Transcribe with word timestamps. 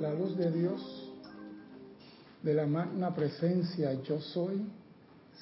La 0.00 0.14
luz 0.14 0.34
de 0.34 0.50
Dios, 0.50 1.12
de 2.42 2.54
la 2.54 2.66
magna 2.66 3.14
presencia 3.14 3.92
yo 4.02 4.18
soy, 4.18 4.62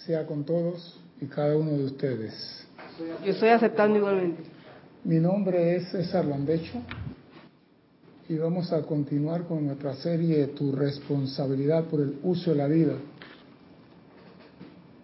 sea 0.04 0.26
con 0.26 0.44
todos 0.44 1.00
y 1.20 1.26
cada 1.26 1.56
uno 1.56 1.70
de 1.70 1.84
ustedes. 1.84 2.66
Yo 3.24 3.30
estoy 3.30 3.50
aceptando 3.50 3.98
igualmente. 3.98 4.42
Mi 5.04 5.20
nombre 5.20 5.76
es 5.76 5.88
César 5.92 6.24
Landecho 6.24 6.82
y 8.28 8.36
vamos 8.36 8.72
a 8.72 8.82
continuar 8.82 9.44
con 9.44 9.64
nuestra 9.64 9.94
serie 9.94 10.48
Tu 10.48 10.72
responsabilidad 10.72 11.84
por 11.84 12.00
el 12.00 12.18
uso 12.24 12.50
de 12.50 12.56
la 12.56 12.66
vida, 12.66 12.94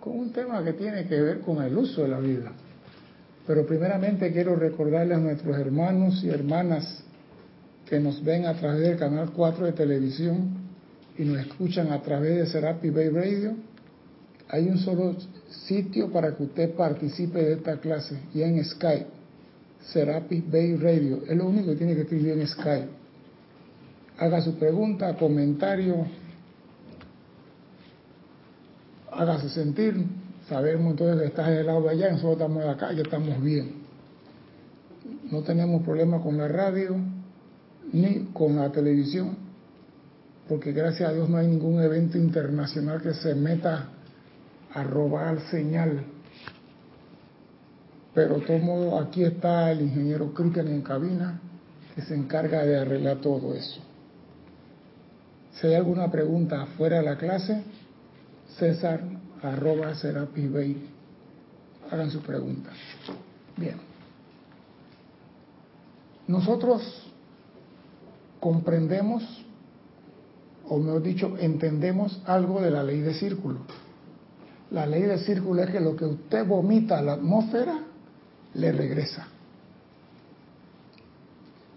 con 0.00 0.18
un 0.18 0.32
tema 0.32 0.64
que 0.64 0.73
tiene 0.73 1.07
que 1.07 1.21
ver 1.21 1.43
con 1.43 1.62
el 1.62 1.79
uso 1.79 2.02
de 2.02 2.09
la 2.09 2.18
vida. 2.18 2.50
Pero 3.46 3.64
primeramente 3.64 4.32
quiero 4.32 4.57
recordarle 4.57 5.14
a 5.14 5.18
nuestros 5.18 5.57
hermanos 5.57 6.25
y 6.25 6.30
hermanas 6.30 7.05
que 7.89 8.01
nos 8.01 8.23
ven 8.25 8.46
a 8.46 8.55
través 8.55 8.80
del 8.80 8.98
canal 8.98 9.32
4 9.32 9.66
de 9.66 9.73
televisión 9.73 10.64
y 11.19 11.25
nos 11.25 11.38
escuchan 11.38 11.92
a 11.92 12.02
través 12.02 12.37
de 12.37 12.47
Serapi 12.47 12.91
Bay 12.91 13.09
Radio, 13.09 13.55
hay 14.48 14.69
un 14.69 14.79
solo 14.79 15.16
sitio 15.66 16.11
para 16.11 16.37
que 16.37 16.45
usted 16.45 16.75
participe 16.75 17.42
de 17.42 17.52
esta 17.55 17.78
clase 17.80 18.19
y 18.34 18.42
en 18.42 18.62
Skype, 18.65 19.06
Serapis 19.87 20.51
Bay 20.51 20.77
Radio. 20.77 21.23
Es 21.28 21.37
lo 21.37 21.47
único 21.47 21.70
que 21.70 21.77
tiene 21.77 21.95
que 21.95 22.02
escribir 22.02 22.33
en 22.33 22.47
Skype. 22.47 22.89
Haga 24.19 24.41
su 24.42 24.55
pregunta, 24.55 25.14
comentario, 25.16 26.06
hágase 29.11 29.48
sentir. 29.48 30.05
Sabemos 30.48 30.92
entonces 30.92 31.20
que 31.20 31.27
estás 31.28 31.48
del 31.48 31.66
lado 31.66 31.83
de 31.83 31.91
allá, 31.91 32.11
nosotros 32.11 32.34
estamos 32.34 32.64
acá, 32.66 32.92
ya 32.92 33.03
estamos 33.03 33.42
bien. 33.42 33.83
No 35.30 35.42
tenemos 35.42 35.83
problema 35.83 36.23
con 36.23 36.37
la 36.37 36.48
radio 36.48 36.97
ni 37.95 38.25
con 38.33 38.57
la 38.57 38.73
televisión, 38.73 39.37
porque 40.48 40.73
gracias 40.73 41.09
a 41.09 41.12
Dios 41.12 41.29
no 41.30 41.37
hay 41.37 41.47
ningún 41.47 41.80
evento 41.80 42.19
internacional 42.19 43.01
que 43.01 43.15
se 43.15 43.34
meta 43.36 43.89
a 44.75 44.83
robar 44.83 45.41
señal. 45.48 46.05
Pero 48.12 48.41
de 48.41 48.47
todo 48.47 48.59
modo, 48.59 48.98
aquí 48.98 49.23
está 49.23 49.70
el 49.70 49.83
ingeniero 49.83 50.34
Cristian 50.34 50.69
en 50.69 50.83
cabina, 50.83 51.41
que 51.95 52.03
se 52.03 52.17
encarga 52.17 52.64
de 52.64 52.78
arreglar 52.78 53.19
todo 53.19 53.55
eso. 53.55 53.81
Si 55.53 55.69
hay 55.69 55.75
alguna 55.75 56.11
pregunta 56.11 56.67
fuera 56.77 56.98
de 56.98 57.05
la 57.05 57.17
clase, 57.17 57.62
César 58.58 59.03
arroba 59.41 59.95
Serapis 59.95 60.53
Bay. 60.53 60.91
Hagan 61.91 62.11
su 62.11 62.20
pregunta. 62.20 62.70
Bien. 63.56 63.77
Nosotros 66.27 67.14
comprendemos, 68.45 69.25
o 70.69 70.77
mejor 70.77 71.03
dicho, 71.03 71.34
entendemos 71.39 72.20
algo 72.27 72.61
de 72.61 72.70
la 72.70 72.83
ley 72.83 73.01
de 73.01 73.14
círculo. 73.14 73.61
La 74.70 74.84
ley 74.84 75.01
de 75.01 75.17
círculo 75.17 75.62
es 75.62 75.70
que 75.70 75.81
lo 75.81 75.97
que 75.97 76.05
usted 76.05 76.47
vomita 76.47 76.98
a 76.98 77.03
la 77.03 77.14
atmósfera 77.14 77.78
le 78.53 78.70
regresa. 78.70 79.28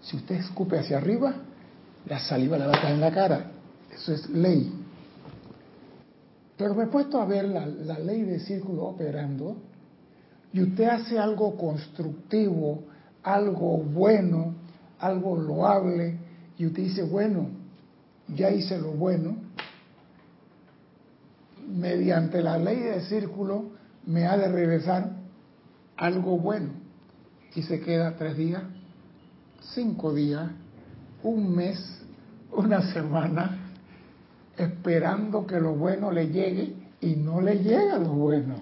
Si 0.02 0.18
usted 0.18 0.34
escupe 0.34 0.78
hacia 0.78 0.98
arriba, 0.98 1.36
la 2.04 2.18
saliva 2.18 2.58
le 2.58 2.66
va 2.66 2.76
a 2.76 2.82
caer 2.82 2.96
en 2.96 3.00
la 3.00 3.14
cara. 3.14 3.50
Eso 3.90 4.12
es 4.12 4.28
ley. 4.28 4.70
Pero 6.58 6.74
me 6.74 6.84
he 6.84 6.88
puesto 6.88 7.18
a 7.18 7.24
ver 7.24 7.46
la, 7.46 7.64
la, 7.64 7.98
ley 7.98 8.24
de 8.24 8.40
círculo 8.40 8.84
operando 8.88 9.56
y 10.52 10.60
usted 10.60 10.84
hace 10.84 11.18
algo 11.18 11.56
constructivo, 11.56 12.82
algo 13.22 13.78
bueno, 13.78 14.52
algo 14.98 15.34
loable, 15.34 16.27
y 16.58 16.66
usted 16.66 16.82
dice, 16.82 17.02
bueno, 17.04 17.48
ya 18.26 18.50
hice 18.50 18.78
lo 18.78 18.90
bueno, 18.90 19.36
mediante 21.68 22.42
la 22.42 22.58
ley 22.58 22.80
de 22.80 23.00
círculo 23.02 23.70
me 24.04 24.26
ha 24.26 24.36
de 24.36 24.48
regresar 24.48 25.12
algo 25.96 26.36
bueno. 26.38 26.70
Y 27.54 27.62
se 27.62 27.80
queda 27.80 28.16
tres 28.16 28.36
días, 28.36 28.62
cinco 29.74 30.12
días, 30.12 30.50
un 31.22 31.54
mes, 31.54 31.78
una 32.52 32.92
semana, 32.92 33.72
esperando 34.56 35.46
que 35.46 35.60
lo 35.60 35.74
bueno 35.74 36.10
le 36.10 36.28
llegue 36.28 36.74
y 37.00 37.14
no 37.14 37.40
le 37.40 37.62
llega 37.62 37.98
lo 37.98 38.10
bueno. 38.10 38.56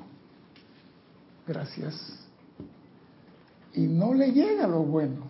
Gracias. 1.46 1.94
Y 3.72 3.86
no 3.86 4.12
le 4.12 4.32
llega 4.32 4.66
lo 4.66 4.82
bueno. 4.82 5.25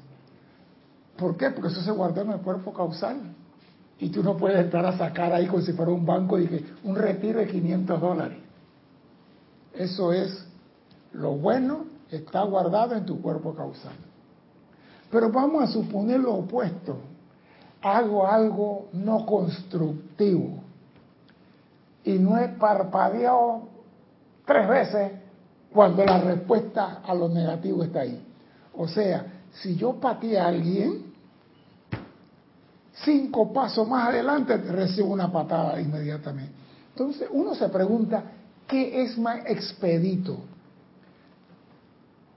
¿Por 1.16 1.36
qué? 1.36 1.50
Porque 1.50 1.68
eso 1.68 1.82
se 1.82 1.90
guardó 1.90 2.22
en 2.22 2.32
el 2.32 2.40
cuerpo 2.40 2.72
causal. 2.72 3.34
Y 3.98 4.10
tú 4.10 4.22
no 4.22 4.36
puedes 4.36 4.60
entrar 4.60 4.84
a 4.84 4.98
sacar 4.98 5.32
ahí 5.32 5.46
como 5.46 5.62
si 5.62 5.72
fuera 5.72 5.90
un 5.90 6.04
banco 6.04 6.38
y 6.38 6.46
que 6.46 6.64
un 6.84 6.94
retiro 6.96 7.38
de 7.38 7.46
500 7.46 8.00
dólares. 8.00 8.38
Eso 9.72 10.12
es 10.12 10.46
lo 11.12 11.32
bueno, 11.32 11.86
está 12.10 12.42
guardado 12.42 12.94
en 12.94 13.06
tu 13.06 13.20
cuerpo 13.22 13.54
causal. 13.54 13.94
Pero 15.10 15.30
vamos 15.30 15.62
a 15.62 15.66
suponer 15.68 16.20
lo 16.20 16.34
opuesto. 16.34 16.98
Hago 17.80 18.26
algo 18.26 18.88
no 18.92 19.24
constructivo. 19.24 20.60
Y 22.04 22.18
no 22.18 22.38
he 22.38 22.48
parpadeado 22.48 23.62
tres 24.44 24.68
veces 24.68 25.12
cuando 25.72 26.04
la 26.04 26.20
respuesta 26.20 27.00
a 27.04 27.14
lo 27.14 27.28
negativo 27.28 27.82
está 27.82 28.00
ahí. 28.00 28.22
O 28.74 28.86
sea, 28.88 29.26
si 29.52 29.76
yo 29.76 29.94
pateé 29.94 30.38
a 30.38 30.48
alguien, 30.48 31.05
cinco 33.04 33.52
pasos 33.52 33.88
más 33.88 34.08
adelante 34.08 34.56
recibo 34.56 35.08
una 35.12 35.30
patada 35.30 35.80
inmediatamente. 35.80 36.52
Entonces 36.90 37.28
uno 37.30 37.54
se 37.54 37.68
pregunta, 37.68 38.22
¿qué 38.66 39.02
es 39.02 39.18
más 39.18 39.40
expedito? 39.46 40.38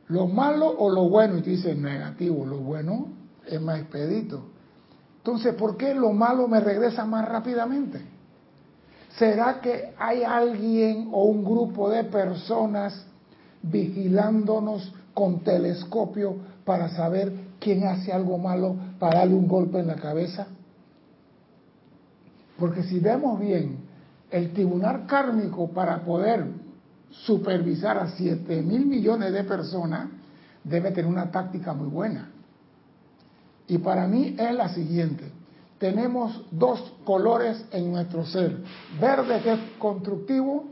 ¿Lo 0.08 0.28
malo 0.28 0.70
o 0.70 0.90
lo 0.90 1.08
bueno? 1.08 1.38
Y 1.38 1.42
tú 1.42 1.50
dices, 1.52 1.78
negativo, 1.78 2.46
lo 2.46 2.58
bueno 2.58 3.08
es 3.46 3.62
más 3.62 3.80
expedito. 3.80 4.44
Entonces, 5.18 5.54
¿por 5.54 5.78
qué 5.78 5.94
lo 5.94 6.12
malo 6.12 6.48
me 6.48 6.60
regresa 6.60 7.06
más 7.06 7.28
rápidamente? 7.28 8.02
¿Será 9.18 9.62
que 9.62 9.94
hay 9.98 10.24
alguien 10.24 11.10
o 11.12 11.26
un 11.26 11.44
grupo 11.44 11.90
de 11.90 12.06
personas 12.06 13.06
vigilándonos 13.62 14.94
con 15.14 15.42
telescopio 15.42 16.38
para 16.66 16.90
saber 16.90 17.34
quién 17.60 17.86
hace 17.86 18.12
algo 18.12 18.38
malo 18.38 18.76
para 19.00 19.20
darle 19.20 19.36
un 19.36 19.48
golpe 19.48 19.80
en 19.80 19.88
la 19.88 19.96
cabeza? 19.96 20.48
Porque 22.60 22.84
si 22.84 23.00
vemos 23.00 23.40
bien, 23.40 23.78
el 24.30 24.52
tribunal 24.52 25.06
kármico 25.08 25.70
para 25.70 26.04
poder 26.04 26.46
supervisar 27.10 27.98
a 27.98 28.10
7 28.10 28.62
mil 28.62 28.86
millones 28.86 29.34
de 29.34 29.44
personas 29.44 30.10
debe 30.64 30.92
tener 30.92 31.10
una 31.10 31.32
táctica 31.32 31.74
muy 31.74 31.88
buena. 31.88 32.30
Y 33.68 33.78
para 33.78 34.08
mí 34.08 34.36
es 34.38 34.54
la 34.54 34.70
siguiente. 34.70 35.32
Tenemos 35.78 36.44
dos 36.52 36.94
colores 37.06 37.66
en 37.72 37.92
nuestro 37.92 38.26
ser. 38.26 38.58
Verde 39.00 39.42
que 39.42 39.54
es 39.54 39.60
constructivo 39.80 40.66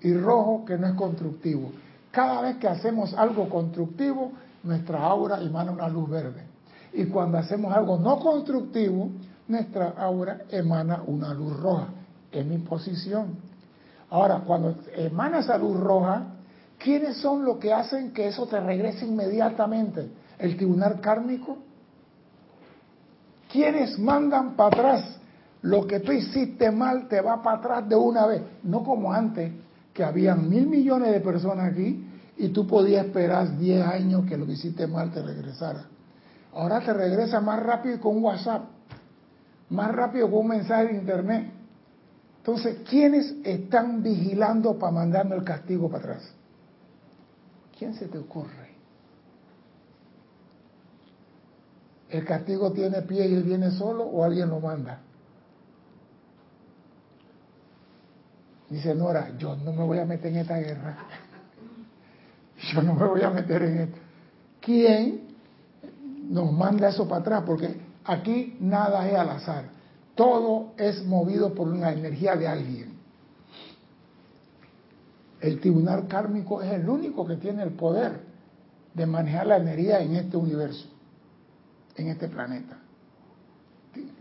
y 0.00 0.14
rojo 0.14 0.64
que 0.64 0.78
no 0.78 0.86
es 0.86 0.94
constructivo. 0.94 1.72
Cada 2.10 2.42
vez 2.42 2.58
que 2.58 2.68
hacemos 2.68 3.14
algo 3.14 3.48
constructivo, 3.48 4.32
nuestra 4.62 5.02
aura 5.02 5.40
emana 5.40 5.72
una 5.72 5.88
luz 5.88 6.08
verde. 6.08 6.51
Y 6.92 7.06
cuando 7.06 7.38
hacemos 7.38 7.74
algo 7.74 7.98
no 7.98 8.18
constructivo, 8.18 9.10
nuestra 9.48 9.90
aura 9.90 10.42
emana 10.50 11.02
una 11.06 11.32
luz 11.32 11.58
roja. 11.58 11.88
Es 12.30 12.44
mi 12.44 12.58
posición. 12.58 13.36
Ahora, 14.10 14.42
cuando 14.46 14.76
emana 14.94 15.40
esa 15.40 15.56
luz 15.56 15.78
roja, 15.78 16.26
¿quiénes 16.78 17.16
son 17.16 17.44
los 17.44 17.56
que 17.56 17.72
hacen 17.72 18.12
que 18.12 18.28
eso 18.28 18.46
te 18.46 18.60
regrese 18.60 19.06
inmediatamente? 19.06 20.10
¿El 20.38 20.56
tribunal 20.56 21.00
kármico? 21.00 21.58
¿Quiénes 23.50 23.98
mandan 23.98 24.54
para 24.54 24.68
atrás? 24.68 25.16
Lo 25.62 25.86
que 25.86 26.00
tú 26.00 26.12
hiciste 26.12 26.70
mal 26.70 27.08
te 27.08 27.20
va 27.20 27.42
para 27.42 27.58
atrás 27.58 27.88
de 27.88 27.94
una 27.94 28.26
vez. 28.26 28.42
No 28.62 28.82
como 28.82 29.12
antes, 29.12 29.52
que 29.92 30.02
habían 30.02 30.48
mil 30.48 30.66
millones 30.66 31.12
de 31.12 31.20
personas 31.20 31.72
aquí 31.72 32.04
y 32.36 32.48
tú 32.48 32.66
podías 32.66 33.06
esperar 33.06 33.58
10 33.58 33.86
años 33.86 34.26
que 34.26 34.36
lo 34.36 34.46
que 34.46 34.52
hiciste 34.52 34.86
mal 34.86 35.10
te 35.10 35.22
regresara. 35.22 35.84
Ahora 36.54 36.80
te 36.80 36.92
regresa 36.92 37.40
más 37.40 37.62
rápido 37.62 37.98
con 38.00 38.22
WhatsApp, 38.22 38.64
más 39.70 39.92
rápido 39.92 40.30
con 40.30 40.40
un 40.40 40.48
mensaje 40.48 40.88
de 40.88 40.94
internet. 40.94 41.50
Entonces, 42.38 42.78
¿quiénes 42.88 43.36
están 43.44 44.02
vigilando 44.02 44.78
para 44.78 44.92
mandarme 44.92 45.36
el 45.36 45.44
castigo 45.44 45.88
para 45.88 46.04
atrás? 46.04 46.34
¿Quién 47.78 47.94
se 47.94 48.06
te 48.08 48.18
ocurre? 48.18 48.72
¿El 52.10 52.24
castigo 52.26 52.70
tiene 52.72 53.00
pie 53.02 53.26
y 53.28 53.34
él 53.34 53.42
viene 53.42 53.70
solo 53.70 54.04
o 54.04 54.22
alguien 54.22 54.50
lo 54.50 54.60
manda? 54.60 55.00
Dice 58.68 58.94
Nora, 58.94 59.30
yo 59.38 59.56
no 59.56 59.72
me 59.72 59.84
voy 59.84 59.98
a 59.98 60.04
meter 60.04 60.32
en 60.32 60.38
esta 60.38 60.58
guerra. 60.58 60.96
Yo 62.72 62.80
no 62.80 62.94
me 62.94 63.06
voy 63.06 63.22
a 63.22 63.30
meter 63.30 63.60
en 63.62 63.78
esto. 63.78 63.98
¿Quién 64.60 65.31
nos 66.32 66.50
manda 66.50 66.88
eso 66.88 67.06
para 67.06 67.20
atrás? 67.20 67.42
Porque 67.46 67.76
aquí 68.04 68.56
nada 68.58 69.06
es 69.08 69.14
al 69.14 69.28
azar. 69.30 69.64
todo 70.14 70.72
es 70.76 71.04
movido 71.04 71.54
por 71.54 71.68
una 71.68 71.92
energía 71.92 72.36
de 72.36 72.48
alguien. 72.48 72.92
El 75.40 75.60
tribunal 75.60 76.06
kármico 76.06 76.62
es 76.62 76.72
el 76.72 76.88
único 76.88 77.26
que 77.26 77.36
tiene 77.36 77.62
el 77.62 77.72
poder 77.72 78.20
de 78.94 79.06
manejar 79.06 79.46
la 79.46 79.56
energía 79.56 80.00
en 80.00 80.14
este 80.16 80.36
universo, 80.36 80.86
en 81.96 82.08
este 82.08 82.28
planeta. 82.28 82.78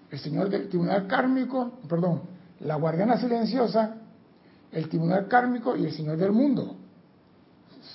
El 0.09 0.19
señor 0.19 0.49
del 0.49 0.67
tribunal 0.67 1.07
kármico, 1.07 1.79
perdón, 1.87 2.21
la 2.61 2.75
guardiana 2.75 3.17
silenciosa, 3.17 3.95
el 4.71 4.89
tribunal 4.89 5.27
kármico 5.27 5.75
y 5.75 5.85
el 5.85 5.93
señor 5.93 6.17
del 6.17 6.31
mundo. 6.31 6.75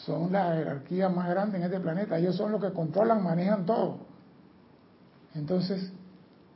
Son 0.06 0.30
la 0.30 0.54
jerarquía 0.54 1.08
más 1.08 1.28
grande 1.28 1.58
en 1.58 1.64
este 1.64 1.80
planeta. 1.80 2.16
Ellos 2.16 2.36
son 2.36 2.52
los 2.52 2.62
que 2.62 2.70
controlan, 2.72 3.24
manejan 3.24 3.66
todo. 3.66 3.98
Entonces, 5.34 5.90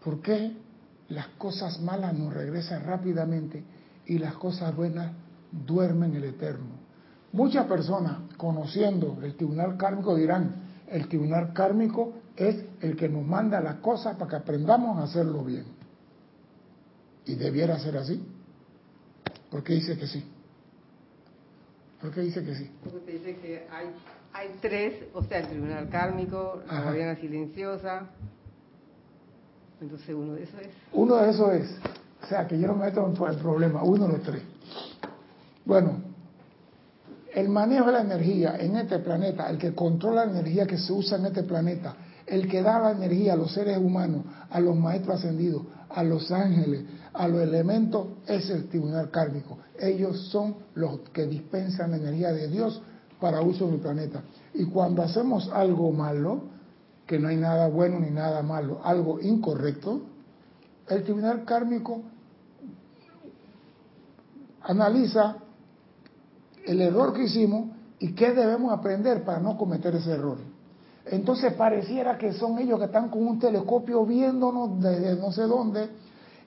¿por 0.04 0.22
qué 0.22 0.56
las 1.08 1.26
cosas 1.36 1.80
malas 1.80 2.14
nos 2.14 2.32
regresan 2.32 2.84
rápidamente 2.84 3.64
y 4.06 4.18
las 4.18 4.34
cosas 4.34 4.74
buenas 4.76 5.12
duermen 5.50 6.14
el 6.14 6.24
eterno? 6.24 6.78
Muchas 7.32 7.66
personas, 7.66 8.18
conociendo 8.36 9.18
el 9.20 9.34
tribunal 9.34 9.76
kármico, 9.76 10.14
dirán, 10.14 10.54
el 10.86 11.08
tribunal 11.08 11.52
kármico 11.52 12.14
es 12.36 12.64
el 12.80 12.96
que 12.96 13.08
nos 13.08 13.26
manda 13.26 13.60
las 13.60 13.76
cosas 13.76 14.16
para 14.16 14.30
que 14.30 14.36
aprendamos 14.36 14.96
a 14.98 15.02
hacerlo 15.02 15.44
bien. 15.44 15.64
Y 17.26 17.34
debiera 17.34 17.78
ser 17.80 17.96
así. 17.96 18.24
¿Por 19.50 19.64
qué 19.64 19.74
dice 19.74 19.98
que 19.98 20.06
sí? 20.06 20.24
¿Por 22.00 22.10
qué 22.12 22.22
dice 22.22 22.42
que 22.42 22.54
sí? 22.54 22.70
Porque 22.82 22.98
te 23.00 23.12
dice 23.12 23.36
que 23.36 23.66
hay, 23.70 23.86
hay 24.32 24.56
tres, 24.60 25.04
o 25.12 25.22
sea, 25.22 25.40
el 25.40 25.48
tribunal 25.48 25.88
kármico, 25.88 26.62
la 26.66 26.82
guardiana 26.82 27.16
silenciosa. 27.16 28.06
Entonces 29.80 30.14
uno 30.14 30.34
de 30.34 30.44
esos 30.44 30.60
es. 30.60 30.68
Uno 30.92 31.16
de 31.16 31.30
esos 31.30 31.52
es. 31.54 31.76
O 32.22 32.26
sea, 32.26 32.46
que 32.46 32.58
yo 32.58 32.66
no 32.66 32.76
me 32.76 32.86
meto 32.86 33.06
en 33.06 33.32
el 33.32 33.38
problema, 33.38 33.82
uno 33.82 34.06
de 34.06 34.12
los 34.12 34.22
tres. 34.22 34.42
Bueno, 35.64 36.02
el 37.34 37.48
manejo 37.48 37.86
de 37.86 37.92
la 37.92 38.00
energía 38.00 38.56
en 38.58 38.76
este 38.76 38.98
planeta, 38.98 39.48
el 39.50 39.58
que 39.58 39.74
controla 39.74 40.24
la 40.24 40.32
energía 40.32 40.66
que 40.66 40.78
se 40.78 40.92
usa 40.92 41.18
en 41.18 41.26
este 41.26 41.42
planeta, 41.42 41.96
el 42.26 42.48
que 42.48 42.62
da 42.62 42.78
la 42.78 42.90
energía 42.92 43.34
a 43.34 43.36
los 43.36 43.52
seres 43.52 43.78
humanos, 43.78 44.24
a 44.50 44.60
los 44.60 44.76
maestros 44.76 45.16
ascendidos, 45.18 45.62
a 45.88 46.02
los 46.02 46.30
ángeles, 46.30 46.84
a 47.12 47.28
los 47.28 47.42
elementos, 47.42 48.06
es 48.26 48.50
el 48.50 48.68
tribunal 48.68 49.10
kármico. 49.10 49.58
Ellos 49.78 50.28
son 50.28 50.56
los 50.74 51.00
que 51.12 51.26
dispensan 51.26 51.90
la 51.92 51.96
energía 51.96 52.32
de 52.32 52.48
Dios 52.48 52.80
para 53.20 53.40
uso 53.42 53.68
en 53.68 53.74
el 53.74 53.80
planeta. 53.80 54.22
Y 54.54 54.64
cuando 54.66 55.02
hacemos 55.02 55.50
algo 55.52 55.92
malo, 55.92 56.42
que 57.06 57.18
no 57.18 57.28
hay 57.28 57.36
nada 57.36 57.68
bueno 57.68 57.98
ni 57.98 58.10
nada 58.10 58.42
malo, 58.42 58.80
algo 58.84 59.20
incorrecto, 59.20 60.02
el 60.88 61.02
tribunal 61.04 61.44
kármico 61.44 62.02
analiza 64.62 65.36
el 66.66 66.80
error 66.80 67.12
que 67.12 67.24
hicimos 67.24 67.70
y 67.98 68.12
qué 68.12 68.32
debemos 68.32 68.72
aprender 68.72 69.24
para 69.24 69.40
no 69.40 69.56
cometer 69.56 69.94
ese 69.94 70.12
error. 70.12 70.38
Entonces 71.06 71.52
pareciera 71.54 72.16
que 72.18 72.32
son 72.32 72.58
ellos 72.58 72.78
que 72.78 72.84
están 72.84 73.08
con 73.08 73.26
un 73.26 73.38
telescopio 73.38 74.04
viéndonos 74.06 74.80
desde 74.80 75.16
no 75.16 75.32
sé 75.32 75.42
dónde 75.42 75.88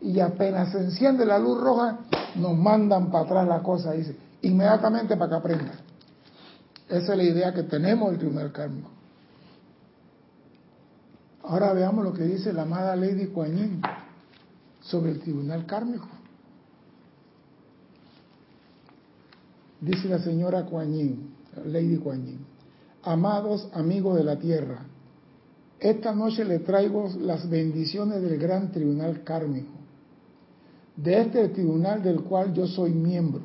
y 0.04 0.20
apenas 0.20 0.72
se 0.72 0.80
enciende 0.80 1.26
la 1.26 1.40
luz 1.40 1.60
roja 1.60 2.00
nos 2.36 2.58
mandan 2.58 3.10
para 3.10 3.24
atrás 3.24 3.48
la 3.48 3.64
cosa, 3.64 3.94
dice, 3.94 4.16
inmediatamente 4.42 5.16
para 5.16 5.30
que 5.30 5.36
aprenda. 5.36 5.72
Esa 6.90 7.14
es 7.14 7.18
la 7.18 7.24
idea 7.24 7.54
que 7.54 7.64
tenemos 7.64 8.12
del 8.12 8.20
tribunal 8.20 8.52
kármico. 8.52 8.90
Ahora 11.44 11.74
veamos 11.74 12.04
lo 12.04 12.14
que 12.14 12.24
dice 12.24 12.52
la 12.52 12.64
amada 12.64 12.96
Lady 12.96 13.28
Kuan 13.28 13.82
sobre 14.82 15.12
el 15.12 15.20
tribunal 15.20 15.66
kármico. 15.66 16.08
Dice 19.80 20.08
la 20.10 20.20
señora 20.20 20.66
Kuan 20.66 20.94
Lady 21.66 21.98
Kuan 21.98 22.26
Amados 23.04 23.70
amigos 23.74 24.18
de 24.18 24.24
la 24.24 24.38
tierra, 24.38 24.80
esta 25.80 26.14
noche 26.14 26.46
le 26.46 26.60
traigo 26.60 27.10
las 27.20 27.50
bendiciones 27.50 28.22
del 28.22 28.38
gran 28.38 28.72
tribunal 28.72 29.24
kármico, 29.24 29.83
de 30.96 31.22
este 31.22 31.50
tribunal 31.50 32.04
del 32.04 32.22
cual 32.22 32.54
yo 32.54 32.68
soy 32.68 32.92
miembro, 32.92 33.42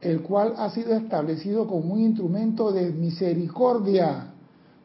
el 0.00 0.22
cual 0.22 0.54
ha 0.56 0.70
sido 0.70 0.94
establecido 0.94 1.66
como 1.66 1.94
un 1.94 2.00
instrumento 2.00 2.72
de 2.72 2.92
misericordia 2.92 4.32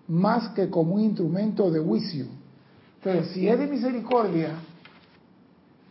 más 0.07 0.49
que 0.49 0.69
como 0.69 0.95
un 0.95 1.01
instrumento 1.01 1.69
de 1.69 1.79
juicio. 1.79 2.25
Pero 3.03 3.23
si 3.25 3.47
es 3.47 3.59
de 3.59 3.67
misericordia, 3.67 4.51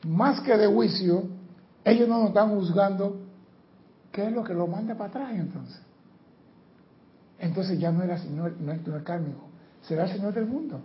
más 0.06 0.40
que 0.40 0.56
de 0.56 0.66
juicio, 0.66 1.24
ellos 1.84 2.08
no 2.08 2.20
nos 2.20 2.28
están 2.28 2.50
juzgando, 2.50 3.16
¿qué 4.12 4.26
es 4.26 4.32
lo 4.32 4.44
que 4.44 4.54
lo 4.54 4.66
manda 4.66 4.94
para 4.94 5.10
atrás 5.10 5.32
entonces? 5.34 5.80
entonces 7.38 7.78
ya 7.78 7.92
no 7.92 8.02
era 8.02 8.18
señor, 8.18 8.56
no 8.60 8.72
es 8.72 8.80
el 8.86 9.02
kármico, 9.04 9.42
será 9.82 10.04
el 10.04 10.10
señor 10.10 10.34
del 10.34 10.46
mundo. 10.46 10.80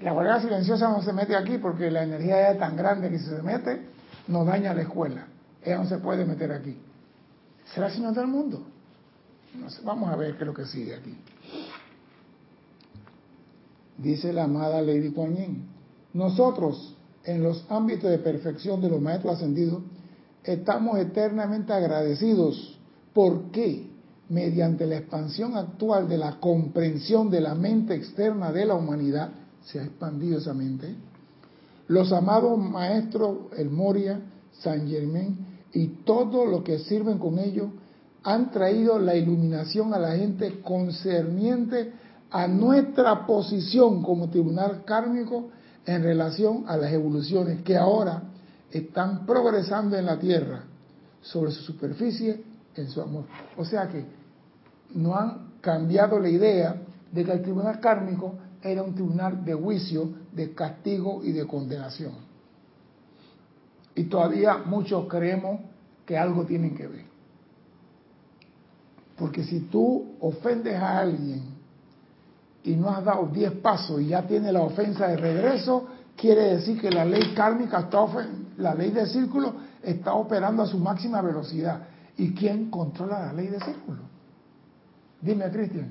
La 0.00 0.12
guardia 0.12 0.40
silenciosa 0.40 0.88
no 0.88 1.02
se 1.02 1.12
mete 1.12 1.34
aquí 1.34 1.58
porque 1.58 1.90
la 1.90 2.04
energía 2.04 2.50
es 2.50 2.58
tan 2.58 2.76
grande 2.76 3.10
que 3.10 3.18
si 3.18 3.26
se 3.26 3.42
mete 3.42 3.80
nos 4.28 4.46
daña 4.46 4.74
la 4.74 4.82
escuela. 4.82 5.26
Ella 5.62 5.78
no 5.78 5.86
se 5.86 5.98
puede 5.98 6.24
meter 6.24 6.52
aquí. 6.52 6.76
¿Será 7.74 7.90
señor 7.90 8.14
del 8.14 8.26
mundo? 8.26 8.62
vamos 9.82 10.08
a 10.10 10.16
ver 10.16 10.36
qué 10.36 10.44
es 10.44 10.46
lo 10.46 10.54
que 10.54 10.66
sigue 10.66 10.94
aquí. 10.94 11.18
Dice 13.96 14.32
la 14.32 14.44
amada 14.44 14.80
Lady 14.80 15.10
Kuan 15.10 15.34
nosotros 16.12 16.96
en 17.24 17.42
los 17.42 17.66
ámbitos 17.68 18.10
de 18.10 18.18
perfección 18.18 18.80
de 18.80 18.88
los 18.88 19.00
maestros 19.00 19.36
ascendidos 19.36 19.82
estamos 20.44 20.98
eternamente 20.98 21.72
agradecidos. 21.72 22.78
¿Por 23.12 23.50
qué? 23.50 23.88
mediante 24.28 24.86
la 24.86 24.98
expansión 24.98 25.56
actual 25.56 26.08
de 26.08 26.18
la 26.18 26.38
comprensión 26.38 27.30
de 27.30 27.40
la 27.40 27.54
mente 27.54 27.94
externa 27.94 28.52
de 28.52 28.66
la 28.66 28.74
humanidad, 28.74 29.30
se 29.70 29.80
ha 29.80 29.84
expandido 29.84 30.38
esa 30.38 30.54
mente, 30.54 30.94
los 31.88 32.12
amados 32.12 32.58
maestros, 32.58 33.52
el 33.56 33.70
Moria, 33.70 34.20
San 34.60 34.88
Germain 34.88 35.36
y 35.72 35.86
todo 36.04 36.46
lo 36.46 36.64
que 36.64 36.78
sirven 36.78 37.18
con 37.18 37.38
ellos, 37.38 37.68
han 38.22 38.50
traído 38.50 38.98
la 38.98 39.14
iluminación 39.14 39.94
a 39.94 39.98
la 39.98 40.16
gente 40.16 40.60
concerniente 40.60 41.92
a 42.30 42.46
nuestra 42.46 43.26
posición 43.26 44.02
como 44.02 44.28
tribunal 44.28 44.84
kármico 44.84 45.50
en 45.86 46.02
relación 46.02 46.64
a 46.66 46.76
las 46.76 46.92
evoluciones 46.92 47.62
que 47.62 47.76
ahora 47.76 48.22
están 48.70 49.24
progresando 49.24 49.96
en 49.96 50.06
la 50.06 50.18
Tierra 50.18 50.64
sobre 51.22 51.52
su 51.52 51.62
superficie 51.62 52.42
en 52.74 52.88
su 52.88 53.00
amor. 53.00 53.24
O 53.56 53.64
sea 53.64 53.88
que 53.88 54.04
no 54.94 55.14
han 55.14 55.52
cambiado 55.60 56.18
la 56.18 56.28
idea 56.28 56.82
de 57.12 57.24
que 57.24 57.32
el 57.32 57.42
tribunal 57.42 57.80
kármico 57.80 58.34
era 58.62 58.82
un 58.82 58.94
tribunal 58.94 59.44
de 59.44 59.54
juicio, 59.54 60.10
de 60.32 60.52
castigo 60.54 61.22
y 61.22 61.32
de 61.32 61.46
condenación. 61.46 62.12
Y 63.94 64.04
todavía 64.04 64.58
muchos 64.58 65.06
creemos 65.08 65.60
que 66.06 66.16
algo 66.16 66.44
tienen 66.44 66.74
que 66.74 66.86
ver. 66.86 67.04
Porque 69.16 69.42
si 69.44 69.60
tú 69.60 70.14
ofendes 70.20 70.76
a 70.76 71.00
alguien 71.00 71.42
y 72.62 72.76
no 72.76 72.90
has 72.90 73.04
dado 73.04 73.26
10 73.26 73.52
pasos 73.54 74.00
y 74.00 74.08
ya 74.08 74.26
tiene 74.26 74.52
la 74.52 74.62
ofensa 74.62 75.08
de 75.08 75.16
regreso, 75.16 75.88
quiere 76.16 76.54
decir 76.54 76.80
que 76.80 76.90
la 76.90 77.04
ley 77.04 77.34
kármica 77.34 77.80
está 77.80 78.06
la 78.56 78.74
ley 78.74 78.90
de 78.90 79.06
círculo 79.06 79.68
está 79.82 80.14
operando 80.14 80.62
a 80.62 80.66
su 80.66 80.78
máxima 80.78 81.20
velocidad. 81.22 81.82
¿Y 82.16 82.32
quién 82.34 82.70
controla 82.70 83.26
la 83.26 83.32
ley 83.32 83.46
de 83.46 83.60
círculo? 83.60 84.02
Dime, 85.20 85.50
Cristian. 85.50 85.90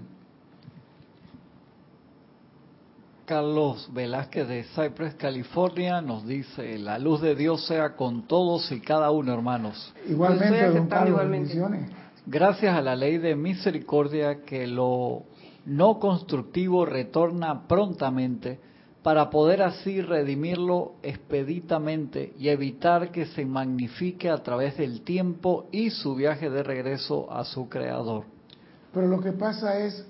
Carlos 3.27 3.89
Velázquez 3.91 4.47
de 4.47 4.63
Cypress, 4.73 5.15
California, 5.15 6.01
nos 6.01 6.25
dice, 6.25 6.77
la 6.77 6.97
luz 6.97 7.19
de 7.19 7.35
Dios 7.35 7.67
sea 7.67 7.93
con 7.97 8.25
todos 8.25 8.71
y 8.71 8.79
cada 8.79 9.11
uno, 9.11 9.33
hermanos. 9.33 9.93
Igualmente, 10.07 10.69
don 10.69 10.87
Carlos, 10.87 11.21
Gracias 12.25 12.73
a 12.73 12.81
la 12.81 12.95
ley 12.95 13.17
de 13.17 13.35
misericordia 13.35 14.43
que 14.43 14.65
lo 14.65 15.23
no 15.65 15.99
constructivo 15.99 16.85
retorna 16.85 17.67
prontamente 17.67 18.61
para 19.03 19.29
poder 19.29 19.61
así 19.61 19.99
redimirlo 19.99 20.93
expeditamente 21.03 22.31
y 22.39 22.47
evitar 22.47 23.11
que 23.11 23.25
se 23.25 23.45
magnifique 23.45 24.29
a 24.29 24.41
través 24.41 24.77
del 24.77 25.01
tiempo 25.01 25.67
y 25.73 25.89
su 25.89 26.15
viaje 26.15 26.49
de 26.49 26.63
regreso 26.63 27.29
a 27.29 27.43
su 27.43 27.67
creador. 27.67 28.23
Pero 28.93 29.07
lo 29.07 29.19
que 29.19 29.33
pasa 29.33 29.79
es 29.79 30.07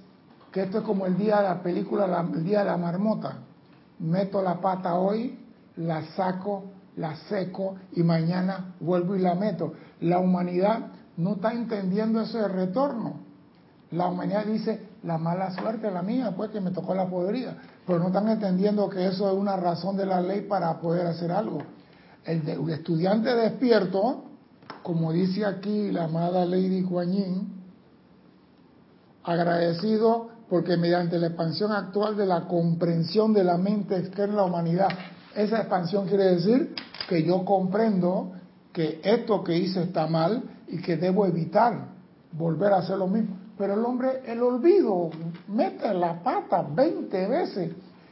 que 0.51 0.63
esto 0.63 0.79
es 0.79 0.83
como 0.83 1.05
el 1.05 1.17
día 1.17 1.37
de 1.37 1.43
la 1.43 1.61
película, 1.61 2.27
el 2.33 2.43
día 2.43 2.59
de 2.59 2.65
la 2.65 2.77
marmota. 2.77 3.37
Meto 3.99 4.41
la 4.41 4.61
pata 4.61 4.95
hoy, 4.95 5.37
la 5.75 6.03
saco, 6.15 6.65
la 6.95 7.15
seco 7.29 7.75
y 7.93 8.03
mañana 8.03 8.75
vuelvo 8.79 9.15
y 9.15 9.19
la 9.19 9.35
meto. 9.35 9.73
La 10.01 10.19
humanidad 10.19 10.87
no 11.17 11.33
está 11.33 11.51
entendiendo 11.53 12.21
ese 12.21 12.47
retorno. 12.47 13.27
La 13.91 14.07
humanidad 14.07 14.45
dice, 14.45 14.87
la 15.03 15.17
mala 15.17 15.51
suerte 15.51 15.89
la 15.89 16.01
mía, 16.01 16.33
pues 16.35 16.51
que 16.51 16.59
me 16.59 16.71
tocó 16.71 16.93
la 16.93 17.07
podrida. 17.07 17.55
Pero 17.85 17.99
no 17.99 18.07
están 18.07 18.27
entendiendo 18.27 18.89
que 18.89 19.07
eso 19.07 19.31
es 19.31 19.37
una 19.37 19.55
razón 19.55 19.95
de 19.95 20.05
la 20.05 20.19
ley 20.21 20.41
para 20.41 20.79
poder 20.79 21.07
hacer 21.07 21.31
algo. 21.31 21.59
El, 22.25 22.43
de, 22.43 22.73
estudiante 22.73 23.33
despierto, 23.33 24.25
como 24.83 25.13
dice 25.13 25.45
aquí 25.45 25.91
la 25.91 26.05
amada 26.05 26.45
Lady 26.45 26.81
Guanyin, 26.81 27.53
agradecido 29.23 30.36
porque 30.49 30.77
mediante 30.77 31.17
la 31.17 31.27
expansión 31.27 31.71
actual 31.71 32.15
de 32.15 32.25
la 32.25 32.47
comprensión 32.47 33.33
de 33.33 33.43
la 33.43 33.57
mente 33.57 33.97
externa 33.97 34.35
de 34.35 34.41
la 34.41 34.45
humanidad, 34.45 34.89
esa 35.35 35.59
expansión 35.59 36.07
quiere 36.07 36.35
decir 36.35 36.73
que 37.09 37.23
yo 37.23 37.43
comprendo 37.43 38.31
que 38.71 39.01
esto 39.03 39.43
que 39.43 39.57
hice 39.57 39.83
está 39.83 40.07
mal 40.07 40.43
y 40.67 40.81
que 40.81 40.97
debo 40.97 41.25
evitar 41.25 41.89
volver 42.31 42.73
a 42.73 42.77
hacer 42.77 42.97
lo 42.97 43.07
mismo. 43.07 43.37
Pero 43.57 43.73
el 43.73 43.83
hombre, 43.83 44.21
el 44.25 44.41
olvido, 44.41 45.09
mete 45.47 45.93
la 45.93 46.21
pata 46.21 46.61
20 46.61 47.27
veces 47.27 47.71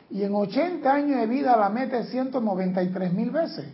y 0.09 0.23
en 0.23 0.33
80 0.33 0.91
años 0.91 1.19
de 1.19 1.27
vida 1.27 1.55
la 1.55 1.69
mete 1.69 2.03
193 2.03 3.13
mil 3.13 3.31
veces. 3.31 3.65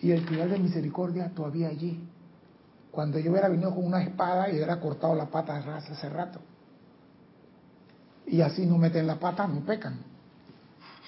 Y 0.00 0.10
el 0.10 0.26
final 0.26 0.50
de 0.50 0.58
misericordia 0.58 1.30
todavía 1.34 1.68
allí. 1.68 2.04
Cuando 2.90 3.18
yo 3.18 3.30
hubiera 3.30 3.48
venido 3.48 3.74
con 3.74 3.86
una 3.86 4.02
espada 4.02 4.50
y 4.50 4.56
hubiera 4.56 4.80
cortado 4.80 5.14
la 5.14 5.26
pata 5.26 5.56
hace 5.56 6.08
rato. 6.08 6.40
Y 8.32 8.40
así 8.40 8.64
no 8.64 8.78
meten 8.78 9.06
la 9.06 9.20
pata, 9.20 9.46
no 9.46 9.60
pecan. 9.60 9.98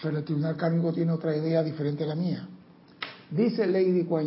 Pero 0.02 0.19
el 0.19 0.25
tribunal 0.25 0.59
kármico 0.59 0.93
tiene 0.93 1.11
otra 1.11 1.35
idea 1.35 1.62
diferente 1.62 2.04
a 2.04 2.09
la 2.09 2.14
mía. 2.14 2.47
Dice 3.31 3.66
Lady 3.66 4.04
Kuan 4.04 4.26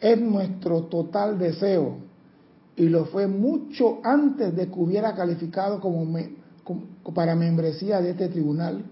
es 0.00 0.20
nuestro 0.20 0.82
total 0.86 1.38
deseo 1.38 1.98
y 2.74 2.88
lo 2.88 3.04
fue 3.06 3.28
mucho 3.28 4.00
antes 4.02 4.54
de 4.56 4.66
que 4.66 4.74
hubiera 4.74 5.14
calificado 5.14 5.80
como, 5.80 6.04
para 7.14 7.36
membresía 7.36 8.00
de 8.00 8.10
este 8.10 8.30
tribunal, 8.30 8.84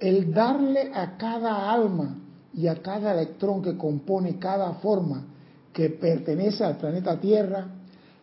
el 0.00 0.34
darle 0.34 0.90
a 0.92 1.16
cada 1.16 1.70
alma 1.72 2.18
y 2.52 2.66
a 2.66 2.82
cada 2.82 3.14
electrón 3.14 3.62
que 3.62 3.76
compone 3.76 4.40
cada 4.40 4.72
forma 4.74 5.24
que 5.72 5.90
pertenece 5.90 6.64
al 6.64 6.76
planeta 6.76 7.20
Tierra 7.20 7.68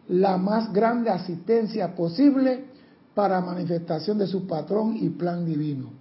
la 0.09 0.37
más 0.37 0.73
grande 0.73 1.09
asistencia 1.09 1.95
posible 1.95 2.72
para 3.13 3.41
manifestación 3.41 4.17
de 4.17 4.27
su 4.27 4.47
patrón 4.47 4.95
y 4.97 5.09
plan 5.09 5.45
divino. 5.45 5.91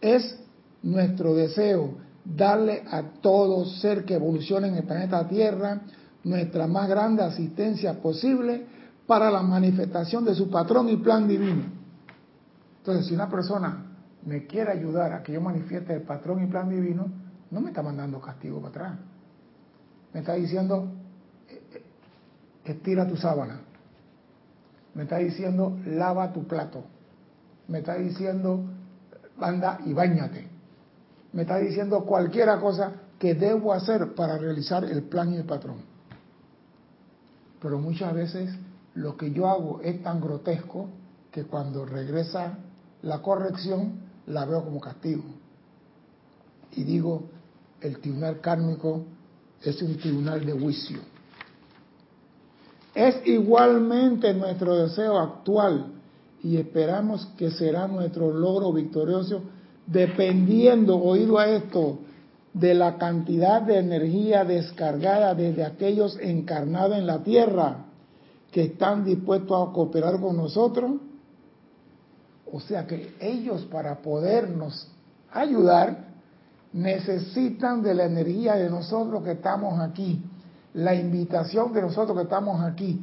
Es 0.00 0.38
nuestro 0.82 1.34
deseo 1.34 1.94
darle 2.24 2.84
a 2.90 3.02
todo 3.20 3.64
ser 3.64 4.04
que 4.04 4.14
evolucione 4.14 4.68
en 4.68 4.76
el 4.76 4.84
planeta 4.84 5.26
Tierra 5.28 5.80
nuestra 6.24 6.66
más 6.66 6.88
grande 6.88 7.22
asistencia 7.22 8.00
posible 8.00 8.66
para 9.06 9.30
la 9.30 9.42
manifestación 9.42 10.24
de 10.24 10.34
su 10.34 10.48
patrón 10.48 10.88
y 10.88 10.96
plan 10.96 11.28
divino. 11.28 11.64
Entonces, 12.78 13.06
si 13.06 13.14
una 13.14 13.28
persona 13.28 13.84
me 14.24 14.46
quiere 14.46 14.72
ayudar 14.72 15.12
a 15.12 15.22
que 15.22 15.32
yo 15.32 15.40
manifieste 15.40 15.94
el 15.94 16.02
patrón 16.02 16.42
y 16.42 16.46
plan 16.46 16.68
divino, 16.68 17.06
no 17.50 17.60
me 17.60 17.68
está 17.68 17.82
mandando 17.82 18.20
castigo 18.20 18.58
para 18.58 18.68
atrás. 18.68 18.98
Me 20.12 20.20
está 20.20 20.34
diciendo, 20.34 20.88
eh, 21.48 21.62
eh, 21.74 21.82
estira 22.64 23.06
tu 23.06 23.16
sábana. 23.16 23.60
Me 24.94 25.04
está 25.04 25.18
diciendo, 25.18 25.78
lava 25.86 26.32
tu 26.32 26.46
plato. 26.46 26.84
Me 27.68 27.78
está 27.78 27.96
diciendo, 27.96 28.64
anda 29.40 29.80
y 29.84 29.92
bañate. 29.92 30.48
Me 31.32 31.42
está 31.42 31.58
diciendo 31.58 32.04
cualquiera 32.04 32.60
cosa 32.60 32.92
que 33.18 33.34
debo 33.34 33.72
hacer 33.72 34.14
para 34.14 34.38
realizar 34.38 34.84
el 34.84 35.02
plan 35.04 35.32
y 35.32 35.36
el 35.36 35.44
patrón 35.44 35.94
pero 37.64 37.78
muchas 37.78 38.12
veces 38.12 38.54
lo 38.94 39.16
que 39.16 39.32
yo 39.32 39.48
hago 39.48 39.80
es 39.80 40.02
tan 40.02 40.20
grotesco 40.20 40.90
que 41.32 41.44
cuando 41.44 41.86
regresa 41.86 42.58
la 43.00 43.22
corrección 43.22 44.00
la 44.26 44.44
veo 44.44 44.62
como 44.62 44.82
castigo. 44.82 45.24
Y 46.72 46.84
digo, 46.84 47.22
el 47.80 48.00
tribunal 48.00 48.42
kármico 48.42 49.06
es 49.62 49.80
un 49.80 49.96
tribunal 49.96 50.44
de 50.44 50.52
juicio. 50.52 50.98
Es 52.94 53.16
igualmente 53.26 54.32
nuestro 54.34 54.76
deseo 54.76 55.18
actual 55.18 55.86
y 56.42 56.56
esperamos 56.56 57.26
que 57.36 57.50
será 57.50 57.88
nuestro 57.88 58.32
logro 58.32 58.72
victorioso 58.72 59.42
dependiendo, 59.86 60.96
oído 60.98 61.38
a 61.38 61.48
esto, 61.48 61.98
de 62.52 62.72
la 62.74 62.98
cantidad 62.98 63.62
de 63.62 63.78
energía 63.78 64.44
descargada 64.44 65.34
desde 65.34 65.64
aquellos 65.64 66.16
encarnados 66.20 66.96
en 66.96 67.06
la 67.06 67.22
tierra 67.24 67.86
que 68.52 68.62
están 68.62 69.04
dispuestos 69.04 69.68
a 69.68 69.72
cooperar 69.72 70.20
con 70.20 70.36
nosotros. 70.36 70.92
O 72.52 72.60
sea 72.60 72.86
que 72.86 73.14
ellos 73.20 73.62
para 73.64 74.00
podernos 74.00 74.88
ayudar 75.32 76.14
necesitan 76.72 77.82
de 77.82 77.94
la 77.94 78.04
energía 78.04 78.54
de 78.54 78.70
nosotros 78.70 79.24
que 79.24 79.32
estamos 79.32 79.80
aquí, 79.80 80.22
la 80.74 80.94
invitación 80.94 81.72
de 81.72 81.82
nosotros 81.82 82.16
que 82.16 82.24
estamos 82.24 82.60
aquí, 82.62 83.00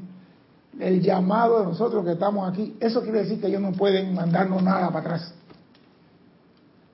el 0.80 1.02
llamado 1.02 1.60
de 1.60 1.66
nosotros 1.66 2.06
que 2.06 2.12
estamos 2.14 2.50
aquí. 2.50 2.78
Eso 2.80 3.02
quiere 3.02 3.20
decir 3.20 3.40
que 3.40 3.48
ellos 3.48 3.62
no 3.62 3.72
pueden 3.72 4.14
mandarnos 4.14 4.62
nada 4.62 4.88
para 4.88 5.00
atrás. 5.00 5.34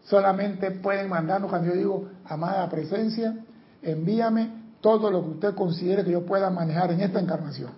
Solamente 0.05 0.71
pueden 0.71 1.09
mandarnos 1.09 1.49
cuando 1.49 1.69
yo 1.69 1.75
digo, 1.75 2.09
amada 2.25 2.69
presencia, 2.69 3.35
envíame 3.81 4.65
todo 4.79 5.11
lo 5.11 5.23
que 5.23 5.29
usted 5.31 5.55
considere 5.55 6.03
que 6.03 6.11
yo 6.11 6.25
pueda 6.25 6.49
manejar 6.49 6.91
en 6.91 7.01
esta 7.01 7.19
encarnación. 7.19 7.71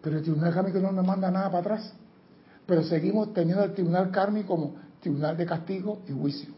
Pero 0.00 0.16
el 0.16 0.22
tribunal 0.22 0.54
kármico 0.54 0.78
no 0.78 0.92
me 0.92 1.02
manda 1.02 1.30
nada 1.30 1.46
para 1.46 1.58
atrás. 1.58 1.92
Pero 2.66 2.82
seguimos 2.84 3.34
teniendo 3.34 3.62
el 3.64 3.74
tribunal 3.74 4.10
kármico 4.10 4.48
como 4.54 4.74
tribunal 5.00 5.36
de 5.36 5.46
castigo 5.46 6.00
y 6.08 6.12
juicio. 6.12 6.54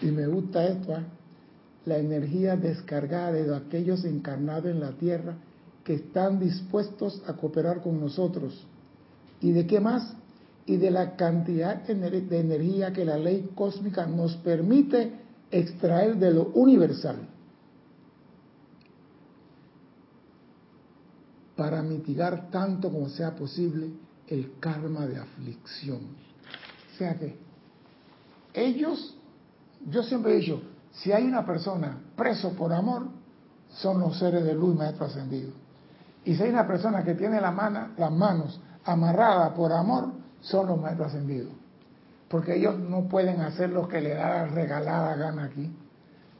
Y 0.00 0.06
me 0.06 0.26
gusta 0.26 0.64
esto, 0.64 0.92
¿eh? 0.96 1.04
La 1.86 1.98
energía 1.98 2.56
descargada 2.56 3.32
de 3.32 3.54
aquellos 3.54 4.04
encarnados 4.04 4.66
en 4.66 4.80
la 4.80 4.92
tierra 4.92 5.36
que 5.84 5.94
están 5.94 6.38
dispuestos 6.38 7.22
a 7.26 7.34
cooperar 7.34 7.82
con 7.82 8.00
nosotros. 8.00 8.66
¿Y 9.40 9.52
de 9.52 9.66
qué 9.66 9.80
más? 9.80 10.14
y 10.70 10.76
de 10.76 10.92
la 10.92 11.16
cantidad 11.16 11.82
de 11.82 12.38
energía 12.38 12.92
que 12.92 13.04
la 13.04 13.18
ley 13.18 13.50
cósmica 13.56 14.06
nos 14.06 14.36
permite 14.36 15.12
extraer 15.50 16.16
de 16.16 16.30
lo 16.30 16.50
universal 16.54 17.16
para 21.56 21.82
mitigar 21.82 22.52
tanto 22.52 22.88
como 22.88 23.08
sea 23.08 23.34
posible 23.34 23.88
el 24.28 24.60
karma 24.60 25.06
de 25.06 25.18
aflicción. 25.18 26.02
O 26.94 26.98
sea 26.98 27.18
que 27.18 27.34
ellos, 28.54 29.16
yo 29.90 30.04
siempre 30.04 30.34
he 30.34 30.38
dicho, 30.38 30.62
si 30.92 31.12
hay 31.12 31.24
una 31.24 31.44
persona 31.44 31.98
preso 32.16 32.52
por 32.52 32.72
amor, 32.72 33.06
son 33.70 34.00
los 34.00 34.18
seres 34.18 34.44
de 34.44 34.54
luz 34.54 34.76
maestro 34.76 35.06
ascendido. 35.06 35.52
Y 36.24 36.34
si 36.34 36.42
hay 36.42 36.50
una 36.50 36.66
persona 36.66 37.02
que 37.02 37.14
tiene 37.14 37.40
las 37.40 37.54
manos 37.54 38.60
amarradas 38.84 39.52
por 39.52 39.72
amor, 39.72 40.12
son 40.40 40.66
los 40.66 40.80
maestros 40.80 41.08
ascendidos. 41.08 41.52
Porque 42.28 42.56
ellos 42.56 42.78
no 42.78 43.08
pueden 43.08 43.40
hacer 43.40 43.70
lo 43.70 43.88
que 43.88 44.00
le 44.00 44.14
da 44.14 44.28
la 44.28 44.46
regalada 44.46 45.16
gana 45.16 45.44
aquí. 45.44 45.70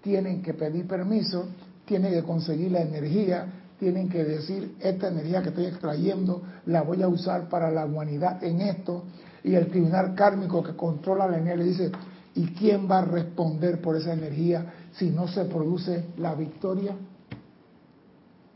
Tienen 0.03 0.43
que 0.43 0.55
pedir 0.55 0.87
permiso, 0.87 1.47
tienen 1.85 2.13
que 2.13 2.23
conseguir 2.23 2.73
la 2.73 2.81
energía, 2.81 3.47
tienen 3.79 4.09
que 4.09 4.25
decir, 4.25 4.77
esta 4.81 5.09
energía 5.09 5.43
que 5.43 5.49
estoy 5.49 5.67
extrayendo 5.67 6.43
la 6.67 6.83
voy 6.83 7.03
a 7.03 7.09
usar 7.09 7.49
para 7.49 7.71
la 7.71 7.87
humanidad 7.87 8.43
en 8.45 8.61
esto. 8.61 9.05
Y 9.43 9.55
el 9.55 9.69
tribunal 9.69 10.15
kármico 10.15 10.63
que 10.63 10.77
controla 10.77 11.27
la 11.27 11.39
energía 11.39 11.65
dice, 11.65 11.93
¿y 12.35 12.47
quién 12.55 12.91
va 12.91 12.99
a 12.99 13.05
responder 13.05 13.81
por 13.81 13.97
esa 13.97 14.13
energía 14.13 14.73
si 14.93 15.11
no 15.11 15.29
se 15.29 15.45
produce 15.45 16.07
la 16.17 16.35
victoria? 16.35 16.95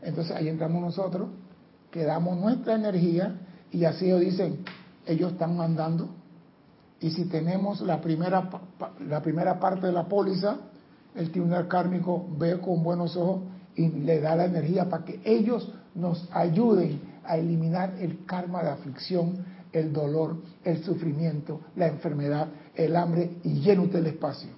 Entonces 0.01 0.35
ahí 0.35 0.47
entramos 0.47 0.81
nosotros, 0.81 1.29
que 1.91 2.03
damos 2.03 2.37
nuestra 2.37 2.75
energía 2.75 3.39
y 3.71 3.85
así 3.85 4.05
ellos 4.05 4.21
dicen, 4.21 4.59
ellos 5.05 5.33
están 5.33 5.57
mandando. 5.57 6.09
Y 6.99 7.11
si 7.11 7.25
tenemos 7.25 7.81
la 7.81 8.01
primera, 8.01 8.49
la 9.07 9.21
primera 9.21 9.59
parte 9.59 9.87
de 9.87 9.93
la 9.93 10.07
póliza, 10.07 10.57
el 11.15 11.31
tribunal 11.31 11.67
kármico 11.67 12.25
ve 12.37 12.59
con 12.59 12.83
buenos 12.83 13.15
ojos 13.17 13.41
y 13.75 13.89
le 13.89 14.21
da 14.21 14.35
la 14.35 14.45
energía 14.45 14.89
para 14.89 15.03
que 15.03 15.19
ellos 15.23 15.71
nos 15.93 16.27
ayuden 16.31 17.01
a 17.25 17.37
eliminar 17.37 17.95
el 17.99 18.25
karma 18.25 18.63
de 18.63 18.69
aflicción, 18.69 19.45
el 19.71 19.91
dolor, 19.91 20.37
el 20.63 20.83
sufrimiento, 20.83 21.61
la 21.75 21.87
enfermedad, 21.87 22.47
el 22.75 22.95
hambre 22.95 23.37
y 23.43 23.61
lleno 23.61 23.87
del 23.87 24.07
espacio. 24.07 24.49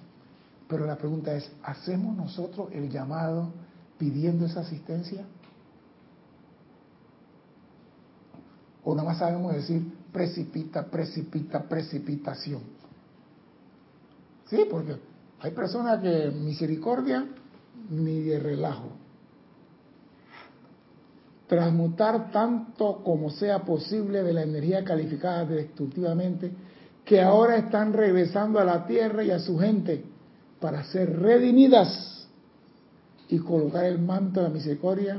Pero 0.68 0.86
la 0.86 0.96
pregunta 0.96 1.34
es, 1.34 1.50
¿hacemos 1.62 2.16
nosotros 2.16 2.68
el 2.72 2.90
llamado 2.90 3.52
pidiendo 3.96 4.46
esa 4.46 4.60
asistencia? 4.60 5.24
¿O 8.84 8.94
nada 8.94 9.08
más 9.08 9.18
sabemos 9.18 9.54
decir, 9.54 9.82
precipita, 10.12 10.86
precipita, 10.86 11.62
precipitación. 11.62 12.62
Sí, 14.46 14.66
porque 14.70 14.96
hay 15.40 15.50
personas 15.52 16.00
que 16.00 16.30
misericordia 16.30 17.26
ni 17.90 18.20
de 18.22 18.38
relajo. 18.38 18.90
transmutar 21.46 22.30
tanto 22.30 23.02
como 23.02 23.30
sea 23.30 23.60
posible 23.60 24.22
de 24.22 24.34
la 24.34 24.42
energía 24.42 24.84
calificada 24.84 25.46
destructivamente 25.46 26.52
que 27.08 27.22
ahora 27.22 27.56
están 27.56 27.94
regresando 27.94 28.60
a 28.60 28.66
la 28.66 28.86
tierra 28.86 29.24
y 29.24 29.30
a 29.30 29.38
su 29.38 29.58
gente 29.58 30.04
para 30.60 30.84
ser 30.84 31.18
redimidas 31.18 32.28
y 33.30 33.38
colocar 33.38 33.86
el 33.86 33.98
manto 33.98 34.40
de 34.40 34.48
la 34.48 34.52
misericordia 34.52 35.18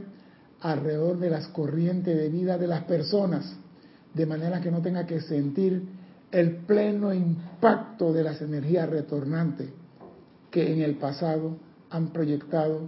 alrededor 0.61 1.17
de 1.17 1.31
las 1.31 1.47
corrientes 1.47 2.15
de 2.15 2.29
vida 2.29 2.59
de 2.59 2.67
las 2.67 2.83
personas, 2.83 3.55
de 4.13 4.25
manera 4.27 4.61
que 4.61 4.69
no 4.69 4.83
tenga 4.83 5.07
que 5.07 5.19
sentir 5.19 5.81
el 6.31 6.57
pleno 6.57 7.11
impacto 7.11 8.13
de 8.13 8.23
las 8.23 8.39
energías 8.39 8.87
retornantes 8.87 9.69
que 10.51 10.71
en 10.71 10.83
el 10.83 10.93
pasado 10.97 11.57
han 11.89 12.09
proyectado 12.09 12.81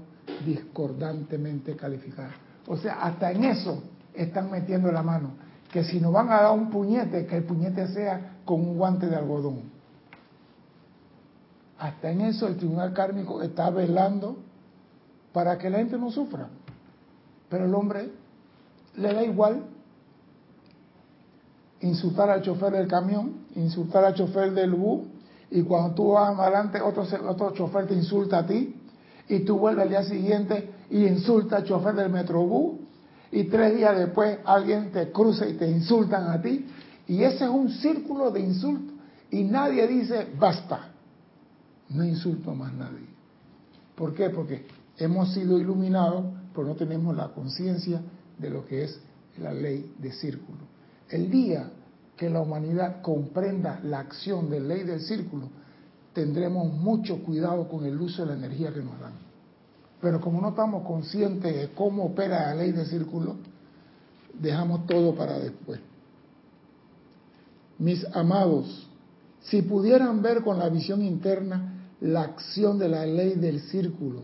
discordantemente 0.46 1.76
calificadas. 1.76 2.36
O 2.68 2.78
sea, 2.78 3.02
hasta 3.02 3.32
en 3.32 3.46
eso 3.46 3.82
están 4.14 4.52
metiendo 4.52 4.92
la 4.92 5.02
mano. 5.02 5.32
Que 5.72 5.84
si 5.86 6.00
nos 6.00 6.14
van 6.14 6.30
a 6.30 6.44
dar 6.44 6.52
un 6.52 6.70
puñete, 6.70 7.26
que 7.26 7.38
el 7.38 7.46
puñete 7.46 7.88
sea 7.88 8.31
con 8.46 8.62
un 8.62 8.78
guante 8.78 9.08
de 9.08 9.16
algodón. 9.16 9.62
Hasta 11.80 12.12
en 12.12 12.22
eso 12.22 12.48
el 12.48 12.58
tribunal 12.58 12.94
kármico 12.94 13.42
está 13.42 13.70
velando 13.70 14.38
para 15.34 15.58
que 15.58 15.70
la 15.70 15.80
gente 15.80 15.98
no 15.98 16.12
sufra. 16.12 16.48
Pero 17.50 17.66
el 17.66 17.74
hombre 17.74 18.12
le 18.98 19.14
da 19.14 19.24
igual 19.24 19.64
insultar 21.82 22.30
al 22.30 22.42
chofer 22.42 22.74
del 22.74 22.88
camión, 22.88 23.46
insultar 23.56 24.06
al 24.06 24.14
chofer 24.14 24.54
del 24.54 24.72
bus, 24.72 25.02
y 25.50 25.64
cuando 25.64 25.96
tú 25.96 26.12
vas 26.12 26.38
adelante, 26.38 26.80
otro, 26.80 27.04
otro 27.28 27.52
chofer 27.52 27.88
te 27.88 27.96
insulta 27.96 28.40
a 28.40 28.46
ti, 28.46 28.76
y 29.28 29.40
tú 29.40 29.58
vuelves 29.58 29.84
al 29.84 29.90
día 29.90 30.04
siguiente 30.04 30.70
y 30.90 31.06
insulta 31.06 31.58
al 31.58 31.64
chofer 31.64 31.96
del 31.96 32.10
metrobús, 32.10 32.80
y 33.32 33.46
tres 33.46 33.76
días 33.76 33.98
después 33.98 34.40
alguien 34.46 34.92
te 34.92 35.12
cruza 35.12 35.48
y 35.48 35.54
te 35.54 35.70
insultan 35.70 36.30
a 36.30 36.42
ti, 36.42 36.66
y 37.08 37.24
ese 37.24 37.46
es 37.46 37.50
un 37.50 37.70
círculo 37.70 38.32
de 38.32 38.40
insultos, 38.42 38.96
y 39.30 39.44
nadie 39.44 39.88
dice, 39.88 40.28
basta, 40.38 40.90
no 41.90 42.04
insulto 42.04 42.54
más 42.54 42.74
nadie. 42.74 43.08
¿Por 43.96 44.14
qué? 44.14 44.30
Porque 44.30 44.66
hemos 44.98 45.34
sido 45.34 45.60
iluminados, 45.60 46.26
pero 46.54 46.68
no 46.68 46.76
tenemos 46.76 47.16
la 47.16 47.30
conciencia 47.30 48.02
de 48.38 48.50
lo 48.50 48.66
que 48.66 48.84
es 48.84 49.00
la 49.40 49.54
ley 49.54 49.94
de 50.00 50.12
círculo. 50.12 50.60
El 51.10 51.30
día 51.30 51.70
que 52.18 52.30
la 52.30 52.42
humanidad 52.42 53.02
comprenda 53.02 53.80
la 53.84 54.00
acción 54.00 54.50
de 54.50 54.60
ley 54.60 54.84
del 54.84 55.02
círculo, 55.02 55.50
tendremos 56.14 56.72
mucho 56.72 57.24
cuidado 57.24 57.68
con 57.68 57.86
el 57.86 58.00
uso 58.00 58.24
de 58.24 58.30
la 58.30 58.38
energía 58.38 58.74
que 58.74 58.82
nos 58.82 59.00
dan. 59.00 59.14
Pero 60.02 60.20
como 60.20 60.42
no 60.42 60.50
estamos 60.50 60.86
conscientes 60.86 61.56
de 61.56 61.70
cómo 61.70 62.06
opera 62.06 62.48
la 62.48 62.56
ley 62.56 62.72
del 62.72 62.86
círculo, 62.86 63.36
dejamos 64.40 64.86
todo 64.88 65.16
para 65.16 65.40
después. 65.40 65.80
Mis 67.82 68.06
amados, 68.14 68.88
si 69.42 69.64
pudieran 69.64 70.22
ver 70.22 70.44
con 70.44 70.60
la 70.60 70.70
visión 70.70 71.02
interna 71.02 71.90
la 72.00 72.22
acción 72.22 72.78
de 72.78 72.88
la 72.88 73.08
ley 73.08 73.34
del 73.34 73.60
círculo, 73.60 74.22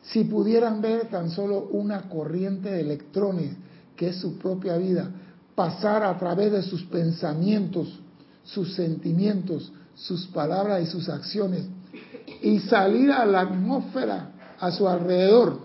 si 0.00 0.24
pudieran 0.24 0.80
ver 0.80 1.10
tan 1.10 1.28
solo 1.28 1.68
una 1.72 2.08
corriente 2.08 2.70
de 2.70 2.80
electrones 2.80 3.50
que 3.94 4.08
es 4.08 4.16
su 4.16 4.38
propia 4.38 4.78
vida, 4.78 5.10
pasar 5.54 6.04
a 6.04 6.16
través 6.18 6.52
de 6.52 6.62
sus 6.62 6.84
pensamientos, 6.84 8.00
sus 8.44 8.74
sentimientos, 8.74 9.70
sus 9.94 10.26
palabras 10.28 10.82
y 10.84 10.86
sus 10.86 11.10
acciones 11.10 11.66
y 12.40 12.60
salir 12.60 13.12
a 13.12 13.26
la 13.26 13.42
atmósfera 13.42 14.32
a 14.58 14.70
su 14.70 14.88
alrededor, 14.88 15.58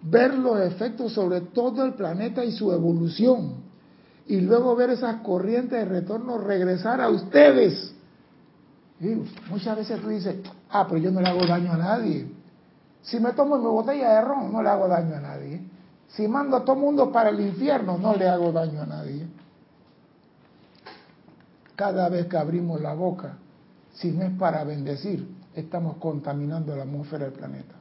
ver 0.00 0.32
los 0.32 0.60
efectos 0.60 1.12
sobre 1.12 1.42
todo 1.42 1.84
el 1.84 1.92
planeta 1.92 2.42
y 2.42 2.52
su 2.52 2.72
evolución 2.72 3.63
y 4.26 4.40
luego 4.40 4.74
ver 4.74 4.90
esas 4.90 5.20
corrientes 5.20 5.78
de 5.78 5.84
retorno 5.84 6.38
regresar 6.38 7.00
a 7.00 7.08
ustedes. 7.10 7.94
muchas 9.50 9.76
veces 9.76 10.00
tú 10.00 10.08
dices, 10.08 10.36
ah, 10.70 10.86
pero 10.88 10.98
yo 10.98 11.10
no 11.10 11.20
le 11.20 11.28
hago 11.28 11.46
daño 11.46 11.72
a 11.72 11.76
nadie. 11.76 12.26
Si 13.02 13.20
me 13.20 13.32
tomo 13.32 13.58
mi 13.58 13.64
botella 13.64 14.14
de 14.14 14.20
ron, 14.22 14.50
no 14.50 14.62
le 14.62 14.68
hago 14.70 14.88
daño 14.88 15.16
a 15.16 15.20
nadie. 15.20 15.60
Si 16.08 16.26
mando 16.26 16.56
a 16.56 16.64
todo 16.64 16.76
mundo 16.76 17.12
para 17.12 17.30
el 17.30 17.40
infierno, 17.40 17.98
no 17.98 18.14
le 18.14 18.28
hago 18.28 18.50
daño 18.50 18.80
a 18.80 18.86
nadie. 18.86 19.26
Cada 21.76 22.08
vez 22.08 22.26
que 22.26 22.36
abrimos 22.38 22.80
la 22.80 22.94
boca, 22.94 23.36
si 23.92 24.10
no 24.10 24.22
es 24.22 24.30
para 24.38 24.64
bendecir, 24.64 25.28
estamos 25.54 25.96
contaminando 25.98 26.74
la 26.74 26.84
atmósfera 26.84 27.26
del 27.26 27.34
planeta. 27.34 27.74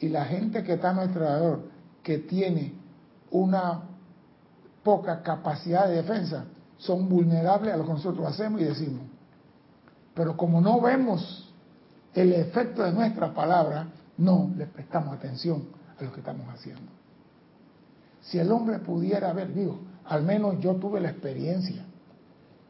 Y 0.00 0.08
la 0.08 0.24
gente 0.26 0.62
que 0.62 0.74
está 0.74 0.90
a 0.90 0.94
nuestro 0.94 1.26
alrededor, 1.26 1.62
que 2.02 2.18
tiene 2.18 2.74
una 3.30 3.82
poca 4.82 5.22
capacidad 5.22 5.88
de 5.88 5.96
defensa, 5.96 6.44
son 6.78 7.08
vulnerables 7.08 7.74
a 7.74 7.76
lo 7.76 7.84
que 7.84 7.92
nosotros 7.92 8.26
hacemos 8.26 8.60
y 8.60 8.64
decimos. 8.64 9.02
Pero 10.14 10.36
como 10.36 10.60
no 10.60 10.80
vemos 10.80 11.52
el 12.14 12.32
efecto 12.32 12.82
de 12.82 12.92
nuestras 12.92 13.30
palabras, 13.30 13.86
no 14.16 14.50
les 14.56 14.68
prestamos 14.68 15.14
atención 15.16 15.64
lo 16.00 16.12
que 16.12 16.20
estamos 16.20 16.46
haciendo. 16.48 16.90
Si 18.22 18.38
el 18.38 18.50
hombre 18.50 18.78
pudiera 18.78 19.32
ver, 19.32 19.54
digo, 19.54 19.80
al 20.06 20.22
menos 20.22 20.58
yo 20.60 20.76
tuve 20.76 21.00
la 21.00 21.10
experiencia, 21.10 21.84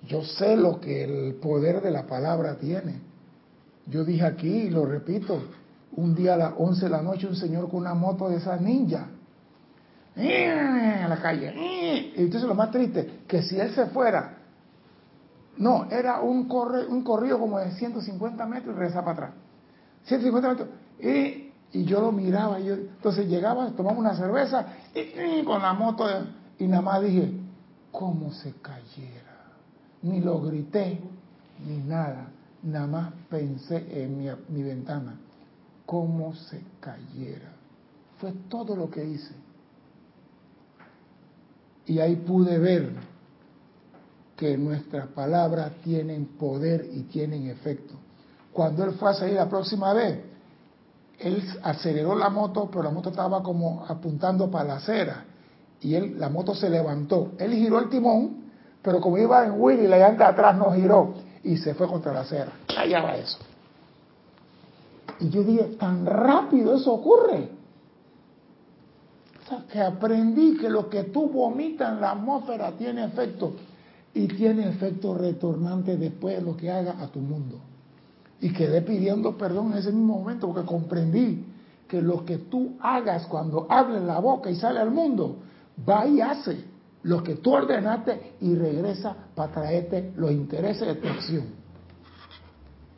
yo 0.07 0.23
sé 0.25 0.57
lo 0.57 0.81
que 0.81 1.05
el 1.05 1.35
poder 1.37 1.83
de 1.83 1.91
la 1.91 2.07
palabra 2.07 2.57
tiene. 2.57 3.01
Yo 3.87 4.05
dije 4.05 4.25
aquí, 4.25 4.49
y 4.49 4.71
lo 4.71 4.87
repito, 4.87 5.43
un 5.97 6.15
día 6.15 6.35
a 6.35 6.37
las 6.37 6.55
11 6.57 6.85
de 6.85 6.91
la 6.91 7.03
noche 7.03 7.27
un 7.27 7.37
señor 7.37 7.69
con 7.69 7.81
una 7.81 7.95
moto 7.95 8.29
de 8.29 8.37
esa 8.37 8.57
ninja, 8.57 9.09
en 10.17 11.09
la 11.09 11.21
calle, 11.21 11.55
y 11.57 12.13
entonces 12.17 12.49
lo 12.49 12.55
más 12.55 12.71
triste, 12.71 13.23
que 13.27 13.43
si 13.43 13.59
él 13.59 13.75
se 13.75 13.87
fuera, 13.87 14.39
no, 15.57 15.87
era 15.91 16.21
un, 16.21 16.49
corre, 16.49 16.87
un 16.87 17.03
corrido 17.03 17.39
como 17.39 17.59
de 17.59 17.71
150 17.73 18.47
metros 18.47 18.75
y 18.75 18.79
regresa 18.79 19.01
para 19.01 19.13
atrás. 19.13 19.31
150 20.05 20.49
metros. 20.49 20.69
Y 21.01 21.51
y 21.73 21.85
yo 21.85 22.01
lo 22.01 22.11
miraba, 22.11 22.59
yo, 22.59 22.75
entonces 22.75 23.29
llegaba, 23.29 23.71
tomamos 23.71 23.99
una 23.99 24.15
cerveza 24.17 24.67
y, 24.95 25.45
con 25.45 25.63
la 25.63 25.73
moto 25.73 26.05
y 26.59 26.67
nada 26.67 26.83
más 26.83 27.03
dije, 27.03 27.33
¿cómo 27.93 28.33
se 28.33 28.55
cayera? 28.55 29.55
Ni 30.03 30.21
lo 30.21 30.41
grité, 30.41 31.01
ni 31.65 31.79
nada, 31.79 32.29
nada 32.63 32.87
más 32.87 33.13
pensé 33.29 34.03
en 34.03 34.19
mi, 34.19 34.29
mi 34.49 34.63
ventana, 34.63 35.15
¿cómo 35.87 36.35
se 36.35 36.61
cayera? 36.81 37.53
Fue 38.19 38.33
todo 38.49 38.75
lo 38.75 38.91
que 38.91 39.05
hice. 39.05 39.35
Y 41.87 41.99
ahí 41.99 42.17
pude 42.17 42.59
ver 42.59 42.91
que 44.37 44.57
nuestras 44.57 45.09
palabras 45.09 45.73
tienen 45.83 46.25
poder 46.39 46.89
y 46.93 47.03
tienen 47.03 47.49
efecto. 47.49 47.95
Cuando 48.53 48.85
él 48.85 48.93
fue 48.93 49.11
a 49.11 49.15
salir 49.15 49.35
la 49.35 49.49
próxima 49.49 49.93
vez, 49.93 50.19
él 51.19 51.43
aceleró 51.63 52.15
la 52.15 52.31
moto, 52.31 52.69
pero 52.71 52.85
la 52.85 52.91
moto 52.91 53.11
estaba 53.11 53.43
como 53.43 53.85
apuntando 53.87 54.51
para 54.51 54.65
la 54.65 54.77
acera. 54.77 55.25
Y 55.83 55.95
él, 55.95 56.19
la 56.19 56.29
moto 56.31 56.55
se 56.55 56.71
levantó. 56.71 57.33
Él 57.39 57.53
giró 57.53 57.79
el 57.79 57.91
timón, 57.91 58.45
pero 58.83 59.01
como 59.01 59.19
iba 59.19 59.45
en 59.45 59.61
Willy, 59.61 59.87
la 59.87 59.99
llanta 59.99 60.29
atrás 60.29 60.57
no 60.57 60.73
giró 60.73 61.15
y 61.45 61.57
se 61.59 61.75
fue 61.75 61.87
contra 61.87 62.13
la 62.13 62.21
acera. 62.21 62.53
Allá 62.77 63.03
va 63.03 63.17
eso. 63.17 63.39
Y 65.21 65.29
yo 65.29 65.43
dije, 65.43 65.77
tan 65.79 66.07
rápido 66.07 66.75
eso 66.75 66.93
ocurre. 66.93 67.60
Que 69.73 69.81
aprendí 69.81 70.57
que 70.57 70.69
lo 70.69 70.89
que 70.89 71.05
tú 71.05 71.29
vomitas 71.29 71.93
en 71.93 72.01
la 72.01 72.13
atmósfera 72.13 72.73
tiene 72.73 73.05
efecto 73.05 73.55
y 74.15 74.27
tiene 74.29 74.69
efecto 74.69 75.15
retornante 75.15 75.97
después 75.97 76.37
de 76.37 76.43
lo 76.43 76.57
que 76.57 76.71
haga 76.71 77.01
a 77.01 77.09
tu 77.09 77.21
mundo. 77.21 77.59
Y 78.41 78.53
quedé 78.53 78.83
pidiendo 78.83 79.37
perdón 79.37 79.73
en 79.73 79.79
ese 79.79 79.93
mismo 79.93 80.19
momento 80.19 80.49
porque 80.49 80.67
comprendí 80.67 81.45
que 81.89 82.01
lo 82.01 82.25
que 82.25 82.39
tú 82.39 82.77
hagas 82.81 83.27
cuando 83.27 83.67
en 83.69 84.07
la 84.07 84.21
boca 84.21 84.51
y 84.51 84.55
sale 84.55 84.79
al 84.79 84.91
mundo, 84.91 85.37
va 85.89 86.07
y 86.07 86.21
hace 86.21 86.65
lo 87.03 87.23
que 87.23 87.37
tú 87.37 87.53
ordenaste 87.53 88.35
y 88.41 88.55
regresa 88.55 89.17
para 89.35 89.53
traerte 89.53 90.13
los 90.17 90.31
intereses 90.31 90.87
de 90.87 90.95
tu 90.95 91.09
acción. 91.09 91.45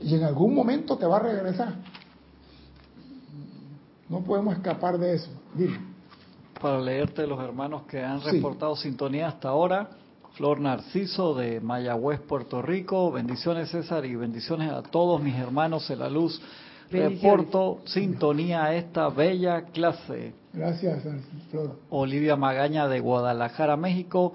Y 0.01 0.15
en 0.15 0.25
algún 0.25 0.55
momento 0.55 0.99
te 0.99 1.07
va 1.07 1.17
a 1.17 1.21
regresar. 1.21 1.75
No 4.09 4.21
podemos 4.23 4.55
escapar 4.55 4.99
de 4.99 5.15
eso. 5.15 5.31
Dime. 5.55 5.92
Para 6.63 6.81
leerte 6.81 7.27
los 7.27 7.41
hermanos 7.41 7.83
que 7.89 8.05
han 8.05 8.23
reportado 8.23 8.77
sintonía 8.77 9.27
hasta 9.27 9.49
ahora. 9.49 9.89
Flor 10.35 10.61
Narciso 10.61 11.35
de 11.35 11.61
Mayagüez, 11.61 12.21
Puerto 12.21 12.63
Rico. 12.63 13.11
Bendiciones 13.11 13.71
César 13.71 14.07
y 14.07 14.15
bendiciones 14.15 14.71
a 14.71 14.81
todos 14.81 15.21
mis 15.21 15.35
hermanos 15.35 15.91
en 15.91 15.99
la 15.99 16.09
luz. 16.09 16.41
Reporto 16.89 17.81
sintonía 17.87 18.63
a 18.63 18.77
esta 18.77 19.09
bella 19.09 19.63
clase. 19.73 20.35
Gracias, 20.53 21.03
Flor. 21.51 21.81
Olivia 21.91 22.37
Magaña 22.37 22.87
de 22.87 23.01
Guadalajara, 23.01 23.77
México. 23.77 24.35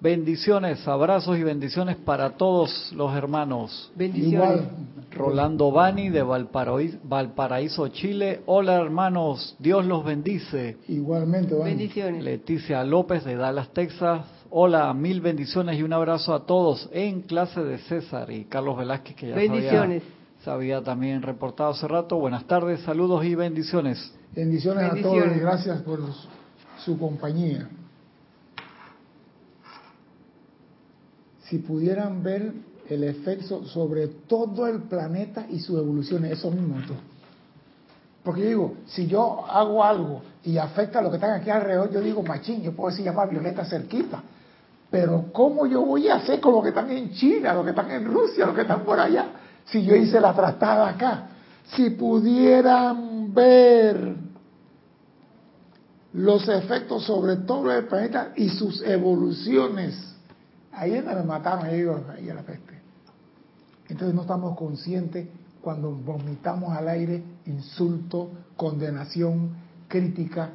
Bendiciones, 0.00 0.86
abrazos 0.88 1.36
y 1.36 1.42
bendiciones 1.42 1.96
para 1.96 2.30
todos 2.30 2.90
los 2.96 3.14
hermanos. 3.14 3.92
Bendiciones. 3.94 4.32
Igual. 4.32 4.70
Rolando 5.12 5.70
Bani 5.72 6.08
de 6.08 6.22
Valparaíso, 6.22 6.98
Valparaíso, 7.04 7.88
Chile. 7.88 8.40
Hola 8.46 8.76
hermanos, 8.80 9.56
Dios 9.58 9.84
los 9.84 10.02
bendice. 10.04 10.78
Igualmente, 10.88 11.54
Vani. 11.54 11.70
Bendiciones. 11.70 12.24
Leticia 12.24 12.82
López 12.84 13.24
de 13.24 13.36
Dallas, 13.36 13.68
Texas. 13.74 14.22
Hola, 14.50 14.92
mil 14.94 15.20
bendiciones 15.20 15.78
y 15.78 15.82
un 15.82 15.92
abrazo 15.92 16.32
a 16.32 16.46
todos 16.46 16.88
en 16.92 17.20
clase 17.22 17.62
de 17.62 17.78
César 17.78 18.30
y 18.30 18.44
Carlos 18.44 18.78
Velázquez 18.78 19.14
que 19.16 19.28
ya 19.28 19.34
se 19.34 19.40
había- 19.40 19.52
Bendiciones. 19.52 20.02
se 20.42 20.50
había 20.50 20.82
también 20.82 21.20
reportado 21.22 21.70
hace 21.70 21.86
rato. 21.86 22.16
Buenas 22.16 22.44
tardes, 22.46 22.80
saludos 22.80 23.22
y 23.24 23.34
bendiciones. 23.34 24.14
Bendiciones, 24.34 24.84
a 24.84 24.88
todos 24.90 25.02
Bendiciones. 25.02 25.36
y 25.36 25.40
gracias 25.40 25.82
por 25.82 26.00
su 26.84 26.98
compañía. 26.98 27.68
Si 31.50 31.58
pudieran 31.58 32.22
ver 32.22 32.52
el 32.88 33.02
efecto 33.02 33.64
sobre 33.64 34.06
todo 34.06 34.68
el 34.68 34.82
planeta 34.82 35.46
y 35.50 35.58
sus 35.58 35.80
evoluciones, 35.80 36.38
eso 36.38 36.48
mismo. 36.48 36.76
tú. 36.86 36.94
Porque 38.22 38.42
yo 38.42 38.48
digo, 38.48 38.74
si 38.86 39.08
yo 39.08 39.44
hago 39.46 39.82
algo 39.82 40.22
y 40.44 40.58
afecta 40.58 41.00
a 41.00 41.02
lo 41.02 41.10
que 41.10 41.16
están 41.16 41.32
aquí 41.32 41.50
alrededor, 41.50 41.90
yo 41.90 42.00
digo, 42.00 42.22
machín, 42.22 42.62
yo 42.62 42.72
puedo 42.72 42.90
decir 42.90 43.04
llamar 43.04 43.28
Violeta 43.30 43.64
cerquita. 43.64 44.22
Pero 44.92 45.26
¿cómo 45.32 45.66
yo 45.66 45.82
voy 45.82 46.08
a 46.08 46.16
hacer 46.16 46.40
con 46.40 46.52
los 46.52 46.62
que 46.62 46.68
están 46.68 46.88
en 46.90 47.10
China, 47.12 47.52
los 47.54 47.64
que 47.64 47.70
están 47.70 47.90
en 47.90 48.04
Rusia, 48.04 48.46
los 48.46 48.54
que 48.54 48.62
están 48.62 48.84
por 48.84 49.00
allá? 49.00 49.26
Si 49.64 49.82
yo 49.82 49.96
hice 49.96 50.20
la 50.20 50.32
trastada 50.32 50.88
acá. 50.88 51.30
Si 51.74 51.90
pudieran 51.90 53.34
ver 53.34 54.14
los 56.12 56.48
efectos 56.48 57.04
sobre 57.04 57.36
todo 57.38 57.72
el 57.72 57.86
planeta 57.86 58.32
y 58.36 58.50
sus 58.50 58.82
evoluciones. 58.82 60.09
Ahí 60.72 60.94
donde 60.94 61.14
me 61.16 61.22
mataron, 61.22 61.66
ahí 61.66 61.84
ahí 62.16 62.30
a 62.30 62.34
la 62.34 62.42
peste. 62.42 62.80
Entonces 63.88 64.14
no 64.14 64.22
estamos 64.22 64.56
conscientes 64.56 65.28
cuando 65.60 65.90
vomitamos 65.90 66.72
al 66.72 66.88
aire 66.88 67.22
insulto, 67.46 68.30
condenación, 68.56 69.50
crítica, 69.88 70.50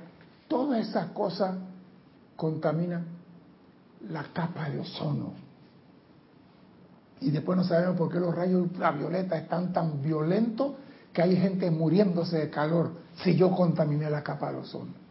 todas 0.47 0.87
esas 0.87 1.07
cosas 1.07 1.57
contaminan 2.35 3.05
la 4.09 4.23
capa 4.33 4.69
de 4.69 4.79
ozono. 4.79 5.33
Y 7.21 7.31
después 7.31 7.57
no 7.57 7.63
sabemos 7.63 7.97
por 7.97 8.11
qué 8.11 8.19
los 8.19 8.35
rayos 8.35 8.61
ultravioleta 8.61 9.37
están 9.37 9.73
tan 9.73 10.01
violentos 10.01 10.73
que 11.13 11.21
hay 11.21 11.35
gente 11.37 11.71
muriéndose 11.71 12.37
de 12.37 12.49
calor 12.49 12.91
si 13.23 13.35
yo 13.35 13.51
contaminé 13.51 14.09
la 14.09 14.23
capa 14.23 14.51
de 14.51 14.57
ozono. 14.59 15.04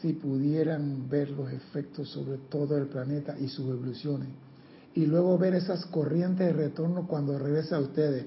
Si 0.00 0.14
pudieran 0.14 1.08
ver 1.08 1.30
los 1.30 1.52
efectos 1.52 2.08
sobre 2.08 2.38
todo 2.48 2.76
el 2.76 2.86
planeta 2.86 3.36
y 3.38 3.48
sus 3.48 3.66
evoluciones, 3.68 4.28
y 4.94 5.06
luego 5.06 5.38
ver 5.38 5.54
esas 5.54 5.84
corrientes 5.86 6.46
de 6.46 6.52
retorno 6.52 7.06
cuando 7.06 7.38
regresa 7.38 7.76
a 7.76 7.80
ustedes. 7.80 8.26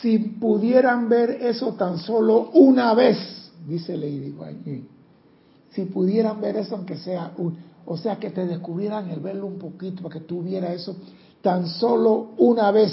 Si 0.00 0.18
pudieran 0.18 1.08
ver 1.08 1.30
eso 1.30 1.74
tan 1.74 1.98
solo 1.98 2.50
una 2.50 2.94
vez, 2.94 3.18
dice 3.66 3.96
Lady 3.96 4.30
Guanyin, 4.30 4.88
si 5.70 5.84
pudieran 5.86 6.40
ver 6.40 6.56
eso 6.56 6.76
aunque 6.76 6.96
sea 6.96 7.32
un, 7.36 7.56
o 7.84 7.96
sea 7.96 8.16
que 8.16 8.30
te 8.30 8.46
descubrieran 8.46 9.10
el 9.10 9.20
verlo 9.20 9.46
un 9.46 9.58
poquito 9.58 10.02
para 10.02 10.14
que 10.14 10.24
tú 10.24 10.42
vieras 10.42 10.72
eso 10.74 10.96
tan 11.42 11.66
solo 11.66 12.30
una 12.38 12.70
vez, 12.70 12.92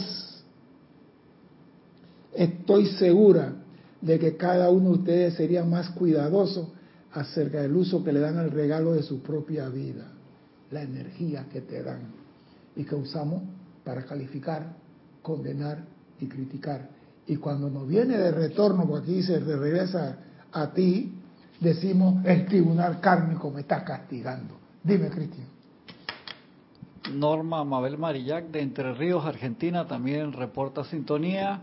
estoy 2.34 2.88
segura 2.88 3.54
de 4.02 4.17
que 4.17 4.36
cada 4.36 4.69
uno 4.69 4.89
de 4.89 4.95
ustedes 4.95 5.34
sería 5.36 5.63
más 5.63 5.89
cuidadoso 5.91 6.72
acerca 7.13 7.62
del 7.62 7.76
uso 7.76 8.04
que 8.04 8.13
le 8.13 8.19
dan 8.19 8.38
al 8.38 8.52
regalo 8.52 8.93
de 8.93 9.04
su 9.04 9.22
propia 9.22 9.69
vida, 9.69 10.12
la 10.72 10.82
energía 10.82 11.45
que 11.52 11.62
te 11.62 11.82
dan 11.82 12.02
y 12.76 12.84
que 12.84 12.95
usamos 12.95 13.41
para 13.84 14.06
calificar, 14.06 14.74
condenar 15.22 15.84
y 16.19 16.28
criticar. 16.28 16.89
Y 17.28 17.38
cuando 17.38 17.69
nos 17.69 17.88
viene 17.88 18.17
de 18.17 18.32
retorno, 18.32 18.88
porque 18.88 19.12
aquí 19.12 19.24
se 19.24 19.39
regresa 19.39 20.17
a 20.52 20.72
ti, 20.72 21.13
decimos, 21.60 22.24
el 22.26 22.45
tribunal 22.45 23.00
kármico 23.00 23.52
me 23.52 23.62
está 23.62 23.84
castigando. 23.84 24.56
Dime, 24.84 25.10
Cristian. 25.10 25.48
Norma 27.13 27.63
Mabel 27.63 27.98
Marillac 27.98 28.45
de 28.52 28.62
Entre 28.62 28.93
Ríos, 28.93 29.26
Argentina, 29.26 29.88
también 29.88 30.34
reporta 30.34 30.84
sintonía. 30.84 31.62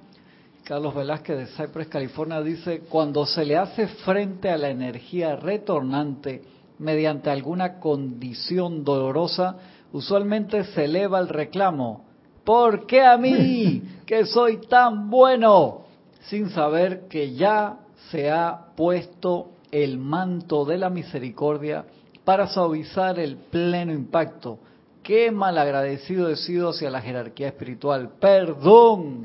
Carlos 0.67 0.97
Velázquez 0.97 1.39
de 1.39 1.47
Cypress, 1.47 1.87
California, 1.87 2.43
dice, 2.43 2.81
cuando 2.89 3.25
se 3.25 3.45
le 3.45 3.57
hace 3.57 3.87
frente 3.87 4.51
a 4.51 4.59
la 4.59 4.69
energía 4.69 5.37
retornante 5.37 6.43
mediante 6.81 7.31
alguna 7.31 7.79
condición 7.79 8.83
dolorosa, 8.83 9.59
usualmente 9.93 10.65
se 10.65 10.87
eleva 10.87 11.21
el 11.21 11.29
reclamo. 11.29 12.05
¿Por 12.43 12.85
qué 12.85 13.03
a 13.05 13.17
mí, 13.17 13.81
que 14.07 14.27
soy 14.27 14.57
tan 14.67 15.09
bueno? 15.09 15.83
Sin 16.23 16.51
saber 16.51 17.07
que 17.07 17.35
ya 17.35 17.79
se 18.11 18.29
ha 18.33 18.73
puesto 18.75 19.51
el 19.71 19.99
manto 19.99 20.65
de 20.65 20.79
la 20.79 20.91
misericordia 20.91 21.85
para 22.25 22.49
suavizar 22.49 23.21
el 23.21 23.37
pleno 23.37 23.93
impacto. 23.93 24.59
Qué 25.05 25.31
malagradecido 25.31 26.29
he 26.29 26.35
sido 26.35 26.71
hacia 26.71 26.91
la 26.91 27.03
jerarquía 27.03 27.47
espiritual. 27.47 28.15
Perdón. 28.19 29.23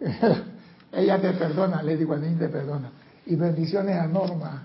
Ella 0.92 1.20
te 1.20 1.32
perdona, 1.32 1.82
Lady 1.82 2.04
Guanyin 2.04 2.38
te 2.38 2.48
perdona. 2.48 2.90
Y 3.24 3.34
bendiciones 3.36 3.98
a 3.98 4.06
Norma 4.06 4.64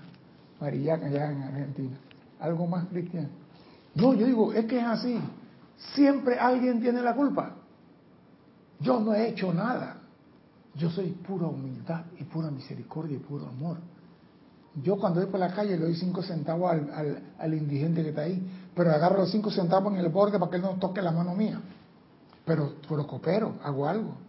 Marillac 0.60 1.02
allá 1.04 1.32
en 1.32 1.42
Argentina. 1.42 1.96
¿Algo 2.40 2.66
más, 2.66 2.86
Cristian? 2.88 3.28
No, 3.94 4.14
yo 4.14 4.26
digo, 4.26 4.52
es 4.52 4.66
que 4.66 4.78
es 4.78 4.84
así. 4.84 5.18
Siempre 5.94 6.38
alguien 6.38 6.80
tiene 6.80 7.00
la 7.00 7.14
culpa. 7.14 7.54
Yo 8.80 9.00
no 9.00 9.14
he 9.14 9.28
hecho 9.28 9.52
nada. 9.52 9.96
Yo 10.74 10.90
soy 10.90 11.10
pura 11.10 11.46
humildad 11.46 12.04
y 12.18 12.24
pura 12.24 12.50
misericordia 12.50 13.16
y 13.16 13.20
puro 13.20 13.46
amor. 13.46 13.78
Yo 14.82 14.96
cuando 14.96 15.20
voy 15.20 15.30
por 15.30 15.40
la 15.40 15.52
calle 15.52 15.70
le 15.76 15.84
doy 15.84 15.94
cinco 15.96 16.22
centavos 16.22 16.70
al, 16.70 16.90
al, 16.92 17.22
al 17.38 17.54
indigente 17.54 18.02
que 18.02 18.10
está 18.10 18.22
ahí, 18.22 18.40
pero 18.76 18.92
agarro 18.92 19.18
los 19.18 19.30
cinco 19.30 19.50
centavos 19.50 19.92
en 19.92 19.98
el 19.98 20.08
borde 20.08 20.38
para 20.38 20.50
que 20.50 20.56
él 20.58 20.62
no 20.62 20.74
toque 20.74 21.02
la 21.02 21.10
mano 21.10 21.34
mía. 21.34 21.60
Pero, 22.44 22.74
pero 22.88 23.06
coopero, 23.06 23.54
hago 23.64 23.88
algo. 23.88 24.27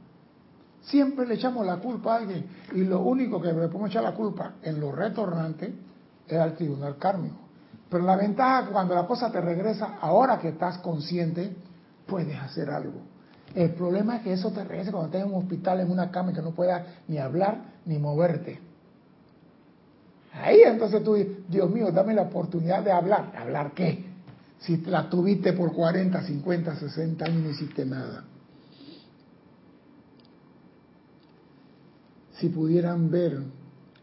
Siempre 0.82 1.28
le 1.28 1.36
echamos 1.36 1.66
la 1.66 1.78
culpa 1.78 2.14
a 2.14 2.18
alguien 2.18 2.46
y 2.74 2.84
lo 2.84 3.02
único 3.02 3.42
que 3.42 3.48
le 3.48 3.68
podemos 3.68 3.90
echar 3.90 4.04
la 4.04 4.14
culpa 4.14 4.54
en 4.62 4.80
los 4.80 4.96
retornantes 4.96 5.72
es 6.28 6.38
al 6.38 6.56
tribunal 6.56 6.98
kármico. 6.98 7.38
Pero 7.90 8.04
la 8.04 8.16
ventaja 8.16 8.70
cuando 8.72 8.96
la 8.96 9.06
cosa 9.08 9.32
te 9.32 9.42
regresa, 9.42 9.98
ahora 10.00 10.40
que 10.40 10.50
estás 10.50 10.78
consciente, 10.80 11.56
puedes 12.06 12.38
hacer 12.40 12.70
algo. 12.70 13.02
El 13.56 13.72
problema 13.72 14.18
es 14.18 14.22
que 14.24 14.34
eso 14.34 14.52
te 14.52 14.64
regresa 14.64 14.92
cuando 14.92 15.08
estás 15.08 15.24
en 15.24 15.34
un 15.34 15.42
hospital, 15.42 15.80
en 15.80 15.92
una 15.92 16.12
cama 16.12 16.32
y 16.32 16.36
que 16.36 16.42
no 16.42 16.52
puedas 16.52 16.84
ni 17.08 17.18
hablar 17.18 17.62
ni 17.86 17.98
moverte. 17.98 18.60
Ahí 20.34 20.62
entonces 20.62 21.04
tú 21.04 21.16
dices, 21.16 21.38
Dios 21.50 21.70
mío, 21.70 21.92
dame 21.92 22.14
la 22.14 22.24
oportunidad 22.24 22.84
de 22.84 22.92
hablar. 22.92 23.34
¿Hablar 23.36 23.72
qué? 23.74 24.06
Si 24.60 24.78
la 24.78 25.10
tuviste 25.10 25.54
por 25.54 25.74
40, 25.74 26.22
50, 26.22 26.76
60 26.76 27.26
años 27.26 27.38
y 27.38 27.42
no 27.42 27.50
hiciste 27.50 27.86
nada. 27.86 28.24
Si 32.40 32.50
pudieran 32.50 33.12
ver, 33.12 33.38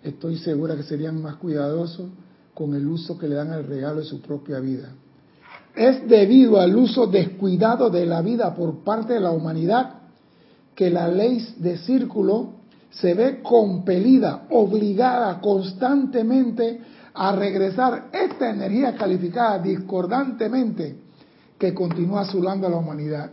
estoy 0.02 0.36
segura 0.38 0.76
que 0.76 0.82
serían 0.82 1.22
más 1.22 1.36
cuidadosos 1.36 2.10
con 2.52 2.74
el 2.74 2.86
uso 2.86 3.18
que 3.18 3.28
le 3.28 3.34
dan 3.34 3.50
al 3.50 3.66
regalo 3.66 4.00
de 4.00 4.06
su 4.06 4.20
propia 4.20 4.60
vida. 4.60 4.92
Es 5.74 6.06
debido 6.08 6.60
al 6.60 6.76
uso 6.76 7.06
descuidado 7.06 7.90
de 7.90 8.06
la 8.06 8.22
vida 8.22 8.54
por 8.54 8.82
parte 8.84 9.14
de 9.14 9.20
la 9.20 9.30
humanidad 9.30 9.94
que 10.74 10.90
la 10.90 11.08
ley 11.08 11.46
de 11.58 11.78
círculo 11.78 12.54
se 12.90 13.14
ve 13.14 13.42
compelida, 13.42 14.46
obligada 14.50 15.40
constantemente 15.40 16.80
a 17.14 17.34
regresar 17.34 18.08
esta 18.12 18.50
energía 18.50 18.94
calificada 18.94 19.58
discordantemente 19.58 20.98
que 21.58 21.72
continúa 21.72 22.22
azulando 22.22 22.66
a 22.66 22.70
la 22.70 22.76
humanidad. 22.76 23.30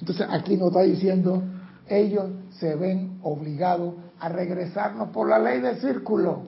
Entonces 0.00 0.26
aquí 0.28 0.56
nos 0.56 0.68
está 0.68 0.82
diciendo, 0.82 1.42
ellos 1.88 2.24
se 2.58 2.74
ven 2.74 3.18
obligados 3.22 3.94
a 4.20 4.28
regresarnos 4.28 5.08
por 5.10 5.28
la 5.28 5.38
ley 5.38 5.60
del 5.60 5.80
círculo. 5.80 6.42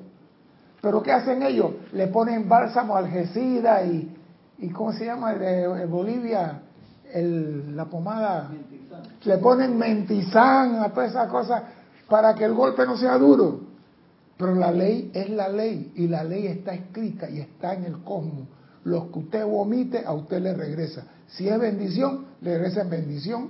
Pero 0.81 1.03
¿qué 1.03 1.13
hacen 1.13 1.43
ellos? 1.43 1.73
Le 1.93 2.09
ponen 2.09 2.49
bálsamo 2.49 2.97
algecida 2.97 3.83
y, 3.85 4.15
y 4.59 4.69
¿cómo 4.71 4.93
se 4.93 5.07
llama? 5.07 5.35
De, 5.35 5.87
Bolivia, 5.87 6.63
el, 7.13 7.77
la 7.77 7.87
pomada. 7.87 8.51
Mentizán. 8.51 9.03
Le 9.25 9.39
ponen 9.39 9.79
mentizán 9.79 10.77
a 10.77 10.91
todas 10.91 11.11
esas 11.11 11.29
cosas 11.29 11.63
para 12.09 12.35
que 12.35 12.45
el 12.45 12.55
golpe 12.55 12.87
no 12.87 12.97
sea 12.97 13.19
duro. 13.19 13.61
Pero 14.37 14.55
la 14.55 14.71
ley 14.71 15.11
es 15.15 15.31
la 15.31 15.49
ley 15.49 15.93
y 15.97 16.09
la 16.09 16.23
ley 16.23 16.47
está 16.47 16.75
escrita 16.75 17.29
y 17.29 17.41
está 17.41 17.75
en 17.75 17.85
el 17.85 18.03
cosmos. 18.05 18.49
Lo 18.85 19.11
que 19.11 19.19
usted 19.19 19.45
vomite, 19.45 20.05
a 20.05 20.13
usted 20.13 20.41
le 20.41 20.55
regresa. 20.55 21.05
Si 21.27 21.49
es 21.49 21.59
bendición, 21.59 22.27
le 22.41 22.55
regresa 22.55 22.83
en 22.83 22.91
bendición 22.91 23.49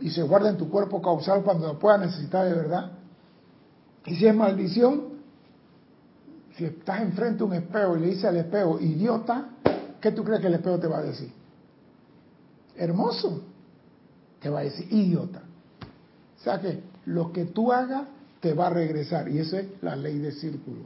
y 0.00 0.10
se 0.10 0.22
guarda 0.22 0.50
en 0.50 0.56
tu 0.56 0.68
cuerpo 0.68 1.00
causal 1.00 1.42
cuando 1.42 1.68
lo 1.68 1.78
pueda 1.78 1.98
necesitar 1.98 2.46
de 2.46 2.54
verdad. 2.54 2.90
Y 4.06 4.14
si 4.16 4.26
es 4.26 4.34
maldición, 4.34 5.02
si 6.56 6.64
estás 6.64 7.02
enfrente 7.02 7.38
de 7.38 7.44
un 7.44 7.54
espejo 7.54 7.96
y 7.96 8.00
le 8.00 8.06
dices 8.08 8.24
al 8.24 8.36
espejo, 8.36 8.80
idiota, 8.80 9.50
¿qué 10.00 10.12
tú 10.12 10.24
crees 10.24 10.40
que 10.40 10.46
el 10.46 10.54
espejo 10.54 10.78
te 10.78 10.86
va 10.86 10.98
a 10.98 11.02
decir? 11.02 11.30
Hermoso. 12.76 13.42
Te 14.40 14.48
va 14.48 14.60
a 14.60 14.64
decir 14.64 14.86
idiota. 14.90 15.42
O 16.38 16.42
sea 16.42 16.60
que 16.60 16.80
lo 17.06 17.32
que 17.32 17.44
tú 17.44 17.72
hagas 17.72 18.04
te 18.40 18.54
va 18.54 18.68
a 18.68 18.70
regresar. 18.70 19.28
Y 19.28 19.38
eso 19.38 19.58
es 19.58 19.66
la 19.82 19.96
ley 19.96 20.18
de 20.18 20.32
círculo. 20.32 20.80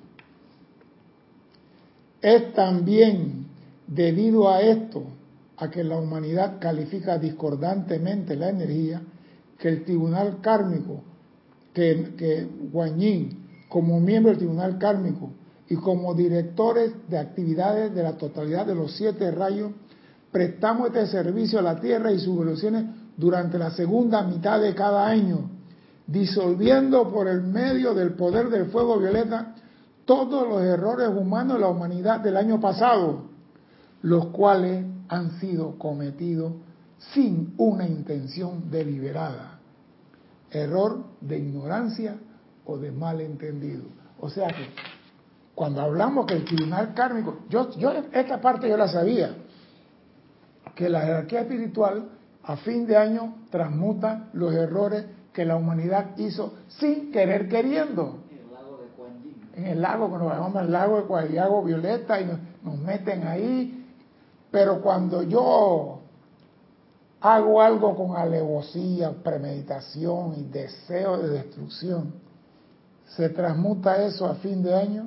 Es 2.21 2.53
también 2.55 3.47
debido 3.87 4.51
a 4.51 4.61
esto, 4.61 5.05
a 5.57 5.71
que 5.71 5.85
la 5.85 5.97
humanidad 5.97 6.59
califica 6.59 7.19
discordantemente 7.19 8.35
la 8.35 8.49
energía, 8.49 9.03
que 9.59 9.69
el 9.69 9.85
tribunal 9.85 10.41
kármico, 10.41 11.03
que, 11.75 12.15
que 12.17 12.49
como 13.69 14.01
miembro 14.01 14.31
del 14.31 14.39
tribunal 14.39 14.79
kármico 14.79 15.33
y 15.69 15.77
como 15.77 16.15
directores 16.15 16.93
de 17.09 17.19
actividades 17.19 17.95
de 17.95 18.03
la 18.03 18.17
totalidad 18.17 18.67
de 18.67 18.75
los 18.75 18.97
siete 18.97 19.31
rayos, 19.31 19.73
prestamos 20.31 20.89
este 20.89 21.07
servicio 21.07 21.59
a 21.59 21.63
la 21.63 21.81
Tierra 21.81 22.13
y 22.13 22.19
sus 22.19 22.35
evoluciones 22.35 22.85
durante 23.17 23.59
la 23.59 23.71
segunda 23.71 24.23
mitad 24.23 24.61
de 24.61 24.75
cada 24.75 25.07
año, 25.07 25.51
disolviendo 26.07 27.11
por 27.13 27.29
el 27.29 27.43
medio 27.43 27.95
del 27.95 28.15
poder 28.15 28.49
del 28.51 28.67
fuego 28.67 28.99
violeta 28.99 29.55
todos 30.05 30.47
los 30.49 30.63
errores 30.63 31.09
humanos 31.09 31.55
de 31.55 31.61
la 31.61 31.69
humanidad 31.69 32.21
del 32.21 32.37
año 32.37 32.61
pasado, 32.61 33.31
los 34.03 34.27
cuales 34.27 34.85
han 35.09 35.39
sido 35.41 35.79
cometidos 35.79 36.53
sin 37.13 37.55
una 37.57 37.87
intención 37.87 38.71
deliberada, 38.71 39.54
error 40.61 41.05
de 41.21 41.39
ignorancia 41.39 42.17
o 42.65 42.79
de 42.79 42.93
malentendido. 42.93 43.85
O 44.21 44.29
sea 44.29 44.49
que 44.49 44.69
cuando 45.55 45.81
hablamos 45.81 46.27
que 46.27 46.35
el 46.35 46.45
tribunal 46.45 46.95
kármico, 46.95 47.39
yo, 47.49 47.71
yo 47.73 47.93
esta 48.13 48.41
parte 48.41 48.69
yo 48.69 48.77
la 48.77 48.89
sabía, 48.89 49.37
que 50.75 50.89
la 50.89 51.03
jerarquía 51.03 51.43
espiritual 51.43 52.09
a 52.43 52.57
fin 52.57 52.87
de 52.87 52.97
año 52.97 53.37
transmuta 53.51 54.29
los 54.33 54.53
errores 54.53 55.07
que 55.33 55.45
la 55.45 55.57
humanidad 55.57 56.17
hizo 56.17 56.55
sin 56.69 57.13
querer 57.13 57.49
queriendo. 57.49 58.21
En 59.55 59.67
el 59.67 59.81
lago, 59.83 60.09
cuando 60.09 60.27
vamos 60.27 60.57
al 60.57 60.73
lago 60.73 61.01
de 61.01 61.31
lago 61.31 61.63
Violeta 61.63 62.21
y 62.21 62.27
nos 62.63 62.79
meten 62.79 63.27
ahí. 63.27 63.87
Pero 64.51 64.81
cuando 64.81 65.23
yo 65.23 65.94
hago 67.25 67.63
algo 67.63 67.97
con 67.97 68.17
alevosía, 68.19 69.11
premeditación 69.23 70.35
y 70.37 70.43
deseo 70.43 71.17
de 71.17 71.31
destrucción, 71.31 72.13
se 73.17 73.31
transmuta 73.31 74.05
eso 74.05 74.27
a 74.27 74.35
fin 74.35 74.63
de 74.63 74.75
año. 74.75 75.07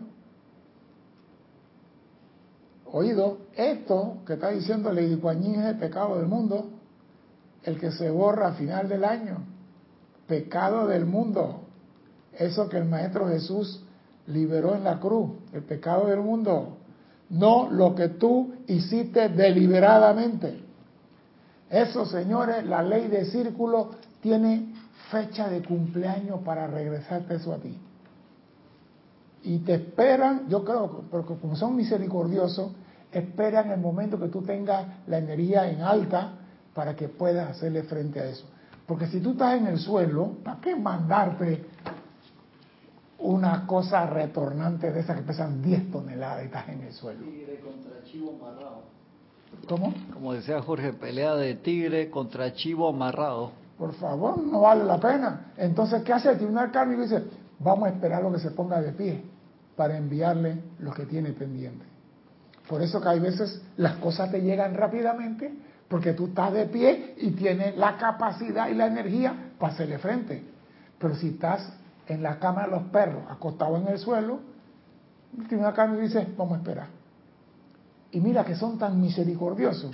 Oído, 2.91 3.37
esto 3.55 4.17
que 4.25 4.33
está 4.33 4.49
diciendo 4.49 4.91
Kuan 5.21 5.43
es 5.43 5.65
el 5.65 5.77
pecado 5.77 6.17
del 6.17 6.25
mundo, 6.25 6.71
el 7.61 7.79
que 7.79 7.91
se 7.91 8.09
borra 8.09 8.47
a 8.47 8.53
final 8.53 8.89
del 8.89 9.05
año, 9.05 9.37
pecado 10.25 10.87
del 10.87 11.05
mundo, 11.05 11.65
eso 12.33 12.67
que 12.67 12.77
el 12.77 12.85
Maestro 12.85 13.27
Jesús 13.27 13.83
liberó 14.25 14.73
en 14.73 14.83
la 14.83 14.99
cruz, 14.99 15.33
el 15.53 15.61
pecado 15.61 16.07
del 16.07 16.21
mundo, 16.21 16.77
no 17.29 17.69
lo 17.69 17.93
que 17.93 18.07
tú 18.07 18.55
hiciste 18.65 19.29
deliberadamente. 19.29 20.66
Eso, 21.69 22.05
señores, 22.05 22.65
la 22.65 22.81
ley 22.81 23.07
de 23.07 23.25
círculo 23.25 23.91
tiene 24.21 24.73
fecha 25.11 25.49
de 25.49 25.61
cumpleaños 25.61 26.41
para 26.41 26.67
regresarte 26.67 27.35
eso 27.35 27.53
a 27.53 27.57
ti. 27.57 27.77
Y 29.43 29.59
te 29.59 29.75
esperan, 29.75 30.47
yo 30.49 30.63
creo, 30.63 31.03
porque 31.11 31.35
como 31.35 31.55
son 31.55 31.75
misericordiosos, 31.75 32.71
esperan 33.11 33.71
el 33.71 33.79
momento 33.79 34.19
que 34.19 34.27
tú 34.27 34.41
tengas 34.41 34.85
la 35.07 35.17
energía 35.17 35.69
en 35.69 35.81
alta 35.81 36.33
para 36.73 36.95
que 36.95 37.09
puedas 37.09 37.49
hacerle 37.49 37.83
frente 37.83 38.19
a 38.19 38.25
eso. 38.25 38.45
Porque 38.85 39.07
si 39.07 39.19
tú 39.19 39.31
estás 39.31 39.55
en 39.55 39.67
el 39.67 39.79
suelo, 39.79 40.37
¿para 40.43 40.61
qué 40.61 40.75
mandarte 40.75 41.65
una 43.19 43.65
cosa 43.65 44.05
retornante 44.05 44.91
de 44.91 44.99
esas 44.99 45.17
que 45.17 45.23
pesan 45.23 45.61
10 45.61 45.91
toneladas 45.91 46.43
y 46.43 46.45
estás 46.45 46.69
en 46.69 46.81
el 46.81 46.93
suelo? 46.93 47.25
contra 47.63 48.03
chivo 48.03 48.37
¿Cómo? 49.67 49.93
Como 50.13 50.33
decía 50.33 50.61
Jorge, 50.61 50.93
pelea 50.93 51.35
de 51.35 51.55
tigre 51.55 52.09
contra 52.09 52.53
chivo 52.53 52.87
amarrado. 52.89 53.51
Por 53.77 53.93
favor, 53.95 54.37
no 54.41 54.61
vale 54.61 54.83
la 54.83 54.99
pena. 54.99 55.51
Entonces, 55.57 56.03
¿qué 56.03 56.13
hace 56.13 56.31
el 56.31 56.37
tribunal 56.37 56.71
kármico? 56.71 57.03
Dice, 57.03 57.23
vamos 57.59 57.87
a 57.87 57.91
esperar 57.91 58.23
lo 58.23 58.31
que 58.31 58.39
se 58.39 58.51
ponga 58.51 58.81
de 58.81 58.91
pie 58.91 59.23
para 59.75 59.97
enviarle 59.97 60.61
lo 60.79 60.91
que 60.91 61.05
tiene 61.05 61.31
pendiente. 61.33 61.85
Por 62.67 62.81
eso 62.81 62.99
que 62.99 63.09
hay 63.09 63.19
veces 63.19 63.61
las 63.77 63.97
cosas 63.97 64.31
te 64.31 64.41
llegan 64.41 64.73
rápidamente 64.73 65.53
porque 65.87 66.13
tú 66.13 66.27
estás 66.27 66.53
de 66.53 66.65
pie 66.65 67.15
y 67.17 67.31
tienes 67.31 67.77
la 67.77 67.97
capacidad 67.97 68.67
y 68.69 68.73
la 68.73 68.87
energía 68.87 69.51
para 69.57 69.73
hacerle 69.73 69.99
frente. 69.99 70.43
Pero 70.97 71.15
si 71.15 71.29
estás 71.29 71.73
en 72.07 72.23
la 72.23 72.39
cama 72.39 72.63
de 72.63 72.71
los 72.71 72.83
perros, 72.83 73.23
acostado 73.29 73.77
en 73.77 73.87
el 73.87 73.99
suelo, 73.99 74.39
el 75.37 75.47
tribunal 75.47 75.73
kármico 75.73 76.01
dice, 76.01 76.27
vamos 76.37 76.55
a 76.55 76.57
esperar. 76.57 76.96
Y 78.11 78.19
mira 78.21 78.45
que 78.45 78.55
son 78.55 78.77
tan 78.77 78.99
misericordiosos 78.99 79.91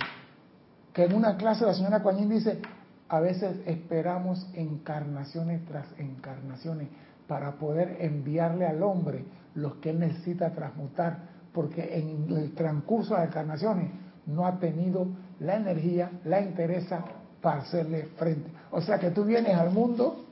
que 0.92 1.04
en 1.04 1.14
una 1.14 1.36
clase 1.36 1.66
la 1.66 1.74
señora 1.74 2.02
Coañín 2.02 2.28
dice, 2.28 2.60
a 3.08 3.20
veces 3.20 3.56
esperamos 3.66 4.46
encarnaciones 4.54 5.64
tras 5.66 5.86
encarnaciones 5.98 6.88
para 7.26 7.52
poder 7.52 7.96
enviarle 8.00 8.66
al 8.66 8.82
hombre 8.82 9.24
los 9.54 9.74
que 9.76 9.90
él 9.90 9.98
necesita 9.98 10.50
transmutar, 10.50 11.18
porque 11.52 11.98
en 11.98 12.28
el 12.36 12.54
transcurso 12.54 13.14
de 13.14 13.20
las 13.20 13.28
encarnaciones 13.28 13.90
no 14.26 14.46
ha 14.46 14.58
tenido 14.58 15.08
la 15.40 15.56
energía, 15.56 16.10
la 16.24 16.40
interesa 16.40 17.04
para 17.40 17.62
hacerle 17.62 18.08
frente. 18.16 18.50
O 18.70 18.80
sea 18.80 18.98
que 18.98 19.10
tú 19.10 19.24
vienes 19.24 19.54
al 19.54 19.70
mundo 19.70 20.24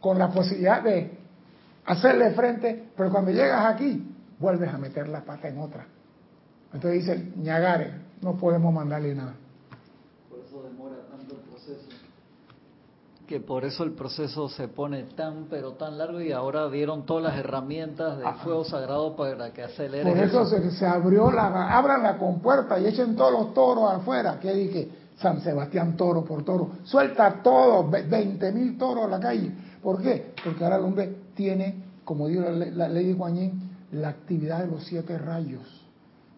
con 0.00 0.18
la 0.18 0.30
posibilidad 0.30 0.82
de 0.82 1.18
hacerle 1.86 2.32
frente, 2.32 2.90
pero 2.96 3.10
cuando 3.10 3.30
llegas 3.30 3.74
aquí, 3.74 4.14
vuelves 4.38 4.72
a 4.72 4.78
meter 4.78 5.08
la 5.08 5.24
pata 5.24 5.48
en 5.48 5.58
otra. 5.58 5.86
Entonces 6.72 7.06
dice, 7.06 7.32
ñagare, 7.36 7.92
no 8.22 8.36
podemos 8.36 8.72
mandarle 8.72 9.14
nada. 9.14 9.34
Por 10.28 10.40
eso 10.40 10.62
demora 10.62 10.96
tanto 11.10 11.34
el 11.34 11.40
proceso. 11.40 11.88
Que 13.26 13.40
por 13.40 13.64
eso 13.64 13.82
el 13.82 13.92
proceso 13.92 14.48
se 14.48 14.68
pone 14.68 15.02
tan, 15.02 15.46
pero 15.50 15.72
tan 15.72 15.98
largo 15.98 16.20
y 16.20 16.30
ahora 16.32 16.68
dieron 16.68 17.04
todas 17.06 17.24
las 17.24 17.38
herramientas 17.38 18.18
de 18.18 18.24
fuego 18.44 18.64
sagrado 18.64 19.16
para 19.16 19.52
que 19.52 19.64
acelere. 19.64 20.08
Por 20.08 20.18
eso, 20.18 20.44
Se, 20.46 20.86
abrió 20.86 21.30
la, 21.30 21.76
abran 21.76 22.02
la 22.02 22.18
compuerta 22.18 22.78
y 22.78 22.86
echen 22.86 23.16
todos 23.16 23.32
los 23.32 23.54
toros 23.54 23.90
afuera. 23.90 24.38
Que 24.38 24.52
dije, 24.52 24.88
San 25.16 25.40
Sebastián 25.40 25.96
toro 25.96 26.24
por 26.24 26.44
toro. 26.44 26.70
Suelta 26.84 27.42
todos, 27.42 27.90
20 27.90 28.52
mil 28.52 28.78
toros 28.78 29.04
a 29.04 29.08
la 29.08 29.20
calle. 29.20 29.50
¿Por 29.82 30.00
qué? 30.00 30.32
Porque 30.44 30.62
ahora 30.62 30.76
el 30.76 30.84
hombre 30.84 31.16
tiene, 31.34 31.82
como 32.04 32.28
dijo 32.28 32.42
la, 32.42 32.88
ley 32.88 33.06
de 33.06 33.14
Guanyin, 33.14 33.70
la 33.92 34.10
actividad 34.10 34.60
de 34.60 34.68
los 34.68 34.84
siete 34.84 35.18
rayos 35.18 35.85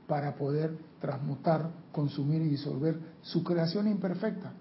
para 0.09 0.35
poder 0.35 0.77
transmutar, 1.01 1.71
consumir 1.93 2.43
y 2.43 2.49
disolver 2.49 2.99
su 3.23 3.45
creación 3.45 3.87
imperfecta. 3.87 4.53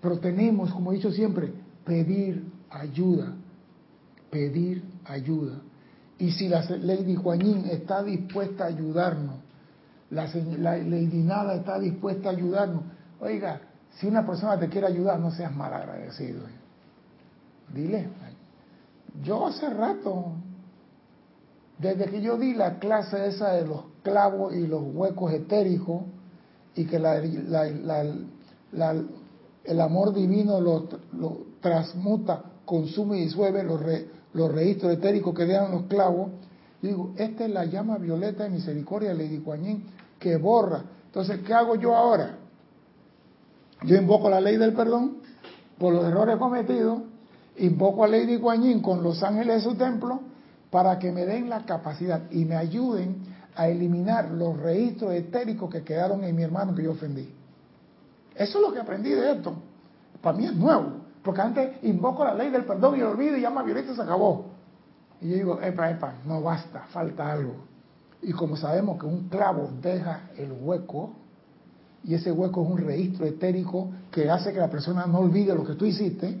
Pero 0.00 0.18
tenemos, 0.20 0.72
como 0.72 0.92
he 0.92 0.96
dicho 0.96 1.10
siempre, 1.10 1.52
pedir 1.84 2.44
ayuda, 2.70 3.34
pedir 4.30 4.84
ayuda. 5.04 5.60
Y 6.18 6.30
si 6.30 6.48
la 6.48 6.62
Lady 6.62 7.16
Juanín 7.16 7.66
está 7.66 8.02
dispuesta 8.02 8.64
a 8.64 8.68
ayudarnos, 8.68 9.36
la, 10.10 10.26
la 10.58 10.76
Lady 10.78 11.22
Nada 11.22 11.56
está 11.56 11.78
dispuesta 11.78 12.28
a 12.28 12.32
ayudarnos, 12.32 12.84
oiga, 13.18 13.60
si 13.96 14.06
una 14.06 14.24
persona 14.24 14.58
te 14.58 14.68
quiere 14.68 14.86
ayudar, 14.86 15.18
no 15.18 15.32
seas 15.32 15.54
mal 15.54 15.72
agradecido. 15.72 16.42
Dile, 17.72 18.08
yo 19.22 19.46
hace 19.46 19.68
rato, 19.70 20.32
desde 21.78 22.04
que 22.06 22.20
yo 22.20 22.36
di 22.36 22.54
la 22.54 22.78
clase 22.78 23.26
esa 23.26 23.52
de 23.52 23.66
los 23.66 23.93
clavos 24.04 24.54
y 24.54 24.66
los 24.68 24.82
huecos 24.94 25.32
etéricos 25.32 26.02
y 26.76 26.84
que 26.84 26.96
el 29.64 29.80
amor 29.80 30.14
divino 30.14 30.60
lo, 30.60 30.86
transmuta, 31.60 32.42
consume 32.64 33.18
y 33.18 33.22
disuelve 33.22 33.64
los, 33.64 33.80
los 34.34 34.52
registros 34.52 34.92
etéricos 34.92 35.34
que 35.34 35.46
dejan 35.46 35.72
los 35.72 35.84
clavos. 35.84 36.30
digo, 36.82 37.12
esta 37.16 37.46
es 37.46 37.50
la 37.50 37.64
llama 37.64 37.96
violeta 37.98 38.44
de 38.44 38.50
misericordia, 38.50 39.14
Lady 39.14 39.38
Kuan 39.38 39.82
que 40.18 40.36
borra. 40.36 40.84
Entonces, 41.06 41.40
¿qué 41.44 41.54
hago 41.54 41.74
yo 41.76 41.96
ahora? 41.96 42.38
Yo 43.84 43.96
invoco 43.96 44.28
la 44.28 44.40
ley 44.40 44.56
del 44.56 44.74
perdón 44.74 45.18
por 45.78 45.94
los 45.94 46.04
errores 46.04 46.36
cometidos, 46.36 47.00
invoco 47.58 48.04
a 48.04 48.08
Lady 48.08 48.38
Kuan 48.38 48.80
con 48.80 49.02
los 49.02 49.22
ángeles 49.22 49.62
de 49.64 49.70
su 49.70 49.76
templo 49.76 50.20
para 50.70 50.98
que 50.98 51.12
me 51.12 51.24
den 51.24 51.48
la 51.48 51.64
capacidad 51.64 52.30
y 52.30 52.44
me 52.44 52.56
ayuden 52.56 53.33
a 53.56 53.68
eliminar 53.68 54.30
los 54.30 54.56
registros 54.58 55.12
etéricos 55.12 55.70
que 55.70 55.82
quedaron 55.82 56.24
en 56.24 56.34
mi 56.34 56.42
hermano 56.42 56.74
que 56.74 56.82
yo 56.82 56.92
ofendí. 56.92 57.28
Eso 58.34 58.58
es 58.58 58.66
lo 58.66 58.72
que 58.72 58.80
aprendí 58.80 59.10
de 59.10 59.32
esto. 59.32 59.54
Para 60.20 60.36
mí 60.36 60.46
es 60.46 60.54
nuevo, 60.54 60.92
porque 61.22 61.40
antes 61.40 61.82
invoco 61.82 62.24
la 62.24 62.34
ley 62.34 62.50
del 62.50 62.64
perdón 62.64 62.98
y 62.98 63.02
olvido 63.02 63.36
y 63.36 63.42
llama 63.42 63.62
violeta 63.62 63.92
y 63.92 63.94
se 63.94 64.02
acabó. 64.02 64.46
Y 65.20 65.30
yo 65.30 65.36
digo, 65.36 65.60
epa, 65.62 65.90
epa, 65.90 66.14
no 66.26 66.42
basta, 66.42 66.86
falta 66.90 67.30
algo. 67.30 67.54
Y 68.22 68.32
como 68.32 68.56
sabemos 68.56 68.98
que 68.98 69.06
un 69.06 69.28
clavo 69.28 69.70
deja 69.80 70.30
el 70.36 70.52
hueco, 70.52 71.12
y 72.02 72.14
ese 72.14 72.32
hueco 72.32 72.62
es 72.62 72.70
un 72.70 72.78
registro 72.78 73.24
etérico 73.24 73.90
que 74.10 74.30
hace 74.30 74.52
que 74.52 74.58
la 74.58 74.68
persona 74.68 75.06
no 75.06 75.20
olvide 75.20 75.54
lo 75.54 75.64
que 75.64 75.74
tú 75.74 75.84
hiciste, 75.86 76.38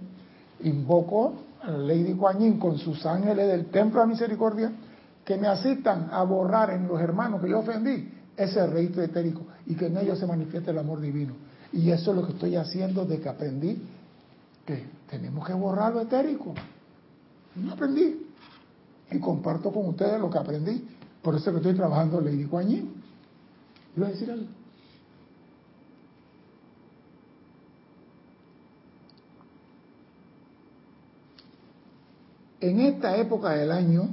invoco 0.62 1.34
a 1.62 1.70
la 1.70 1.78
Lady 1.78 2.14
Kuan 2.14 2.58
con 2.58 2.78
sus 2.78 3.04
ángeles 3.06 3.48
del 3.48 3.66
Templo 3.66 4.00
de 4.00 4.06
Misericordia 4.08 4.72
que 5.24 5.36
me 5.36 5.46
asistan 5.46 6.08
a 6.10 6.22
borrar 6.22 6.70
en 6.70 6.86
los 6.86 7.00
hermanos 7.00 7.40
que 7.40 7.48
yo 7.48 7.60
ofendí 7.60 8.12
ese 8.36 8.66
registro 8.66 9.02
etérico 9.02 9.46
y 9.66 9.74
que 9.74 9.86
en 9.86 9.96
ellos 9.96 10.18
se 10.18 10.26
manifieste 10.26 10.70
el 10.70 10.78
amor 10.78 11.00
divino. 11.00 11.34
Y 11.72 11.90
eso 11.90 12.10
es 12.10 12.16
lo 12.16 12.26
que 12.26 12.32
estoy 12.32 12.56
haciendo 12.56 13.04
de 13.04 13.20
que 13.20 13.28
aprendí 13.28 13.82
que 14.64 14.84
tenemos 15.08 15.46
que 15.46 15.52
borrar 15.54 15.92
lo 15.92 16.00
etérico. 16.00 16.54
No 17.56 17.72
aprendí. 17.72 18.26
Y 19.10 19.18
comparto 19.18 19.70
con 19.72 19.88
ustedes 19.88 20.20
lo 20.20 20.30
que 20.30 20.38
aprendí. 20.38 20.88
Por 21.22 21.34
eso 21.36 21.50
que 21.50 21.58
estoy 21.58 21.74
trabajando 21.74 22.20
Lady 22.20 22.44
Kuan. 22.44 22.70
¿Iba 23.96 24.06
a 24.06 24.10
decir 24.10 24.30
algo? 24.30 24.46
En 32.60 32.80
esta 32.80 33.16
época 33.16 33.50
del 33.50 33.70
año, 33.70 34.08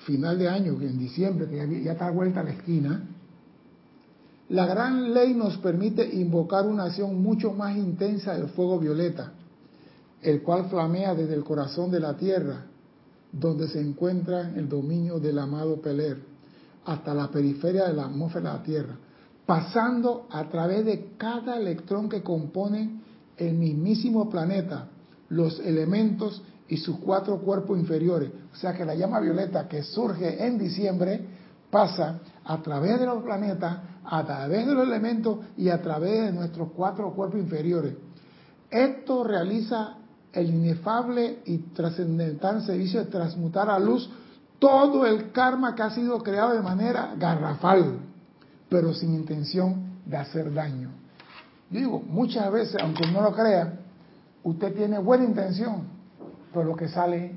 final 0.00 0.38
de 0.38 0.48
año, 0.48 0.72
en 0.80 0.98
diciembre, 0.98 1.48
que 1.48 1.82
ya 1.82 1.92
está 1.92 2.10
vuelta 2.10 2.40
a 2.40 2.44
la 2.44 2.52
esquina, 2.52 3.02
la 4.48 4.66
gran 4.66 5.14
ley 5.14 5.34
nos 5.34 5.56
permite 5.58 6.06
invocar 6.14 6.66
una 6.66 6.84
acción 6.84 7.22
mucho 7.22 7.52
más 7.52 7.76
intensa 7.76 8.34
del 8.34 8.48
fuego 8.48 8.78
violeta, 8.78 9.32
el 10.20 10.42
cual 10.42 10.66
flamea 10.68 11.14
desde 11.14 11.34
el 11.34 11.44
corazón 11.44 11.90
de 11.90 12.00
la 12.00 12.16
Tierra, 12.16 12.66
donde 13.32 13.68
se 13.68 13.80
encuentra 13.80 14.52
el 14.54 14.68
dominio 14.68 15.18
del 15.18 15.38
amado 15.38 15.80
Peler, 15.80 16.18
hasta 16.84 17.14
la 17.14 17.30
periferia 17.30 17.86
de 17.86 17.94
la 17.94 18.04
atmósfera 18.04 18.52
de 18.52 18.58
la 18.58 18.62
Tierra, 18.62 18.96
pasando 19.46 20.26
a 20.30 20.48
través 20.48 20.84
de 20.84 21.12
cada 21.16 21.56
electrón 21.56 22.08
que 22.08 22.22
compone 22.22 23.00
el 23.36 23.54
mismísimo 23.54 24.28
planeta, 24.28 24.88
los 25.30 25.58
elementos 25.60 26.42
y 26.68 26.76
sus 26.78 26.98
cuatro 26.98 27.38
cuerpos 27.38 27.78
inferiores. 27.78 28.30
O 28.52 28.56
sea 28.56 28.72
que 28.74 28.84
la 28.84 28.94
llama 28.94 29.20
violeta 29.20 29.68
que 29.68 29.82
surge 29.82 30.44
en 30.46 30.58
diciembre 30.58 31.26
pasa 31.70 32.20
a 32.44 32.62
través 32.62 33.00
de 33.00 33.06
los 33.06 33.22
planetas, 33.22 33.78
a 34.04 34.24
través 34.24 34.66
de 34.66 34.74
los 34.74 34.86
elementos 34.86 35.38
y 35.56 35.68
a 35.68 35.82
través 35.82 36.26
de 36.26 36.32
nuestros 36.32 36.70
cuatro 36.72 37.12
cuerpos 37.12 37.40
inferiores. 37.40 37.94
Esto 38.70 39.24
realiza 39.24 39.96
el 40.32 40.50
inefable 40.50 41.40
y 41.44 41.58
trascendental 41.58 42.62
servicio 42.62 43.00
de 43.00 43.10
transmutar 43.10 43.70
a 43.70 43.78
luz 43.78 44.10
todo 44.58 45.06
el 45.06 45.30
karma 45.32 45.74
que 45.74 45.82
ha 45.82 45.90
sido 45.90 46.22
creado 46.22 46.54
de 46.54 46.62
manera 46.62 47.14
garrafal, 47.16 47.98
pero 48.68 48.92
sin 48.94 49.14
intención 49.14 50.00
de 50.06 50.16
hacer 50.16 50.52
daño. 50.52 50.90
digo, 51.70 52.00
muchas 52.00 52.50
veces, 52.52 52.76
aunque 52.80 53.06
no 53.10 53.20
lo 53.20 53.32
crea, 53.32 53.80
usted 54.42 54.74
tiene 54.74 54.98
buena 54.98 55.24
intención, 55.24 55.93
pero 56.54 56.66
lo 56.66 56.76
que 56.76 56.88
sale 56.88 57.32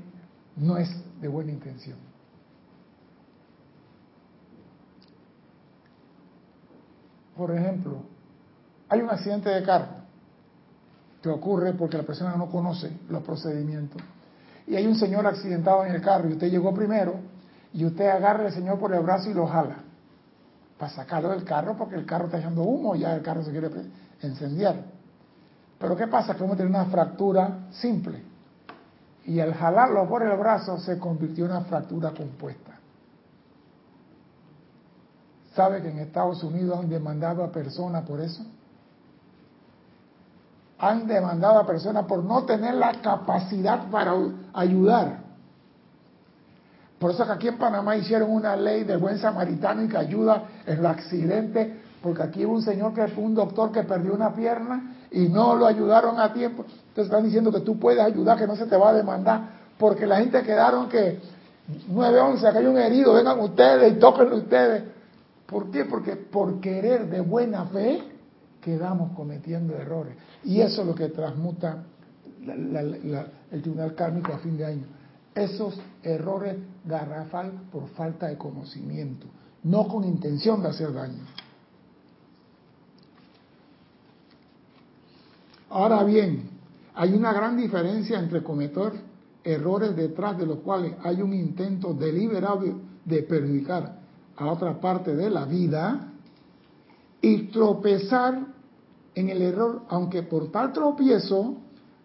no 0.56 0.78
es 0.78 0.88
de 1.20 1.28
buena 1.28 1.50
intención. 1.50 1.98
Por 7.36 7.54
ejemplo, 7.54 8.02
hay 8.88 9.00
un 9.00 9.10
accidente 9.10 9.50
de 9.50 9.62
carro 9.62 9.98
que 11.20 11.28
ocurre 11.28 11.72
porque 11.74 11.96
la 11.96 12.04
persona 12.04 12.36
no 12.36 12.48
conoce 12.48 12.96
los 13.08 13.22
procedimientos. 13.22 14.00
Y 14.66 14.76
hay 14.76 14.86
un 14.86 14.94
señor 14.94 15.26
accidentado 15.26 15.84
en 15.84 15.94
el 15.94 16.00
carro 16.00 16.28
y 16.28 16.32
usted 16.32 16.50
llegó 16.50 16.72
primero 16.72 17.14
y 17.72 17.84
usted 17.84 18.08
agarra 18.08 18.46
al 18.46 18.52
señor 18.52 18.78
por 18.78 18.94
el 18.94 19.00
brazo 19.00 19.30
y 19.30 19.34
lo 19.34 19.46
jala 19.46 19.76
para 20.78 20.92
sacarlo 20.92 21.30
del 21.30 21.44
carro 21.44 21.76
porque 21.76 21.96
el 21.96 22.06
carro 22.06 22.26
está 22.26 22.38
echando 22.38 22.62
humo 22.62 22.94
y 22.94 23.00
ya 23.00 23.14
el 23.14 23.22
carro 23.22 23.42
se 23.42 23.50
quiere 23.50 23.68
encender. 24.20 24.84
Pero 25.78 25.96
¿qué 25.96 26.06
pasa? 26.06 26.36
Que 26.36 26.44
a 26.44 26.48
tener 26.50 26.66
una 26.66 26.86
fractura 26.86 27.68
simple 27.70 28.27
y 29.28 29.40
al 29.40 29.52
jalarlo 29.52 30.08
por 30.08 30.22
el 30.22 30.34
brazo 30.38 30.78
se 30.78 30.98
convirtió 30.98 31.44
en 31.44 31.50
una 31.50 31.60
fractura 31.60 32.12
compuesta. 32.12 32.78
¿Sabe 35.54 35.82
que 35.82 35.90
en 35.90 35.98
Estados 35.98 36.42
Unidos 36.42 36.78
han 36.78 36.88
demandado 36.88 37.44
a 37.44 37.52
personas 37.52 38.06
por 38.06 38.22
eso? 38.22 38.42
Han 40.78 41.06
demandado 41.06 41.58
a 41.58 41.66
personas 41.66 42.06
por 42.06 42.24
no 42.24 42.44
tener 42.44 42.72
la 42.76 43.02
capacidad 43.02 43.90
para 43.90 44.14
ayudar. 44.54 45.18
Por 46.98 47.10
eso 47.10 47.26
que 47.26 47.32
aquí 47.32 47.48
en 47.48 47.58
Panamá 47.58 47.96
hicieron 47.96 48.30
una 48.30 48.56
ley 48.56 48.84
de 48.84 48.96
buen 48.96 49.18
samaritano 49.18 49.82
y 49.82 49.88
que 49.88 49.98
ayuda 49.98 50.44
en 50.64 50.82
los 50.82 50.90
accidentes, 50.90 51.76
porque 52.02 52.22
aquí 52.22 52.46
hubo 52.46 52.54
un 52.54 52.62
señor 52.62 52.94
que 52.94 53.08
fue 53.08 53.24
un 53.24 53.34
doctor 53.34 53.72
que 53.72 53.82
perdió 53.82 54.14
una 54.14 54.34
pierna 54.34 54.94
y 55.10 55.28
no 55.28 55.56
lo 55.56 55.66
ayudaron 55.66 56.20
a 56.20 56.32
tiempo. 56.32 56.64
Entonces 56.68 57.06
están 57.06 57.24
diciendo 57.24 57.52
que 57.52 57.60
tú 57.60 57.78
puedes 57.78 58.00
ayudar, 58.00 58.38
que 58.38 58.46
no 58.46 58.56
se 58.56 58.66
te 58.66 58.76
va 58.76 58.90
a 58.90 58.94
demandar, 58.94 59.50
porque 59.78 60.06
la 60.06 60.18
gente 60.18 60.42
quedaron 60.42 60.88
que 60.88 61.18
911, 61.88 62.46
acá 62.46 62.58
hay 62.58 62.66
un 62.66 62.78
herido, 62.78 63.12
vengan 63.14 63.38
ustedes 63.40 63.92
y 63.92 63.98
toquen 63.98 64.32
ustedes. 64.32 64.84
¿Por 65.46 65.70
qué? 65.70 65.84
Porque 65.84 66.16
por 66.16 66.60
querer 66.60 67.08
de 67.08 67.20
buena 67.20 67.64
fe 67.66 68.02
quedamos 68.60 69.12
cometiendo 69.12 69.74
errores. 69.74 70.14
Y 70.44 70.60
eso 70.60 70.82
es 70.82 70.86
lo 70.86 70.94
que 70.94 71.08
transmuta 71.08 71.84
el 72.46 73.62
tribunal 73.62 73.94
kármico 73.94 74.32
a 74.32 74.38
fin 74.38 74.56
de 74.56 74.66
año. 74.66 74.84
Esos 75.34 75.78
errores 76.02 76.56
garrafal 76.84 77.52
por 77.70 77.88
falta 77.90 78.26
de 78.26 78.36
conocimiento, 78.36 79.26
no 79.62 79.86
con 79.88 80.04
intención 80.04 80.62
de 80.62 80.68
hacer 80.68 80.92
daño. 80.92 81.22
Ahora 85.70 86.02
bien, 86.04 86.50
hay 86.94 87.12
una 87.12 87.32
gran 87.32 87.56
diferencia 87.56 88.18
entre 88.18 88.42
cometer 88.42 88.92
errores 89.44 89.94
detrás 89.94 90.38
de 90.38 90.46
los 90.46 90.58
cuales 90.60 90.94
hay 91.02 91.22
un 91.22 91.32
intento 91.32 91.94
deliberado 91.94 92.64
de 93.04 93.22
perjudicar 93.22 93.98
a 94.36 94.46
otra 94.46 94.80
parte 94.80 95.14
de 95.14 95.30
la 95.30 95.44
vida 95.44 96.12
y 97.20 97.44
tropezar 97.48 98.46
en 99.14 99.28
el 99.28 99.42
error, 99.42 99.82
aunque 99.88 100.22
por 100.22 100.50
tal 100.52 100.72
tropiezo, 100.72 101.56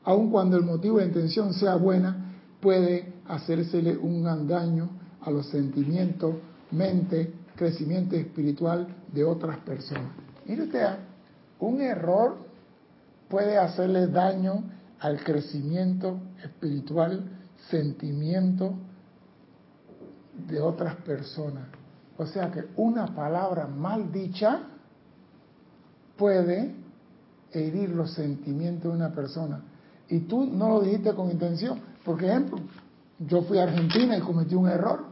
aun 0.04 0.32
cuando 0.32 0.58
el 0.58 0.63
motivo 0.63 0.97
de 0.97 1.06
intención 1.06 1.54
sea 1.54 1.76
buena, 1.76 2.34
puede 2.60 3.13
hacérsele 3.28 3.97
un 3.97 4.23
daño 4.47 4.89
a 5.21 5.32
los 5.32 5.47
sentimientos, 5.47 6.36
mente, 6.71 7.34
crecimiento 7.56 8.15
espiritual 8.15 8.88
de 9.12 9.23
otras 9.23 9.58
personas. 9.60 10.12
Mire 10.45 10.63
usted, 10.63 10.88
un 11.60 11.82
error 11.82 12.38
puede 13.29 13.57
hacerle 13.57 14.07
daño 14.07 14.63
al 14.99 15.23
crecimiento 15.23 16.19
espiritual, 16.43 17.29
sentimiento 17.69 18.73
de 20.47 20.62
otras 20.62 20.95
personas. 20.97 21.63
O 22.17 22.25
sea 22.25 22.51
que 22.51 22.65
una 22.75 23.07
palabra 23.07 23.67
mal 23.67 24.12
dicha 24.12 24.62
puede 26.17 26.75
herir 27.51 27.89
los 27.89 28.13
sentimientos 28.13 28.91
de 28.91 28.97
una 28.97 29.13
persona. 29.13 29.62
Y 30.07 30.21
tú 30.21 30.45
no 30.45 30.69
lo 30.69 30.81
dijiste 30.81 31.13
con 31.13 31.31
intención. 31.31 31.79
Por 32.03 32.23
ejemplo, 32.23 32.59
yo 33.19 33.41
fui 33.43 33.57
a 33.57 33.63
Argentina 33.63 34.17
y 34.17 34.21
cometí 34.21 34.55
un 34.55 34.67
error. 34.67 35.05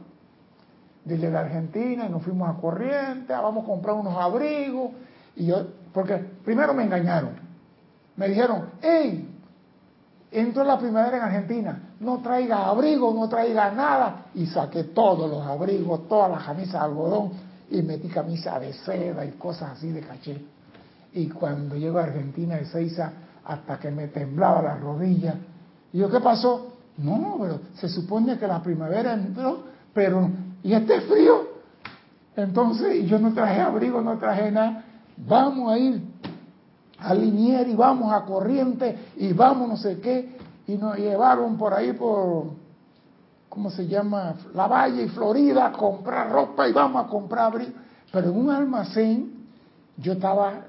Dile 1.04 1.34
a 1.36 1.40
Argentina 1.40 2.06
y 2.06 2.08
nos 2.08 2.22
fuimos 2.22 2.48
a 2.48 2.60
Corriente, 2.60 3.32
vamos 3.32 3.64
a 3.64 3.66
comprar 3.66 3.96
unos 3.96 4.16
abrigos. 4.16 4.92
Y 5.34 5.46
yo, 5.46 5.66
porque 5.92 6.16
primero 6.44 6.72
me 6.74 6.84
engañaron. 6.84 7.51
Me 8.16 8.28
dijeron, 8.28 8.70
hey, 8.80 9.28
entró 10.30 10.64
la 10.64 10.78
primavera 10.78 11.16
en 11.18 11.22
Argentina, 11.22 11.94
no 12.00 12.18
traiga 12.18 12.66
abrigo, 12.66 13.12
no 13.14 13.28
traiga 13.28 13.70
nada. 13.70 14.26
Y 14.34 14.46
saqué 14.46 14.84
todos 14.84 15.30
los 15.30 15.46
abrigos, 15.46 16.08
todas 16.08 16.30
las 16.30 16.44
camisas 16.44 16.72
de 16.72 16.78
algodón 16.78 17.30
y 17.70 17.82
metí 17.82 18.08
camisa 18.08 18.58
de 18.60 18.72
seda 18.72 19.24
y 19.24 19.32
cosas 19.32 19.72
así 19.72 19.90
de 19.90 20.00
caché. 20.00 20.44
Y 21.14 21.28
cuando 21.28 21.76
llego 21.76 21.98
a 21.98 22.04
Argentina 22.04 22.56
de 22.56 22.66
Seiza, 22.66 23.12
hasta 23.44 23.78
que 23.78 23.90
me 23.90 24.08
temblaba 24.08 24.62
la 24.62 24.76
rodilla. 24.76 25.34
Y 25.92 25.98
yo, 25.98 26.10
¿qué 26.10 26.20
pasó? 26.20 26.74
No, 26.98 27.36
pero 27.40 27.60
se 27.74 27.88
supone 27.88 28.38
que 28.38 28.46
la 28.46 28.62
primavera 28.62 29.14
entró, 29.14 29.64
pero 29.92 30.30
¿y 30.62 30.72
este 30.72 31.00
frío? 31.02 31.52
Entonces, 32.36 33.06
yo 33.06 33.18
no 33.18 33.32
traje 33.32 33.60
abrigo, 33.60 34.00
no 34.00 34.16
traje 34.18 34.50
nada. 34.50 34.84
Vamos 35.16 35.72
a 35.72 35.78
ir 35.78 36.02
a 37.02 37.14
Linier 37.14 37.68
y 37.68 37.74
vamos 37.74 38.12
a 38.12 38.24
Corriente 38.24 38.96
y 39.16 39.32
vamos 39.32 39.68
no 39.68 39.76
sé 39.76 40.00
qué. 40.00 40.36
Y 40.66 40.76
nos 40.76 40.96
llevaron 40.96 41.58
por 41.58 41.74
ahí 41.74 41.92
por, 41.92 42.52
¿cómo 43.48 43.70
se 43.70 43.86
llama? 43.86 44.34
La 44.54 44.66
Valle 44.66 45.04
y 45.04 45.08
Florida 45.08 45.66
a 45.66 45.72
comprar 45.72 46.30
ropa 46.30 46.68
y 46.68 46.72
vamos 46.72 47.04
a 47.04 47.08
comprar 47.08 47.46
abrigo. 47.46 47.72
Pero 48.12 48.30
en 48.30 48.36
un 48.36 48.50
almacén 48.50 49.32
yo 49.96 50.12
estaba 50.12 50.66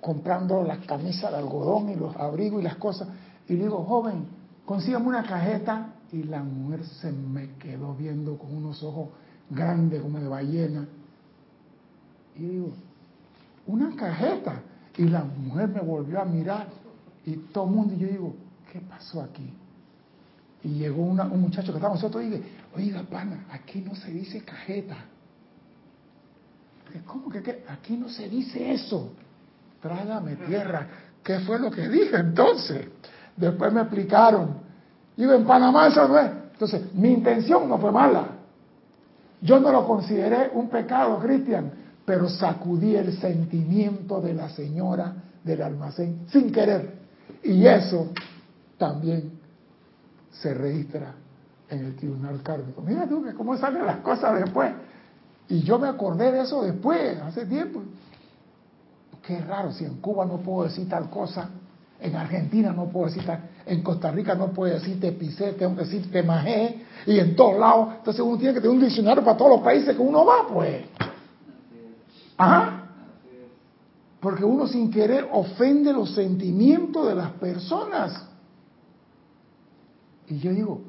comprando 0.00 0.62
las 0.62 0.78
camisas 0.86 1.30
de 1.30 1.38
algodón 1.38 1.88
y 1.88 1.94
los 1.94 2.14
abrigos 2.16 2.60
y 2.60 2.64
las 2.64 2.76
cosas. 2.76 3.08
Y 3.48 3.54
digo, 3.54 3.84
joven, 3.84 4.26
consígame 4.66 5.06
una 5.06 5.22
cajeta. 5.22 5.88
Y 6.12 6.24
la 6.24 6.42
mujer 6.42 6.84
se 6.84 7.10
me 7.10 7.54
quedó 7.54 7.94
viendo 7.94 8.36
con 8.38 8.54
unos 8.54 8.82
ojos 8.82 9.08
grande 9.50 10.00
como 10.00 10.20
de 10.20 10.28
ballena. 10.28 10.86
Y 12.36 12.42
digo, 12.42 12.68
una 13.66 13.96
cajeta. 13.96 14.60
Y 14.96 15.04
la 15.04 15.24
mujer 15.24 15.68
me 15.68 15.80
volvió 15.80 16.20
a 16.20 16.24
mirar 16.24 16.68
y 17.26 17.36
todo 17.36 17.64
el 17.64 17.70
mundo, 17.70 17.94
y 17.94 17.98
yo 17.98 18.06
digo, 18.08 18.34
¿qué 18.70 18.80
pasó 18.80 19.22
aquí? 19.22 19.52
Y 20.62 20.68
llegó 20.68 21.02
un 21.02 21.40
muchacho 21.40 21.72
que 21.72 21.78
estaba 21.78 21.94
nosotros 21.94 22.22
y 22.22 22.30
dije, 22.30 22.42
oiga, 22.76 23.02
pana, 23.02 23.46
aquí 23.50 23.80
no 23.80 23.94
se 23.94 24.10
dice 24.10 24.42
cajeta. 24.42 24.96
¿Cómo 27.06 27.28
que 27.28 27.64
aquí 27.68 27.96
no 27.96 28.08
se 28.08 28.28
dice 28.28 28.72
eso? 28.72 29.12
Trágame 29.82 30.36
tierra. 30.36 30.86
¿Qué 31.22 31.40
fue 31.40 31.58
lo 31.58 31.70
que 31.70 31.88
dije 31.88 32.16
entonces? 32.16 32.86
Después 33.36 33.72
me 33.72 33.80
explicaron. 33.80 34.58
Digo, 35.16 35.32
en 35.32 35.44
Panamá 35.44 35.88
eso 35.88 36.06
no 36.06 36.18
es. 36.18 36.30
Entonces, 36.52 36.94
mi 36.94 37.12
intención 37.12 37.68
no 37.68 37.78
fue 37.78 37.90
mala. 37.90 38.26
Yo 39.40 39.58
no 39.58 39.72
lo 39.72 39.86
consideré 39.86 40.50
un 40.54 40.68
pecado, 40.68 41.18
Cristian, 41.18 41.70
pero 42.04 42.28
sacudí 42.28 42.96
el 42.96 43.16
sentimiento 43.18 44.20
de 44.20 44.34
la 44.34 44.48
señora 44.50 45.14
del 45.42 45.62
almacén 45.62 46.26
sin 46.28 46.50
querer. 46.52 46.94
Y 47.42 47.66
eso 47.66 48.10
también 48.78 49.32
se 50.30 50.52
registra 50.52 51.14
en 51.68 51.86
el 51.86 51.96
tribunal 51.96 52.42
cárnico. 52.42 52.82
Mira 52.82 53.08
tú 53.08 53.24
cómo 53.36 53.56
salen 53.56 53.86
las 53.86 53.98
cosas 53.98 54.40
después. 54.40 54.72
Y 55.48 55.60
yo 55.60 55.78
me 55.78 55.88
acordé 55.88 56.32
de 56.32 56.42
eso 56.42 56.62
después, 56.62 57.18
hace 57.20 57.46
tiempo. 57.46 57.82
Qué 59.22 59.40
raro, 59.40 59.72
si 59.72 59.84
en 59.84 60.00
Cuba 60.00 60.24
no 60.26 60.38
puedo 60.38 60.64
decir 60.64 60.88
tal 60.88 61.08
cosa, 61.08 61.48
en 62.00 62.14
Argentina 62.16 62.72
no 62.72 62.86
puedo 62.86 63.06
decir 63.06 63.24
tal, 63.24 63.40
en 63.64 63.82
Costa 63.82 64.10
Rica 64.10 64.34
no 64.34 64.48
puedo 64.48 64.74
decir 64.74 65.00
te 65.00 65.12
pisé, 65.12 65.52
tengo 65.52 65.74
que 65.76 65.84
decir 65.84 66.10
te 66.10 66.22
majé, 66.22 66.84
y 67.06 67.18
en 67.18 67.34
todos 67.34 67.58
lados. 67.58 67.94
Entonces 67.98 68.22
uno 68.22 68.36
tiene 68.36 68.54
que 68.54 68.60
tener 68.60 68.76
un 68.76 68.82
diccionario 68.82 69.24
para 69.24 69.36
todos 69.36 69.52
los 69.52 69.60
países 69.60 69.96
que 69.96 70.02
uno 70.02 70.24
va, 70.24 70.46
pues. 70.52 70.84
Ajá. 72.36 72.80
Porque 74.20 74.44
uno 74.44 74.66
sin 74.66 74.90
querer 74.90 75.28
ofende 75.32 75.92
los 75.92 76.14
sentimientos 76.14 77.06
de 77.06 77.14
las 77.14 77.32
personas. 77.32 78.26
Y 80.28 80.38
yo 80.38 80.52
digo, 80.52 80.80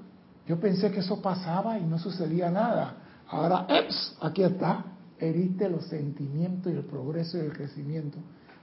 yo 0.48 0.60
pensé 0.60 0.90
que 0.92 1.00
eso 1.00 1.22
pasaba 1.22 1.78
y 1.78 1.84
no 1.84 2.00
sucedía 2.00 2.50
nada. 2.50 2.96
Ahora, 3.30 3.66
eps, 3.68 4.16
aquí 4.22 4.44
está, 4.44 4.86
heriste 5.20 5.70
los 5.70 5.86
sentimientos 5.86 6.72
y 6.72 6.76
el 6.76 6.84
progreso 6.84 7.38
y 7.38 7.42
el 7.42 7.52
crecimiento 7.52 8.20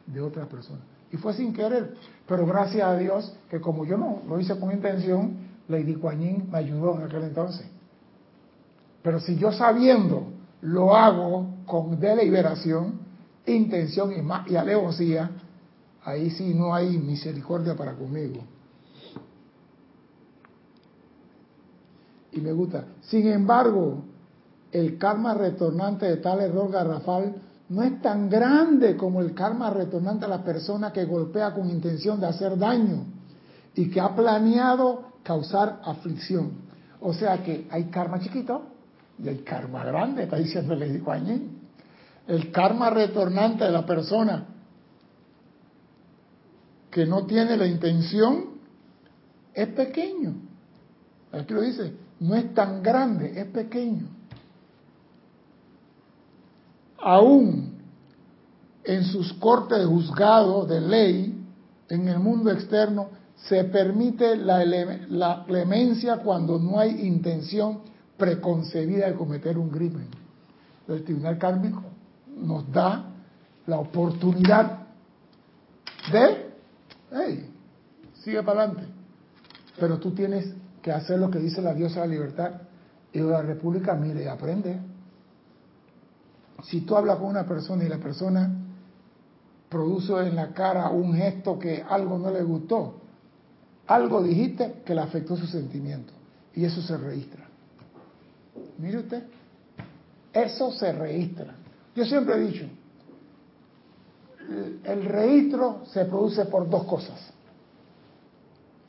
de 0.06 0.20
otra 0.20 0.46
persona. 0.46 0.80
Y 1.10 1.18
fue 1.18 1.34
sin 1.34 1.52
querer, 1.52 1.94
pero 2.26 2.46
gracias 2.46 2.86
a 2.86 2.96
Dios 2.96 3.36
que 3.50 3.60
como 3.60 3.84
yo 3.84 3.98
no 3.98 4.22
lo 4.26 4.40
hice 4.40 4.58
con 4.58 4.72
intención, 4.72 5.36
Lady 5.68 5.96
Kuan 5.96 6.48
me 6.50 6.58
ayudó 6.58 6.96
en 6.96 7.02
aquel 7.02 7.24
entonces. 7.24 7.66
Pero 9.02 9.20
si 9.20 9.36
yo 9.36 9.52
sabiendo 9.52 10.28
lo 10.62 10.94
hago 10.96 11.56
con 11.66 11.98
deliberación, 11.98 13.00
intención 13.46 14.12
y, 14.12 14.52
y 14.52 14.56
alevosía, 14.56 15.30
ahí 16.04 16.30
sí 16.30 16.54
no 16.54 16.74
hay 16.74 16.98
misericordia 16.98 17.76
para 17.76 17.94
conmigo. 17.94 18.42
Y 22.32 22.40
me 22.40 22.52
gusta. 22.52 22.84
Sin 23.02 23.26
embargo, 23.28 24.04
el 24.70 24.96
karma 24.98 25.34
retornante 25.34 26.06
de 26.06 26.16
tal 26.18 26.40
error 26.40 26.70
garrafal 26.70 27.34
no 27.68 27.82
es 27.82 28.00
tan 28.00 28.30
grande 28.30 28.96
como 28.96 29.20
el 29.20 29.34
karma 29.34 29.70
retornante 29.70 30.24
a 30.24 30.28
la 30.28 30.44
persona 30.44 30.92
que 30.92 31.04
golpea 31.04 31.52
con 31.52 31.68
intención 31.68 32.20
de 32.20 32.26
hacer 32.26 32.56
daño 32.56 33.04
y 33.74 33.90
que 33.90 34.00
ha 34.00 34.14
planeado 34.14 35.12
causar 35.22 35.80
aflicción. 35.84 36.52
O 37.00 37.12
sea 37.12 37.42
que 37.42 37.66
hay 37.70 37.84
karma 37.84 38.20
chiquito 38.20 38.71
y 39.22 39.28
hay 39.28 39.38
karma 39.38 39.84
grande, 39.84 40.24
está 40.24 40.36
diciendo 40.36 40.74
el 40.74 41.00
Guanyin. 41.00 41.60
El 42.26 42.50
karma 42.50 42.90
retornante 42.90 43.64
de 43.64 43.70
la 43.70 43.84
persona 43.84 44.46
que 46.90 47.06
no 47.06 47.26
tiene 47.26 47.56
la 47.56 47.66
intención 47.66 48.58
es 49.54 49.68
pequeño. 49.68 50.34
Aquí 51.32 51.54
lo 51.54 51.62
dice, 51.62 51.94
no 52.20 52.34
es 52.34 52.52
tan 52.54 52.82
grande, 52.82 53.40
es 53.40 53.46
pequeño 53.46 54.22
aún 57.02 57.72
en 58.84 59.04
sus 59.04 59.32
cortes 59.34 59.78
de 59.78 59.84
juzgado 59.84 60.64
de 60.64 60.80
ley, 60.80 61.38
en 61.88 62.08
el 62.08 62.18
mundo 62.18 62.50
externo, 62.50 63.08
se 63.36 63.64
permite 63.64 64.36
la, 64.36 65.44
clemencia 65.46 66.18
cuando 66.18 66.58
no 66.58 66.78
hay 66.78 67.06
intención 67.06 67.80
preconcebida 68.22 69.08
de 69.08 69.14
cometer 69.14 69.58
un 69.58 69.68
crimen. 69.68 70.06
El 70.86 71.02
tribunal 71.02 71.38
kármico 71.38 71.82
nos 72.36 72.70
da 72.70 73.06
la 73.66 73.78
oportunidad 73.80 74.86
de, 76.12 76.52
hey, 77.10 77.50
sigue 78.22 78.40
para 78.44 78.62
adelante. 78.62 78.86
Pero 79.76 79.98
tú 79.98 80.12
tienes 80.12 80.54
que 80.80 80.92
hacer 80.92 81.18
lo 81.18 81.32
que 81.32 81.40
dice 81.40 81.60
la 81.60 81.74
diosa 81.74 82.02
de 82.02 82.06
la 82.06 82.12
libertad 82.12 82.52
y 83.12 83.18
la 83.18 83.42
república, 83.42 83.94
mire, 83.94 84.28
aprende 84.28 84.78
si 86.62 86.82
tú 86.82 86.96
hablas 86.96 87.18
con 87.18 87.26
una 87.26 87.44
persona 87.44 87.82
y 87.82 87.88
la 87.88 87.98
persona 87.98 88.54
produce 89.68 90.12
en 90.12 90.36
la 90.36 90.52
cara 90.52 90.90
un 90.90 91.14
gesto 91.14 91.58
que 91.58 91.82
algo 91.82 92.18
no 92.18 92.30
le 92.30 92.44
gustó, 92.44 93.00
algo 93.88 94.22
dijiste 94.22 94.82
que 94.86 94.94
le 94.94 95.00
afectó 95.00 95.36
su 95.36 95.48
sentimiento 95.48 96.12
y 96.54 96.64
eso 96.64 96.80
se 96.82 96.96
registra. 96.96 97.41
Mire 98.82 98.98
usted, 98.98 99.22
eso 100.32 100.72
se 100.72 100.90
registra. 100.90 101.54
Yo 101.94 102.04
siempre 102.04 102.34
he 102.34 102.40
dicho, 102.40 102.64
el 104.82 105.04
registro 105.04 105.82
se 105.86 106.04
produce 106.06 106.46
por 106.46 106.68
dos 106.68 106.84
cosas. 106.84 107.32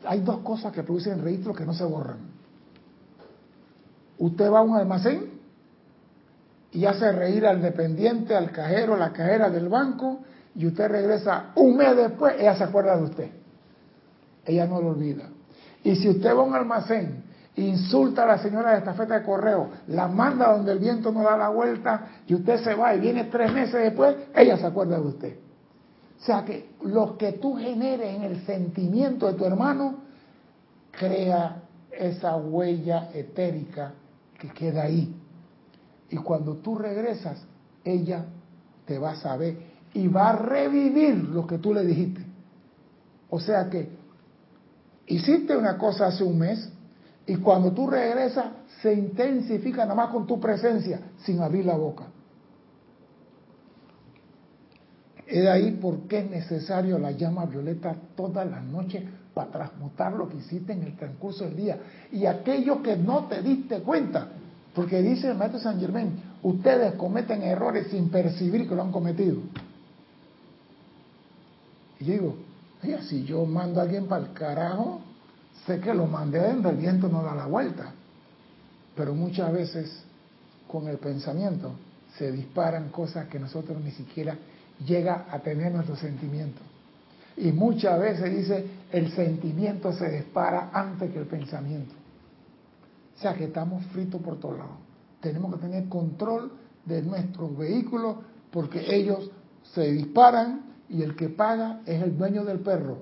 Hay 0.05 0.21
dos 0.21 0.39
cosas 0.39 0.73
que 0.73 0.81
producen 0.81 1.23
registro 1.23 1.53
que 1.53 1.63
no 1.63 1.75
se 1.75 1.83
borran. 1.83 2.17
Usted 4.17 4.51
va 4.51 4.59
a 4.59 4.63
un 4.63 4.75
almacén 4.75 5.29
y 6.71 6.85
hace 6.85 7.11
reír 7.11 7.45
al 7.45 7.61
dependiente, 7.61 8.35
al 8.35 8.51
cajero, 8.51 8.97
la 8.97 9.13
cajera 9.13 9.51
del 9.51 9.69
banco, 9.69 10.21
y 10.55 10.65
usted 10.65 10.87
regresa 10.87 11.51
un 11.55 11.77
mes 11.77 11.95
después, 11.95 12.33
ella 12.39 12.55
se 12.55 12.63
acuerda 12.63 12.97
de 12.97 13.03
usted. 13.03 13.31
Ella 14.43 14.65
no 14.65 14.81
lo 14.81 14.89
olvida. 14.89 15.29
Y 15.83 15.95
si 15.97 16.09
usted 16.09 16.35
va 16.35 16.41
a 16.41 16.45
un 16.45 16.55
almacén, 16.55 17.22
insulta 17.55 18.23
a 18.23 18.27
la 18.27 18.37
señora 18.39 18.71
de 18.71 18.79
esta 18.79 18.93
feta 18.93 19.19
de 19.19 19.25
correo, 19.25 19.69
la 19.87 20.07
manda 20.07 20.51
donde 20.51 20.71
el 20.71 20.79
viento 20.79 21.11
no 21.11 21.23
da 21.23 21.37
la 21.37 21.49
vuelta, 21.49 22.07
y 22.27 22.33
usted 22.35 22.63
se 22.63 22.73
va 22.73 22.95
y 22.95 22.99
viene 22.99 23.25
tres 23.25 23.51
meses 23.53 23.75
después, 23.75 24.15
ella 24.35 24.57
se 24.57 24.65
acuerda 24.65 24.99
de 24.99 25.07
usted. 25.07 25.37
O 26.19 26.25
sea 26.25 26.43
que 26.45 26.71
lo 26.83 27.17
que 27.17 27.33
tú 27.33 27.55
generes 27.55 28.15
en 28.15 28.23
el 28.23 28.45
sentimiento 28.45 29.27
de 29.27 29.33
tu 29.33 29.45
hermano, 29.45 29.95
crea 30.91 31.63
esa 31.91 32.35
huella 32.37 33.09
etérica 33.13 33.93
que 34.39 34.49
queda 34.49 34.83
ahí 34.83 35.13
y 36.13 36.17
cuando 36.17 36.57
tú 36.57 36.75
regresas, 36.75 37.43
ella 37.83 38.25
te 38.85 38.99
va 38.99 39.11
a 39.11 39.15
saber 39.15 39.57
y 39.95 40.07
va 40.07 40.29
a 40.29 40.35
revivir 40.35 41.15
lo 41.15 41.47
que 41.47 41.57
tú 41.57 41.73
le 41.73 41.83
dijiste. 41.83 42.23
O 43.31 43.39
sea 43.39 43.67
que 43.67 43.89
hiciste 45.07 45.57
una 45.57 45.75
cosa 45.79 46.05
hace 46.05 46.23
un 46.23 46.37
mes 46.37 46.71
y 47.25 47.35
cuando 47.37 47.71
tú 47.71 47.89
regresas 47.89 48.47
se 48.81 48.93
intensifica 48.93 49.83
nada 49.83 49.95
más 49.95 50.09
con 50.09 50.27
tu 50.27 50.39
presencia 50.39 50.99
sin 51.23 51.41
abrir 51.41 51.65
la 51.65 51.75
boca. 51.75 52.05
Es 55.25 55.41
de 55.41 55.49
ahí 55.49 55.71
por 55.71 56.01
qué 56.01 56.19
es 56.19 56.29
necesario 56.29 56.99
la 56.99 57.11
llama 57.11 57.45
violeta 57.45 57.95
todas 58.15 58.49
las 58.49 58.63
noches 58.63 59.03
para 59.33 59.51
transmutar 59.51 60.13
lo 60.13 60.27
que 60.27 60.37
hiciste 60.37 60.73
en 60.73 60.83
el 60.83 60.97
transcurso 60.97 61.45
del 61.45 61.55
día. 61.55 61.77
Y 62.11 62.25
aquello 62.25 62.83
que 62.83 62.97
no 62.97 63.25
te 63.25 63.41
diste 63.41 63.79
cuenta, 63.79 64.27
porque 64.75 65.01
dice 65.01 65.29
el 65.29 65.37
maestro 65.37 65.61
San 65.61 65.79
Germán, 65.79 66.11
ustedes 66.43 66.93
cometen 66.95 67.41
errores 67.41 67.87
sin 67.87 68.09
percibir 68.09 68.67
que 68.67 68.75
lo 68.75 68.81
han 68.81 68.91
cometido. 68.91 69.37
Y 71.99 72.03
digo, 72.03 72.35
si 73.07 73.23
yo 73.23 73.45
mando 73.45 73.79
a 73.79 73.83
alguien 73.83 74.07
para 74.07 74.25
el 74.25 74.33
carajo, 74.33 75.01
sé 75.65 75.79
que 75.79 75.93
lo 75.93 76.07
mandé 76.07 76.39
adentro, 76.39 76.71
el 76.71 76.77
viento 76.77 77.07
no 77.07 77.23
da 77.23 77.35
la 77.35 77.45
vuelta. 77.45 77.93
Pero 78.95 79.13
muchas 79.13 79.51
veces 79.51 80.03
con 80.67 80.87
el 80.87 80.97
pensamiento 80.97 81.71
se 82.17 82.31
disparan 82.31 82.89
cosas 82.89 83.27
que 83.27 83.39
nosotros 83.39 83.81
ni 83.81 83.91
siquiera 83.91 84.37
llega 84.85 85.25
a 85.31 85.39
tener 85.39 85.71
nuestro 85.71 85.95
sentimiento. 85.95 86.61
Y 87.37 87.51
muchas 87.51 87.99
veces 87.99 88.35
dice, 88.35 88.65
el 88.91 89.11
sentimiento 89.13 89.91
se 89.93 90.09
dispara 90.09 90.69
antes 90.71 91.11
que 91.11 91.19
el 91.19 91.25
pensamiento. 91.25 91.93
O 93.17 93.21
sea 93.21 93.33
que 93.33 93.45
estamos 93.45 93.83
fritos 93.87 94.21
por 94.21 94.39
todos 94.39 94.57
lados. 94.57 94.77
Tenemos 95.19 95.53
que 95.55 95.61
tener 95.61 95.87
control 95.89 96.51
de 96.85 97.01
nuestros 97.01 97.57
vehículos 97.57 98.17
porque 98.51 98.95
ellos 98.95 99.31
se 99.73 99.91
disparan 99.91 100.61
y 100.89 101.01
el 101.01 101.15
que 101.15 101.29
paga 101.29 101.81
es 101.85 102.03
el 102.03 102.17
dueño 102.17 102.43
del 102.43 102.59
perro. 102.59 102.97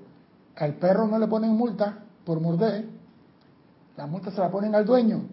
Al 0.55 0.75
perro 0.75 1.07
no 1.07 1.17
le 1.17 1.27
ponen 1.27 1.51
multa 1.51 2.05
por 2.25 2.39
morder, 2.39 2.85
la 3.97 4.07
multa 4.07 4.31
se 4.31 4.39
la 4.39 4.49
ponen 4.49 4.75
al 4.75 4.85
dueño. 4.85 5.23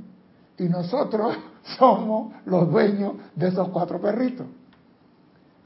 Y 0.58 0.64
nosotros 0.64 1.36
somos 1.78 2.32
los 2.46 2.70
dueños 2.70 3.14
de 3.34 3.48
esos 3.48 3.68
cuatro 3.68 4.00
perritos. 4.00 4.46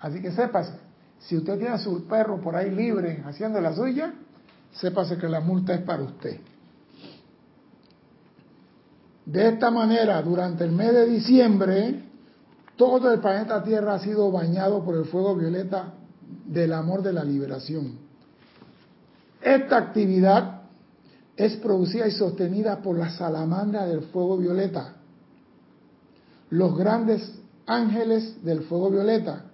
Así 0.01 0.21
que 0.21 0.33
sépase, 0.33 0.73
si 1.21 1.37
usted 1.37 1.59
tiene 1.59 1.75
a 1.75 1.79
su 1.79 2.05
perro 2.07 2.41
por 2.41 2.57
ahí 2.57 2.71
libre 2.71 3.23
haciendo 3.25 3.61
la 3.61 3.73
suya, 3.75 4.13
sépase 4.73 5.17
que 5.17 5.29
la 5.29 5.41
multa 5.41 5.75
es 5.75 5.83
para 5.83 6.03
usted. 6.03 6.41
De 9.25 9.49
esta 9.49 9.71
manera, 9.71 10.21
durante 10.21 10.65
el 10.65 10.73
mes 10.73 10.93
de 10.93 11.07
diciembre, 11.07 12.03
todo 12.77 13.13
el 13.13 13.21
planeta 13.21 13.63
Tierra 13.63 13.95
ha 13.95 13.99
sido 14.01 14.31
bañado 14.33 14.85
por 14.85 14.97
el 14.97 15.05
fuego 15.05 15.37
violeta 15.37 15.95
del 16.47 16.73
amor 16.73 17.03
de 17.03 17.13
la 17.13 17.23
liberación. 17.23 17.99
Esta 19.41 19.77
actividad 19.77 20.62
es 21.45 21.57
producida 21.57 22.07
y 22.07 22.13
sostenida 22.13 22.81
por 22.83 22.97
la 22.97 23.11
salamandra 23.11 23.87
del 23.87 24.03
fuego 24.03 24.37
violeta, 24.37 24.95
los 26.51 26.77
grandes 26.77 27.33
ángeles 27.67 28.45
del 28.45 28.63
fuego 28.63 28.91
violeta, 28.91 29.47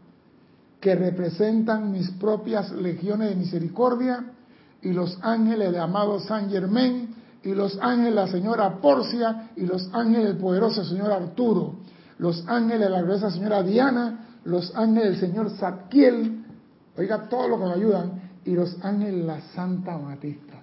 que 0.80 0.94
representan 0.94 1.90
mis 1.90 2.10
propias 2.12 2.70
legiones 2.72 3.30
de 3.30 3.36
misericordia, 3.36 4.32
y 4.82 4.92
los 4.92 5.18
ángeles 5.22 5.72
de 5.72 5.78
amado 5.78 6.20
San 6.20 6.50
Germain, 6.50 7.14
y 7.42 7.54
los 7.54 7.78
ángeles 7.80 8.14
de 8.14 8.20
la 8.20 8.28
señora 8.28 8.80
Porcia, 8.80 9.50
y 9.56 9.62
los 9.62 9.88
ángeles 9.92 10.26
del 10.26 10.36
poderoso 10.36 10.84
señor 10.84 11.10
Arturo, 11.10 11.76
los 12.18 12.44
ángeles 12.46 12.80
de 12.80 12.90
la 12.90 13.00
gloriosa 13.00 13.30
señora 13.30 13.62
Diana, 13.62 14.26
los 14.44 14.74
ángeles 14.76 15.20
del 15.20 15.28
señor 15.28 15.50
Zadkiel, 15.50 16.44
oiga 16.96 17.28
todo 17.28 17.48
lo 17.48 17.58
que 17.58 17.64
nos 17.64 17.76
ayudan, 17.76 18.22
y 18.44 18.52
los 18.52 18.76
ángeles 18.82 19.20
de 19.20 19.24
la 19.24 19.40
Santa 19.54 19.96
Matista. 19.96 20.57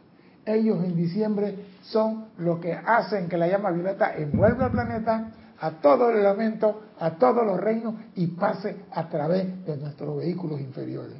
Ellos 0.45 0.83
en 0.83 0.95
diciembre 0.95 1.65
son 1.81 2.25
los 2.37 2.59
que 2.59 2.73
hacen 2.73 3.27
que 3.27 3.37
la 3.37 3.47
llama 3.47 3.71
violeta 3.71 4.15
envuelva 4.15 4.65
al 4.65 4.71
planeta, 4.71 5.31
a 5.59 5.71
todo 5.81 6.11
el 6.11 6.17
elemento, 6.17 6.81
a 6.99 7.11
todos 7.11 7.45
los 7.45 7.59
reinos 7.59 7.95
y 8.15 8.27
pase 8.27 8.77
a 8.91 9.09
través 9.09 9.65
de 9.65 9.77
nuestros 9.77 10.17
vehículos 10.17 10.61
inferiores. 10.61 11.17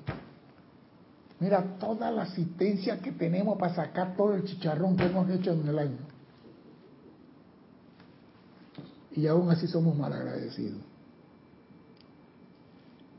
Mira 1.39 1.77
toda 1.79 2.11
la 2.11 2.23
asistencia 2.23 2.99
que 2.99 3.11
tenemos 3.11 3.57
para 3.57 3.73
sacar 3.73 4.15
todo 4.15 4.35
el 4.35 4.43
chicharrón 4.45 4.95
que 4.95 5.05
hemos 5.05 5.29
hecho 5.29 5.51
en 5.51 5.67
el 5.67 5.79
año. 5.79 5.97
Y 9.13 9.27
aún 9.27 9.49
así 9.49 9.67
somos 9.67 9.97
malagradecidos. 9.97 10.81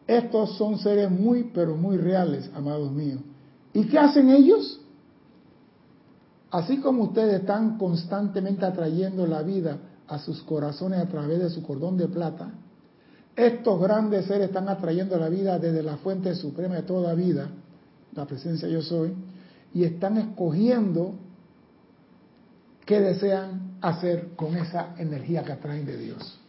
Estos 0.07 0.57
son 0.57 0.79
seres 0.79 1.11
muy, 1.11 1.51
pero 1.53 1.75
muy 1.75 1.97
reales, 1.97 2.51
amados 2.55 2.93
míos. 2.93 3.21
¿Y 3.73 3.87
qué 3.87 3.99
hacen 3.99 4.31
ellos? 4.31 4.81
Así 6.57 6.79
como 6.79 7.03
ustedes 7.03 7.41
están 7.41 7.77
constantemente 7.77 8.65
atrayendo 8.65 9.27
la 9.27 9.43
vida 9.43 9.77
a 10.09 10.19
sus 10.19 10.43
corazones 10.43 11.01
a 11.01 11.07
través 11.07 11.39
de 11.39 11.51
su 11.51 11.63
cordón 11.63 11.99
de 11.99 12.09
plata, 12.09 12.49
estos 13.37 13.79
grandes 13.79 14.25
seres 14.25 14.49
están 14.49 14.67
atrayendo 14.71 15.19
la 15.19 15.29
vida 15.29 15.59
desde 15.59 15.83
la 15.83 15.99
fuente 15.99 16.35
suprema 16.35 16.77
de 16.77 16.85
toda 16.85 17.13
vida, 17.13 17.51
la 18.15 18.25
presencia 18.25 18.69
yo 18.69 18.81
soy, 18.81 19.13
y 19.75 19.85
están 19.85 20.17
escogiendo 20.17 21.17
qué 22.87 23.01
desean 23.01 23.77
hacer 23.83 24.29
con 24.35 24.57
esa 24.57 24.95
energía 24.97 25.45
que 25.45 25.53
atraen 25.53 25.85
de 25.85 25.99
Dios. 25.99 26.41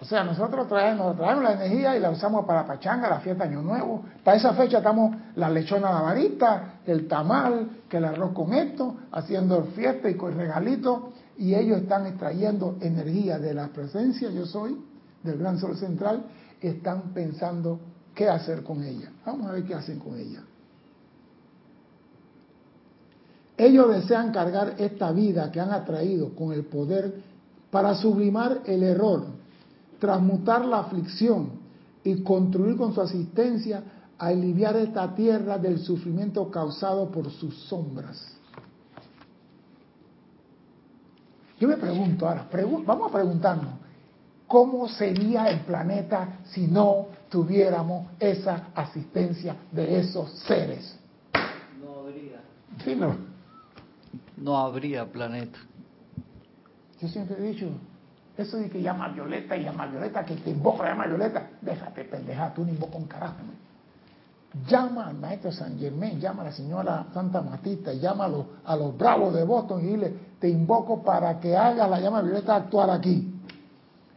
O 0.00 0.04
sea, 0.04 0.24
nosotros 0.24 0.66
traemos, 0.66 1.14
traemos 1.16 1.44
la 1.44 1.52
energía 1.52 1.94
y 1.94 2.00
la 2.00 2.10
usamos 2.10 2.46
para 2.46 2.66
pachanga, 2.66 3.08
la 3.08 3.20
fiesta 3.20 3.44
Año 3.44 3.60
Nuevo. 3.60 4.02
Para 4.24 4.38
esa 4.38 4.54
fecha 4.54 4.78
estamos 4.78 5.14
la 5.36 5.50
lechona 5.50 5.92
la 5.92 6.00
varita, 6.00 6.80
el 6.86 7.06
tamal, 7.06 7.82
que 7.86 7.98
el 7.98 8.06
arroz 8.06 8.32
con 8.32 8.54
esto, 8.54 8.96
haciendo 9.12 9.62
fiesta 9.76 10.08
y 10.08 10.14
con 10.14 10.34
regalitos. 10.34 11.00
Y 11.36 11.54
ellos 11.54 11.82
están 11.82 12.06
extrayendo 12.06 12.76
energía 12.80 13.38
de 13.38 13.52
la 13.52 13.68
presencia, 13.68 14.30
yo 14.30 14.46
soy, 14.46 14.82
del 15.22 15.38
gran 15.38 15.58
sol 15.58 15.76
central, 15.76 16.24
están 16.62 17.12
pensando 17.12 17.78
qué 18.14 18.26
hacer 18.28 18.62
con 18.62 18.82
ella. 18.82 19.10
Vamos 19.26 19.48
a 19.48 19.52
ver 19.52 19.64
qué 19.64 19.74
hacen 19.74 19.98
con 19.98 20.18
ella. 20.18 20.40
Ellos 23.58 23.90
desean 23.90 24.32
cargar 24.32 24.76
esta 24.78 25.12
vida 25.12 25.50
que 25.52 25.60
han 25.60 25.72
atraído 25.72 26.34
con 26.34 26.54
el 26.54 26.64
poder 26.64 27.22
para 27.70 27.94
sublimar 27.94 28.62
el 28.64 28.82
error 28.82 29.39
transmutar 30.00 30.64
la 30.64 30.80
aflicción 30.80 31.50
y 32.02 32.22
construir 32.22 32.76
con 32.76 32.92
su 32.92 33.00
asistencia 33.00 33.82
a 34.18 34.26
aliviar 34.26 34.74
esta 34.76 35.14
tierra 35.14 35.58
del 35.58 35.78
sufrimiento 35.78 36.50
causado 36.50 37.10
por 37.10 37.30
sus 37.30 37.54
sombras. 37.64 38.36
Yo 41.60 41.68
me 41.68 41.76
pregunto 41.76 42.26
ahora, 42.26 42.48
vamos 42.86 43.10
a 43.10 43.12
preguntarnos, 43.12 43.74
¿cómo 44.46 44.88
sería 44.88 45.50
el 45.50 45.60
planeta 45.60 46.40
si 46.44 46.66
no 46.66 47.08
tuviéramos 47.28 48.06
esa 48.18 48.68
asistencia 48.74 49.56
de 49.70 50.00
esos 50.00 50.30
seres? 50.40 50.98
No 51.78 52.00
habría. 52.00 52.40
Sí, 52.82 52.96
no. 52.96 53.14
No 54.38 54.56
habría 54.56 55.04
planeta. 55.04 55.58
Yo 56.98 57.08
siempre 57.08 57.36
he 57.38 57.52
dicho, 57.52 57.68
eso 58.40 58.56
de 58.56 58.68
que 58.68 58.82
llama 58.82 59.08
Violeta 59.08 59.56
y 59.56 59.64
llama 59.64 59.86
Violeta, 59.86 60.24
que 60.24 60.36
te 60.36 60.50
invoca 60.50 60.84
llama 60.84 61.06
Violeta, 61.06 61.50
déjate 61.60 62.04
pendeja, 62.04 62.52
tú 62.54 62.64
no 62.64 62.70
invocas 62.70 62.96
un 62.96 63.06
carajo. 63.06 63.36
Llama 64.66 65.06
al 65.06 65.14
maestro 65.16 65.52
San 65.52 65.78
Germán, 65.78 66.18
llama 66.18 66.42
a 66.42 66.46
la 66.46 66.52
señora 66.52 67.06
Santa 67.14 67.40
Matista, 67.40 67.92
llama 67.92 68.24
a 68.24 68.28
los, 68.28 68.46
a 68.64 68.76
bravos 68.76 69.32
de 69.34 69.44
Boston 69.44 69.80
y 69.80 69.86
dile, 69.86 70.14
te 70.40 70.48
invoco 70.48 71.02
para 71.02 71.38
que 71.38 71.56
haga 71.56 71.86
la 71.86 72.00
llama 72.00 72.20
Violeta 72.22 72.56
actuar 72.56 72.90
aquí. 72.90 73.32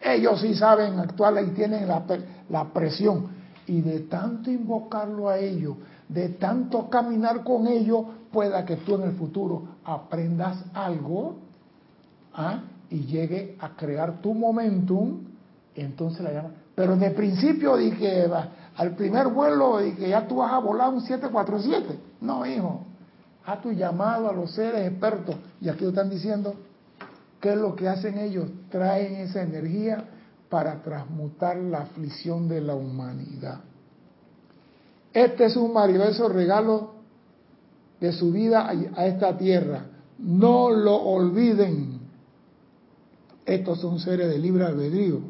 Ellos 0.02 0.42
sí 0.42 0.56
saben 0.56 1.00
actuar 1.00 1.34
y 1.44 1.52
tienen 1.52 1.88
la, 1.88 2.04
la 2.50 2.66
presión. 2.74 3.28
Y 3.68 3.82
de 3.82 4.02
tanto 4.02 4.52
invocarlo 4.52 5.30
a 5.30 5.38
ellos, 5.38 5.78
de 6.10 6.30
tanto 6.30 6.90
caminar 6.90 7.44
con 7.44 7.68
ellos, 7.68 8.06
pueda 8.32 8.66
que 8.66 8.78
tú 8.78 8.96
en 8.96 9.04
el 9.04 9.14
futuro 9.14 9.64
aprendas 9.86 10.58
algo. 10.74 11.36
¿ah? 12.34 12.60
Y 12.94 13.08
llegue 13.08 13.58
a 13.60 13.76
crear 13.76 14.22
tu 14.22 14.36
momentum, 14.36 15.22
entonces 15.74 16.22
la 16.22 16.32
llama. 16.32 16.50
Pero 16.76 16.96
de 16.96 17.10
principio 17.10 17.76
dije, 17.76 18.30
al 18.76 18.96
primer 18.96 19.30
vuelo, 19.30 19.80
que 19.98 20.10
ya 20.10 20.28
tú 20.28 20.38
vas 20.38 20.54
a 20.54 20.60
volar 20.60 20.94
un 20.94 21.02
747. 21.02 22.00
No, 22.22 22.46
hijo. 22.46 22.86
A 23.46 23.60
tu 23.60 23.72
llamado 23.72 24.30
a 24.30 24.34
los 24.34 24.52
seres 24.52 24.88
expertos. 24.88 25.36
Y 25.60 25.70
aquí 25.70 25.86
están 25.86 26.08
diciendo, 26.08 26.54
¿qué 27.42 27.54
es 27.54 27.58
lo 27.58 27.76
que 27.76 27.90
hacen 27.90 28.20
ellos? 28.20 28.48
Traen 28.70 29.16
esa 29.16 29.42
energía 29.42 30.06
para 30.50 30.84
transmutar 30.84 31.58
la 31.58 31.80
aflicción 31.80 32.48
de 32.48 32.62
la 32.62 32.76
humanidad. 32.76 33.62
Este 35.12 35.46
es 35.46 35.56
un 35.56 35.74
maravilloso 35.74 36.30
regalo 36.30 36.94
de 38.00 38.12
su 38.12 38.32
vida 38.32 38.70
a 38.96 39.08
esta 39.08 39.36
tierra. 39.36 39.86
No 40.20 40.70
lo 40.70 40.96
olviden. 40.96 41.93
Estos 43.46 43.82
son 43.82 44.00
seres 44.00 44.30
de 44.30 44.38
libre 44.38 44.66
albedrío 44.66 45.22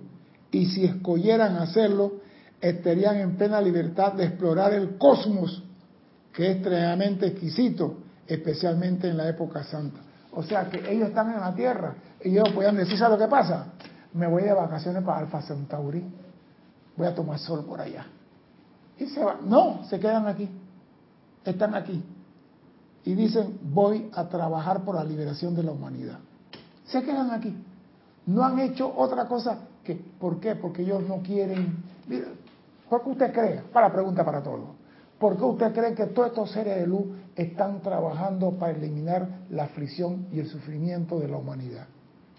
y 0.52 0.68
si 0.68 0.86
escogieran 0.86 1.56
hacerlo, 1.58 2.14
estarían 2.62 3.18
en 3.18 3.36
plena 3.36 3.60
libertad 3.60 4.14
de 4.14 4.26
explorar 4.26 4.74
el 4.74 4.98
cosmos, 4.98 5.64
que 6.32 6.46
es 6.46 6.56
extremadamente 6.58 7.28
exquisito, 7.28 7.98
especialmente 8.28 9.10
en 9.10 9.18
la 9.18 9.28
época 9.28 9.64
santa. 9.64 10.00
O 10.32 10.44
sea 10.44 10.70
que 10.70 10.92
ellos 10.92 11.10
están 11.10 11.34
en 11.34 11.40
la 11.40 11.54
Tierra 11.54 11.96
y 12.24 12.30
ellos 12.30 12.50
pueden 12.54 12.78
decir, 12.78 12.98
¿sabes 12.98 13.20
lo 13.20 13.26
que 13.26 13.30
pasa? 13.30 13.74
Me 14.14 14.28
voy 14.28 14.44
de 14.44 14.54
vacaciones 14.54 15.04
para 15.04 15.20
Alfa 15.20 15.42
Centauri, 15.42 16.04
voy 16.96 17.08
a 17.08 17.16
tomar 17.16 17.40
sol 17.40 17.66
por 17.66 17.82
allá. 17.82 18.06
Y 18.98 19.08
se 19.08 19.24
van. 19.24 19.50
No, 19.50 19.84
se 19.90 20.00
quedan 20.00 20.28
aquí, 20.28 20.48
están 21.44 21.74
aquí. 21.74 22.04
Y 23.06 23.16
dicen, 23.16 23.60
voy 23.64 24.10
a 24.14 24.30
trabajar 24.30 24.84
por 24.84 24.96
la 24.96 25.04
liberación 25.04 25.56
de 25.56 25.64
la 25.64 25.72
humanidad. 25.72 26.20
Se 26.86 27.02
quedan 27.02 27.32
aquí. 27.32 27.56
No 28.26 28.44
han 28.44 28.60
hecho 28.60 28.94
otra 28.96 29.28
cosa 29.28 29.60
que, 29.84 29.96
¿por 29.96 30.40
qué? 30.40 30.56
Porque 30.56 30.84
ellos 30.84 31.04
no 31.08 31.22
quieren. 31.22 31.84
¿Por 32.90 33.04
qué 33.04 33.10
usted 33.10 33.34
cree? 33.34 33.62
Para 33.74 33.92
pregunta 33.92 34.24
para 34.24 34.42
todos. 34.42 34.70
¿Por 35.20 35.38
qué 35.38 35.44
usted 35.44 35.74
cree 35.74 35.94
que 35.94 36.08
todos 36.08 36.30
estos 36.30 36.52
seres 36.52 36.78
de 36.78 36.88
luz 36.88 37.06
están 37.36 37.82
trabajando 37.82 38.52
para 38.52 38.74
eliminar 38.74 39.46
la 39.50 39.64
aflicción 39.64 40.28
y 40.32 40.40
el 40.40 40.48
sufrimiento 40.48 41.20
de 41.20 41.28
la 41.28 41.38
humanidad? 41.38 41.88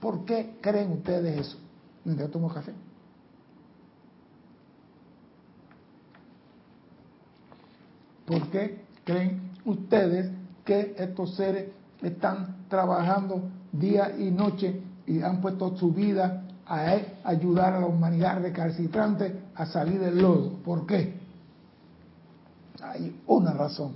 ¿Por 0.00 0.24
qué 0.24 0.56
creen 0.60 0.92
ustedes 0.92 1.38
eso? 1.38 1.58
Mientras 2.04 2.30
tomo 2.30 2.52
café. 2.52 2.72
¿Por 8.26 8.50
qué 8.50 8.84
creen 9.04 9.52
ustedes 9.64 10.30
que 10.64 10.94
estos 10.98 11.34
seres 11.36 11.70
están 12.02 12.66
trabajando 12.68 13.42
día 13.72 14.14
y 14.18 14.30
noche 14.30 14.80
y 15.06 15.20
han 15.22 15.40
puesto 15.40 15.76
su 15.76 15.92
vida 15.92 16.44
a 16.66 16.96
ayudar 17.24 17.74
a 17.74 17.80
la 17.80 17.86
humanidad 17.86 18.40
recalcitrante 18.40 19.42
a 19.54 19.66
salir 19.66 20.00
del 20.00 20.20
lodo. 20.20 20.50
¿Por 20.64 20.86
qué? 20.86 21.20
Hay 22.82 23.20
una 23.26 23.52
razón. 23.52 23.94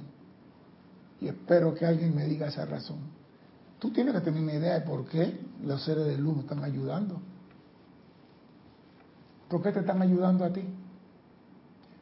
Y 1.21 1.29
espero 1.29 1.75
que 1.75 1.87
alguien 1.87 2.15
me 2.15 2.25
diga 2.25 2.49
esa 2.49 2.65
razón. 2.67 2.99
Tú 3.79 3.91
tienes 3.91 4.15
que 4.15 4.21
tener 4.21 4.43
una 4.43 4.55
idea 4.55 4.75
de 4.75 4.81
por 4.83 5.07
qué 5.07 5.41
los 5.65 5.83
seres 5.85 6.07
de 6.07 6.19
luz 6.19 6.39
están 6.39 6.63
ayudando. 6.65 7.21
¿Por 9.49 9.63
qué 9.63 9.73
te 9.73 9.81
están 9.81 10.03
ayudando 10.03 10.45
a 10.45 10.53
ti? 10.53 10.63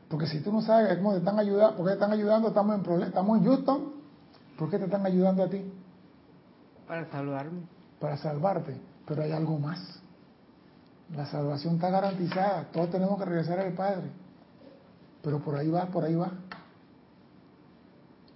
Porque 0.08 0.26
si 0.26 0.40
tú 0.40 0.52
no 0.52 0.62
sabes 0.62 0.96
cómo 0.96 1.12
te 1.12 1.18
están 1.18 1.38
ayudando, 1.38 1.76
por 1.76 1.86
qué 1.86 1.90
te 1.90 1.94
están 1.94 2.12
ayudando, 2.12 2.48
estamos 2.48 2.76
en 2.76 2.82
problemas, 2.82 3.08
estamos 3.08 3.38
en 3.38 3.44
Houston, 3.44 3.92
¿por 4.58 4.70
qué 4.70 4.78
te 4.78 4.84
están 4.84 5.04
ayudando 5.04 5.42
a 5.42 5.48
ti? 5.48 5.62
Para 6.86 7.10
salvarme. 7.10 7.62
Para 8.00 8.16
salvarte, 8.16 8.76
pero 9.06 9.22
hay 9.22 9.32
algo 9.32 9.58
más. 9.58 10.00
La 11.14 11.26
salvación 11.26 11.76
está 11.76 11.90
garantizada, 11.90 12.64
todos 12.72 12.90
tenemos 12.90 13.18
que 13.18 13.24
regresar 13.24 13.60
al 13.60 13.72
Padre. 13.72 14.10
Pero 15.22 15.40
por 15.40 15.56
ahí 15.56 15.68
va, 15.68 15.86
por 15.86 16.04
ahí 16.04 16.14
va. 16.14 16.32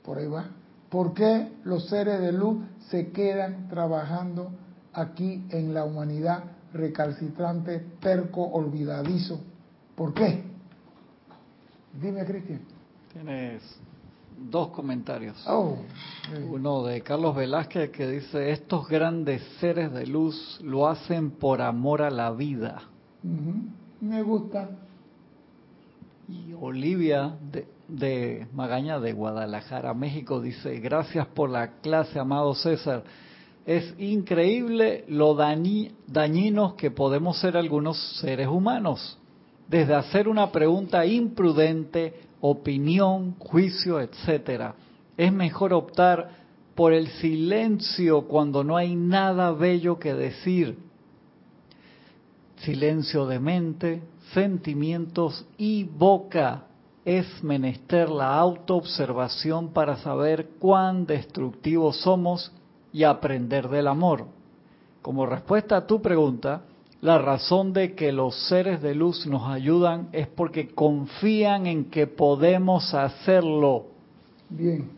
Por 0.04 0.18
ahí 0.18 0.28
va. 0.28 0.50
¿Por 0.88 1.14
qué 1.14 1.52
los 1.64 1.88
seres 1.88 2.20
de 2.20 2.32
luz 2.32 2.64
se 2.88 3.10
quedan 3.10 3.68
trabajando 3.68 4.50
aquí 4.92 5.46
en 5.50 5.74
la 5.74 5.84
humanidad 5.84 6.44
recalcitrante, 6.72 7.78
terco, 8.00 8.42
olvidadizo? 8.42 9.40
¿Por 9.94 10.14
qué? 10.14 10.44
Dime, 12.00 12.24
Cristian. 12.24 12.60
Tienes 13.12 13.62
dos 14.48 14.68
comentarios. 14.68 15.36
Oh, 15.46 15.76
Uno 16.48 16.84
de 16.84 17.02
Carlos 17.02 17.36
Velázquez 17.36 17.90
que 17.90 18.06
dice, 18.06 18.50
estos 18.50 18.88
grandes 18.88 19.42
seres 19.60 19.92
de 19.92 20.06
luz 20.06 20.58
lo 20.62 20.88
hacen 20.88 21.32
por 21.32 21.60
amor 21.60 22.02
a 22.02 22.10
la 22.10 22.30
vida. 22.30 22.82
Me 24.00 24.22
gusta. 24.22 24.70
Y 26.28 26.52
Olivia 26.58 27.34
de, 27.52 27.66
de 27.88 28.46
Magaña 28.54 29.00
de 29.00 29.12
Guadalajara, 29.12 29.92
México, 29.94 30.40
dice, 30.40 30.78
gracias 30.78 31.26
por 31.26 31.50
la 31.50 31.80
clase, 31.80 32.18
amado 32.18 32.54
César. 32.54 33.02
Es 33.66 33.94
increíble 33.98 35.04
lo 35.08 35.34
dañi, 35.34 35.92
dañinos 36.06 36.74
que 36.74 36.90
podemos 36.90 37.38
ser 37.38 37.56
algunos 37.56 38.18
seres 38.20 38.48
humanos. 38.48 39.18
Desde 39.68 39.94
hacer 39.94 40.28
una 40.28 40.50
pregunta 40.50 41.04
imprudente, 41.04 42.29
opinión, 42.40 43.34
juicio, 43.38 44.00
etcétera. 44.00 44.74
Es 45.16 45.32
mejor 45.32 45.72
optar 45.72 46.30
por 46.74 46.92
el 46.92 47.08
silencio 47.08 48.22
cuando 48.22 48.64
no 48.64 48.76
hay 48.76 48.94
nada 48.94 49.52
bello 49.52 49.98
que 49.98 50.14
decir. 50.14 50.78
Silencio 52.56 53.26
de 53.26 53.38
mente, 53.38 54.02
sentimientos 54.32 55.46
y 55.58 55.84
boca. 55.84 56.64
Es 57.04 57.42
menester 57.42 58.10
la 58.10 58.36
autoobservación 58.36 59.72
para 59.72 59.96
saber 59.96 60.50
cuán 60.58 61.06
destructivos 61.06 62.00
somos 62.00 62.52
y 62.92 63.04
aprender 63.04 63.68
del 63.68 63.88
amor. 63.88 64.26
Como 65.02 65.24
respuesta 65.24 65.76
a 65.78 65.86
tu 65.86 66.02
pregunta, 66.02 66.62
la 67.02 67.18
razón 67.18 67.72
de 67.72 67.94
que 67.94 68.12
los 68.12 68.34
seres 68.48 68.82
de 68.82 68.94
luz 68.94 69.26
nos 69.26 69.48
ayudan 69.48 70.08
es 70.12 70.26
porque 70.28 70.68
confían 70.74 71.66
en 71.66 71.86
que 71.86 72.06
podemos 72.06 72.92
hacerlo. 72.94 73.86
Bien. 74.50 74.90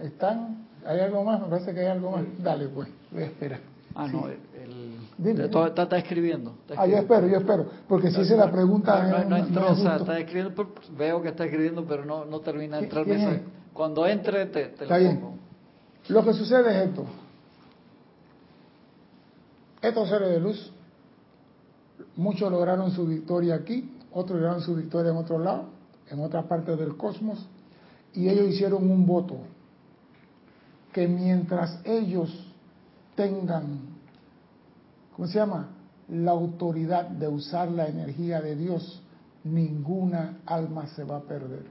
¿Están? 0.00 0.66
¿Hay 0.84 1.00
algo 1.00 1.24
más? 1.24 1.40
Me 1.40 1.46
parece 1.48 1.72
que 1.72 1.80
hay 1.80 1.86
algo 1.86 2.10
más. 2.10 2.24
Dale, 2.42 2.68
pues, 2.68 2.88
voy 3.10 3.22
a 3.22 3.26
esperar. 3.26 3.60
Ah, 3.94 4.06
Sí. 4.08 4.16
no, 4.16 4.26
el, 4.28 5.38
está, 5.44 5.96
escribiendo. 5.98 6.54
está 6.66 6.82
Ah, 6.82 6.86
yo 6.86 6.96
espero, 6.96 7.26
yo 7.28 7.36
espero. 7.38 7.66
Porque 7.88 8.10
si 8.10 8.20
hice 8.22 8.36
la 8.36 8.50
pregunta... 8.50 9.02
No, 9.06 9.18
no, 9.18 9.24
no 9.30 9.36
entró, 9.36 9.64
es 9.66 9.78
o 9.78 9.82
sea, 9.82 9.96
está 9.96 10.18
escribiendo, 10.18 10.66
veo 10.96 11.22
que 11.22 11.28
está 11.28 11.44
escribiendo, 11.44 11.84
pero 11.84 12.04
no, 12.04 12.24
no 12.24 12.40
termina 12.40 12.78
de 12.78 12.82
¿Qui- 12.90 12.98
entrar. 12.98 13.08
es? 13.08 13.40
Cuando 13.72 14.06
entre, 14.06 14.46
te, 14.46 14.66
te 14.68 14.82
Está 14.84 14.96
lo 14.98 15.00
bien. 15.04 15.20
pongo. 15.20 15.34
Lo 16.08 16.24
que 16.24 16.32
sucede 16.32 16.70
es 16.82 16.88
esto. 16.88 17.04
Estos 19.82 20.08
seres 20.08 20.30
de 20.30 20.40
luz, 20.40 20.72
muchos 22.16 22.50
lograron 22.50 22.90
su 22.90 23.06
victoria 23.06 23.54
aquí, 23.54 23.96
otros 24.12 24.40
lograron 24.40 24.62
su 24.62 24.74
victoria 24.74 25.10
en 25.10 25.16
otro 25.16 25.38
lado, 25.38 25.66
en 26.10 26.20
otra 26.20 26.42
parte 26.48 26.76
del 26.76 26.96
cosmos, 26.96 27.46
y 28.14 28.28
ellos 28.28 28.48
hicieron 28.48 28.90
un 28.90 29.06
voto 29.06 29.38
que 30.92 31.08
mientras 31.08 31.80
ellos 31.84 32.30
tengan, 33.14 33.80
¿cómo 35.16 35.28
se 35.28 35.38
llama? 35.38 35.68
La 36.08 36.32
autoridad 36.32 37.08
de 37.08 37.28
usar 37.28 37.70
la 37.70 37.86
energía 37.86 38.40
de 38.40 38.56
Dios, 38.56 39.02
ninguna 39.44 40.38
alma 40.44 40.86
se 40.88 41.04
va 41.04 41.16
a 41.16 41.22
perder. 41.22 41.64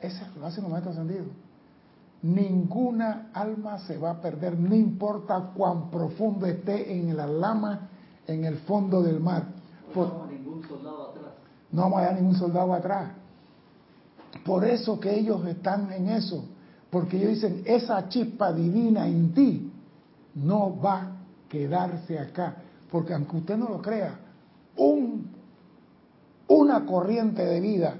Eso 0.00 0.24
lo 0.38 0.46
hacen 0.46 0.64
los 0.64 0.72
maestros 0.72 0.96
ascendidos. 0.96 1.28
Ninguna 2.22 3.30
alma 3.32 3.78
se 3.78 3.96
va 3.96 4.10
a 4.10 4.20
perder, 4.20 4.58
no 4.58 4.74
importa 4.74 5.52
cuán 5.54 5.90
profundo 5.90 6.44
esté 6.46 6.98
en 6.98 7.16
la 7.16 7.26
lama, 7.26 7.88
en 8.26 8.44
el 8.44 8.58
fondo 8.58 9.02
del 9.02 9.20
mar. 9.20 9.44
Por- 9.94 10.30
ningún 10.30 10.62
soldado 10.66 11.10
atrás. 11.10 11.32
no 11.72 11.82
vamos 11.82 11.98
a 11.98 12.02
dar 12.02 12.14
ningún 12.14 12.36
soldado 12.36 12.72
atrás. 12.74 13.10
Por 14.44 14.64
eso 14.64 14.98
que 15.00 15.18
ellos 15.18 15.44
están 15.46 15.92
en 15.92 16.08
eso, 16.08 16.44
porque 16.90 17.16
ellos 17.16 17.30
dicen, 17.30 17.62
esa 17.66 18.08
chispa 18.08 18.52
divina 18.52 19.06
en 19.06 19.34
ti 19.34 19.72
no 20.34 20.78
va 20.80 21.00
a 21.00 21.12
quedarse 21.48 22.18
acá, 22.18 22.56
porque 22.90 23.12
aunque 23.12 23.36
usted 23.38 23.56
no 23.56 23.68
lo 23.68 23.82
crea, 23.82 24.14
un, 24.76 25.26
una 26.48 26.86
corriente 26.86 27.44
de 27.44 27.60
vida 27.60 27.96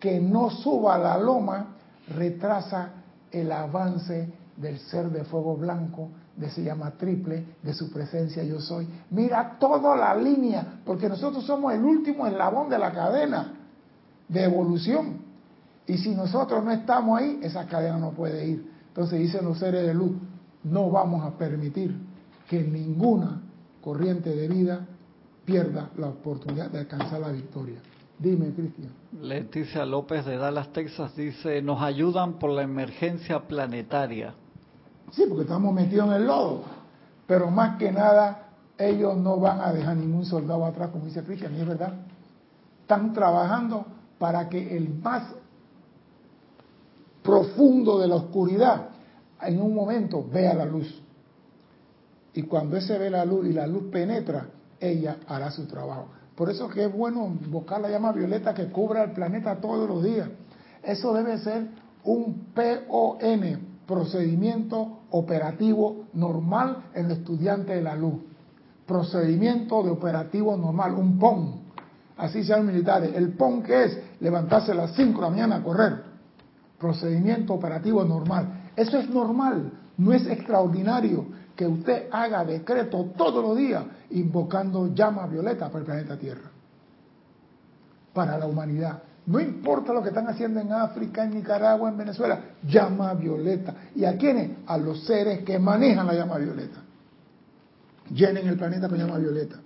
que 0.00 0.20
no 0.20 0.50
suba 0.50 0.96
a 0.96 0.98
la 0.98 1.18
loma 1.18 1.76
retrasa 2.14 2.90
el 3.30 3.50
avance 3.52 4.28
del 4.56 4.78
ser 4.80 5.10
de 5.10 5.24
fuego 5.24 5.56
blanco, 5.56 6.08
de 6.38 6.62
llama 6.62 6.92
triple, 6.92 7.44
de 7.62 7.74
su 7.74 7.90
presencia 7.90 8.44
yo 8.44 8.60
soy. 8.60 8.86
Mira 9.10 9.58
toda 9.58 9.96
la 9.96 10.14
línea, 10.14 10.80
porque 10.84 11.08
nosotros 11.08 11.44
somos 11.44 11.74
el 11.74 11.84
último 11.84 12.26
eslabón 12.26 12.70
de 12.70 12.78
la 12.78 12.92
cadena 12.92 13.54
de 14.28 14.44
evolución. 14.44 15.18
Y 15.86 15.98
si 15.98 16.14
nosotros 16.14 16.62
no 16.64 16.70
estamos 16.70 17.18
ahí, 17.18 17.40
esa 17.42 17.66
cadena 17.66 17.98
no 17.98 18.12
puede 18.12 18.46
ir. 18.46 18.70
Entonces 18.88 19.18
dicen 19.18 19.44
los 19.44 19.58
seres 19.58 19.84
de 19.84 19.94
luz, 19.94 20.12
no 20.62 20.90
vamos 20.90 21.24
a 21.24 21.36
permitir 21.36 21.96
que 22.48 22.62
ninguna 22.62 23.42
corriente 23.80 24.34
de 24.34 24.48
vida 24.48 24.86
pierda 25.44 25.90
la 25.96 26.08
oportunidad 26.08 26.70
de 26.70 26.80
alcanzar 26.80 27.20
la 27.20 27.32
victoria. 27.32 27.80
Dime, 28.18 28.52
Cristian. 28.52 28.90
Leticia 29.20 29.86
López 29.86 30.24
de 30.24 30.36
Dallas, 30.36 30.72
Texas 30.72 31.16
dice, 31.16 31.62
nos 31.62 31.80
ayudan 31.82 32.38
por 32.38 32.50
la 32.50 32.62
emergencia 32.62 33.46
planetaria. 33.46 34.34
Sí, 35.12 35.24
porque 35.28 35.42
estamos 35.42 35.72
metidos 35.74 36.08
en 36.08 36.14
el 36.14 36.26
lodo. 36.26 36.62
Pero 37.26 37.50
más 37.50 37.78
que 37.78 37.92
nada, 37.92 38.48
ellos 38.78 39.16
no 39.16 39.38
van 39.38 39.60
a 39.60 39.72
dejar 39.72 39.96
ningún 39.96 40.24
soldado 40.24 40.64
atrás, 40.64 40.90
como 40.90 41.04
dice 41.06 41.22
Cristian, 41.22 41.54
y 41.56 41.60
es 41.60 41.66
verdad. 41.66 41.94
Están 42.82 43.12
trabajando 43.12 43.84
para 44.18 44.48
que 44.48 44.76
el 44.76 44.88
más 45.00 45.24
profundo 47.22 47.98
de 47.98 48.08
la 48.08 48.16
oscuridad 48.16 48.88
en 49.42 49.60
un 49.60 49.74
momento 49.74 50.24
vea 50.32 50.54
la 50.54 50.64
luz. 50.64 51.02
Y 52.34 52.42
cuando 52.42 52.76
ese 52.76 52.96
ve 52.98 53.10
la 53.10 53.24
luz 53.24 53.46
y 53.46 53.52
la 53.52 53.66
luz 53.66 53.84
penetra, 53.90 54.46
ella 54.80 55.18
hará 55.26 55.50
su 55.50 55.66
trabajo. 55.66 56.08
Por 56.34 56.50
eso 56.50 56.68
que 56.68 56.84
es 56.84 56.92
bueno 56.92 57.26
buscar 57.50 57.80
la 57.80 57.90
llama 57.90 58.12
violeta 58.12 58.54
que 58.54 58.66
cubra 58.66 59.02
el 59.02 59.10
planeta 59.10 59.56
todos 59.60 59.88
los 59.88 60.04
días. 60.04 60.28
Eso 60.82 61.12
debe 61.12 61.38
ser 61.38 61.68
un 62.04 62.46
PON, 62.54 63.60
procedimiento 63.86 64.97
operativo 65.10 66.06
normal 66.12 66.84
en 66.94 67.06
el 67.06 67.12
estudiante 67.12 67.74
de 67.74 67.82
la 67.82 67.94
luz. 67.94 68.20
Procedimiento 68.86 69.82
de 69.82 69.90
operativo 69.90 70.56
normal, 70.56 70.94
un 70.94 71.18
PON. 71.18 71.60
Así 72.16 72.42
sean 72.44 72.66
militares. 72.66 73.12
El 73.14 73.32
PON 73.34 73.62
que 73.62 73.84
es 73.84 73.98
levantarse 74.20 74.72
a 74.72 74.74
las 74.74 74.94
5 74.94 75.14
de 75.18 75.22
la 75.22 75.30
mañana 75.30 75.56
a 75.56 75.62
correr. 75.62 76.02
Procedimiento 76.78 77.54
operativo 77.54 78.04
normal. 78.04 78.70
Eso 78.76 78.98
es 78.98 79.10
normal, 79.10 79.72
no 79.96 80.12
es 80.12 80.26
extraordinario 80.26 81.26
que 81.56 81.66
usted 81.66 82.06
haga 82.12 82.44
decreto 82.44 83.06
todos 83.16 83.42
los 83.42 83.56
días 83.56 83.84
invocando 84.10 84.94
llama 84.94 85.26
violeta 85.26 85.66
para 85.66 85.80
el 85.80 85.84
planeta 85.84 86.16
Tierra, 86.16 86.48
para 88.14 88.38
la 88.38 88.46
humanidad. 88.46 89.02
No 89.28 89.38
importa 89.40 89.92
lo 89.92 90.02
que 90.02 90.08
están 90.08 90.26
haciendo 90.26 90.58
en 90.58 90.72
África, 90.72 91.22
en 91.22 91.34
Nicaragua, 91.34 91.90
en 91.90 91.98
Venezuela, 91.98 92.40
llama 92.66 93.12
violeta. 93.12 93.74
¿Y 93.94 94.06
a 94.06 94.16
quiénes? 94.16 94.52
A 94.66 94.78
los 94.78 95.04
seres 95.04 95.44
que 95.44 95.58
manejan 95.58 96.06
la 96.06 96.14
llama 96.14 96.38
violeta. 96.38 96.82
Llenen 98.10 98.48
el 98.48 98.56
planeta 98.56 98.88
con 98.88 98.96
llama 98.96 99.18
violeta. 99.18 99.56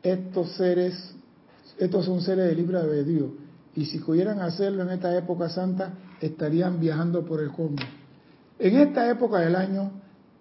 Estos 0.00 0.52
seres, 0.52 1.16
estos 1.76 2.04
son 2.04 2.20
seres 2.20 2.46
de 2.46 2.54
libre 2.54 2.78
albedrío. 2.78 3.32
Y 3.74 3.86
si 3.86 3.98
pudieran 3.98 4.40
hacerlo 4.40 4.84
en 4.84 4.90
esta 4.90 5.18
época 5.18 5.48
santa, 5.48 5.94
estarían 6.20 6.78
viajando 6.78 7.24
por 7.24 7.40
el 7.40 7.50
cosmos. 7.50 7.82
En 8.60 8.76
esta 8.76 9.10
época 9.10 9.40
del 9.40 9.56
año, 9.56 9.90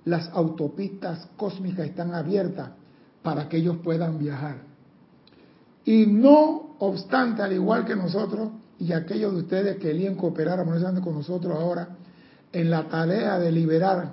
las 0.05 0.29
autopistas 0.29 1.27
cósmicas 1.37 1.87
están 1.87 2.13
abiertas 2.13 2.69
para 3.23 3.49
que 3.49 3.57
ellos 3.57 3.77
puedan 3.83 4.19
viajar. 4.19 4.66
Y 5.87 6.05
no 6.05 6.75
obstante, 6.79 7.41
al 7.41 7.53
igual 7.53 7.85
que 7.85 7.95
nosotros 7.95 8.49
y 8.77 8.91
aquellos 8.91 9.31
de 9.31 9.39
ustedes 9.39 9.75
que 9.77 9.83
querían 9.83 10.15
cooperar 10.15 10.59
amorosamente 10.59 11.01
con 11.01 11.13
nosotros 11.13 11.57
ahora, 11.57 11.95
en 12.51 12.69
la 12.69 12.89
tarea 12.89 13.39
de 13.39 13.53
liberar 13.53 14.11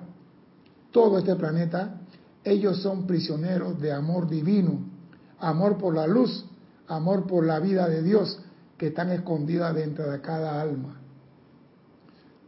todo 0.92 1.18
este 1.18 1.34
planeta, 1.34 2.00
ellos 2.44 2.80
son 2.80 3.08
prisioneros 3.08 3.80
de 3.80 3.90
amor 3.90 4.28
divino, 4.28 4.84
amor 5.40 5.76
por 5.76 5.96
la 5.96 6.06
luz, 6.06 6.46
amor 6.86 7.26
por 7.26 7.44
la 7.44 7.58
vida 7.58 7.88
de 7.88 8.04
Dios 8.04 8.38
que 8.78 8.86
están 8.86 9.10
escondidas 9.10 9.74
dentro 9.74 10.08
de 10.08 10.20
cada 10.20 10.62
alma. 10.62 11.00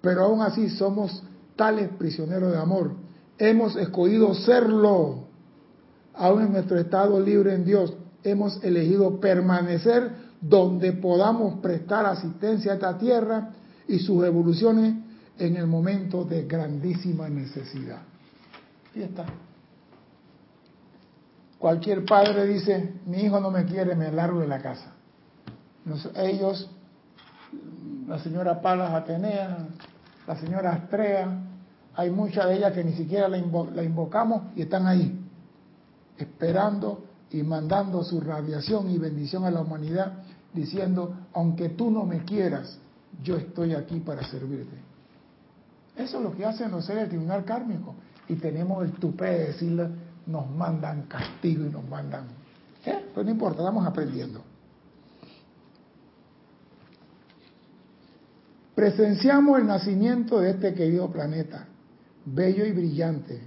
Pero 0.03 0.23
aún 0.23 0.41
así 0.41 0.71
somos 0.71 1.25
tales 1.57 1.89
prisioneros 1.99 2.53
de 2.53 2.59
amor. 2.59 2.93
Hemos 3.39 3.75
escogido 3.75 4.35
serlo. 4.35 5.25
Aún 6.15 6.43
en 6.43 6.53
nuestro 6.53 6.79
estado 6.79 7.19
libre 7.19 7.53
en 7.55 7.65
Dios, 7.65 7.93
hemos 8.31 8.63
elegido 8.65 9.21
permanecer 9.21 10.11
donde 10.41 10.93
podamos 10.93 11.61
prestar 11.61 12.07
asistencia 12.07 12.73
a 12.73 12.75
esta 12.75 12.99
tierra 12.99 13.51
y 13.89 13.99
sus 14.01 14.25
evoluciones 14.25 14.95
en 15.39 15.57
el 15.57 15.67
momento 15.67 16.25
de 16.25 16.45
grandísima 16.45 17.29
necesidad. 17.29 18.03
Y 18.95 19.03
está. 19.03 19.27
Cualquier 21.59 22.05
padre 22.05 22.47
dice, 22.47 22.95
mi 23.07 23.19
hijo 23.19 23.41
no 23.41 23.51
me 23.51 23.65
quiere, 23.65 23.95
me 23.95 24.11
largo 24.13 24.41
de 24.41 24.49
la 24.49 24.61
casa. 24.61 24.93
ellos, 26.17 26.71
la 28.07 28.19
señora 28.19 28.61
Palas 28.61 28.93
Atenea, 28.93 29.69
la 30.27 30.37
señora 30.37 30.73
Astrea, 30.73 31.43
hay 31.95 32.11
muchas 32.11 32.47
de 32.47 32.57
ellas 32.57 32.73
que 32.73 32.85
ni 32.85 32.93
siquiera 32.93 33.29
la, 33.29 33.39
la 33.75 33.83
invocamos 33.83 34.55
y 34.55 34.63
están 34.63 34.87
ahí, 34.87 35.19
esperando 36.19 37.05
y 37.31 37.43
mandando 37.43 38.03
su 38.05 38.21
radiación 38.21 38.91
y 38.91 38.99
bendición 38.99 39.45
a 39.45 39.51
la 39.51 39.61
humanidad, 39.61 40.13
diciendo, 40.53 41.15
aunque 41.35 41.71
tú 41.71 41.91
no 41.91 42.05
me 42.05 42.25
quieras, 42.25 42.79
yo 43.23 43.37
estoy 43.37 43.75
aquí 43.75 44.01
para 44.01 44.29
servirte. 44.29 44.77
Eso 45.97 46.19
es 46.19 46.23
lo 46.23 46.37
que 46.37 46.45
hacen 46.45 46.71
los 46.71 46.85
seres 46.85 47.03
del 47.03 47.11
tribunal 47.11 47.45
kármico. 47.45 47.95
Y 48.29 48.35
tenemos 48.37 48.85
el 48.85 48.93
tupé 48.93 49.27
de 49.27 49.47
decirle, 49.49 49.89
nos 50.27 50.51
mandan 50.51 51.03
castigo 51.03 51.65
y 51.65 51.71
nos 51.71 51.89
mandan... 51.89 52.25
¿Eh? 52.85 53.07
Pero 53.15 53.25
no 53.25 53.31
importa, 53.31 53.61
estamos 53.61 53.87
aprendiendo. 53.87 54.43
Presenciamos 58.75 59.59
el 59.59 59.67
nacimiento 59.67 60.39
de 60.39 60.51
este 60.51 60.75
querido 60.75 61.11
planeta, 61.11 61.67
bello 62.27 62.67
y 62.67 62.73
brillante. 62.73 63.41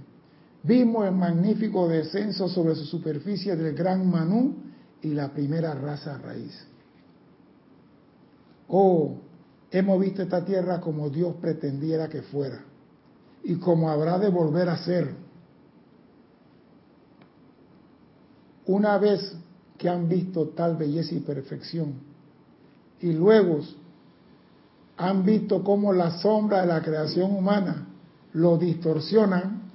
Vimos 0.62 1.06
el 1.06 1.14
magnífico 1.14 1.88
descenso 1.88 2.48
sobre 2.48 2.74
su 2.74 2.84
superficie 2.84 3.56
del 3.56 3.74
gran 3.74 4.08
Manú 4.10 4.56
y 5.02 5.08
la 5.08 5.32
primera 5.32 5.74
raza 5.74 6.18
raíz. 6.18 6.66
Oh, 8.68 9.16
hemos 9.70 10.00
visto 10.00 10.22
esta 10.22 10.44
tierra 10.44 10.80
como 10.80 11.08
Dios 11.08 11.36
pretendiera 11.40 12.08
que 12.08 12.22
fuera 12.22 12.64
y 13.42 13.56
como 13.56 13.90
habrá 13.90 14.18
de 14.18 14.28
volver 14.28 14.68
a 14.68 14.76
ser. 14.78 15.14
Una 18.66 18.98
vez 18.98 19.34
que 19.78 19.88
han 19.88 20.08
visto 20.08 20.50
tal 20.50 20.76
belleza 20.76 21.14
y 21.14 21.20
perfección 21.20 21.94
y 23.00 23.12
luego 23.12 23.60
han 24.98 25.24
visto 25.24 25.64
cómo 25.64 25.94
la 25.94 26.18
sombra 26.18 26.60
de 26.60 26.66
la 26.66 26.82
creación 26.82 27.34
humana 27.34 27.88
lo 28.34 28.58
distorsionan, 28.58 29.69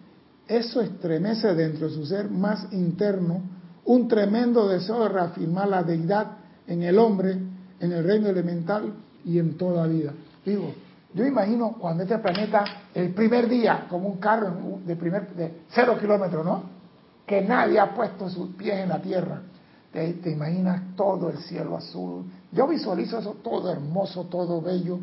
eso 0.48 0.82
estremece 0.82 1.54
dentro 1.56 1.88
de 1.88 1.94
su 1.94 2.06
ser 2.06 2.30
más 2.30 2.72
interno 2.72 3.42
un 3.86 4.08
tremendo 4.08 4.68
deseo 4.68 5.04
de 5.04 5.10
reafirmar 5.10 5.68
la 5.68 5.84
deidad 5.84 6.38
en 6.68 6.84
el 6.84 6.98
hombre, 6.98 7.38
en 7.80 7.92
el 7.92 8.04
reino 8.04 8.30
elemental 8.30 8.94
y 9.24 9.40
en 9.40 9.58
toda 9.58 9.88
vida. 9.88 10.14
Digo, 10.46 10.74
yo 11.14 11.26
imagino 11.26 11.76
cuando 11.80 12.04
este 12.04 12.18
planeta, 12.18 12.66
el 12.94 13.14
primer 13.14 13.48
día, 13.48 13.86
como 13.90 14.10
un 14.10 14.18
carro 14.18 14.80
de, 14.86 14.96
primer, 14.96 15.34
de 15.34 15.62
cero 15.70 15.98
kilómetros, 16.00 16.46
¿no? 16.46 16.64
Que 17.26 17.42
nadie 17.42 17.80
ha 17.80 17.94
puesto 17.94 18.30
sus 18.30 18.50
pies 18.56 18.80
en 18.82 18.90
la 18.90 19.02
tierra. 19.02 19.42
Te, 19.92 20.30
imaginas 20.30 20.96
todo 20.98 21.30
el 21.30 21.38
cielo 21.38 21.78
azul. 21.78 22.26
Yo 22.52 22.68
visualizo 22.68 23.20
eso 23.20 23.38
todo 23.42 23.72
hermoso, 23.72 24.26
todo 24.26 24.62
bello. 24.62 25.00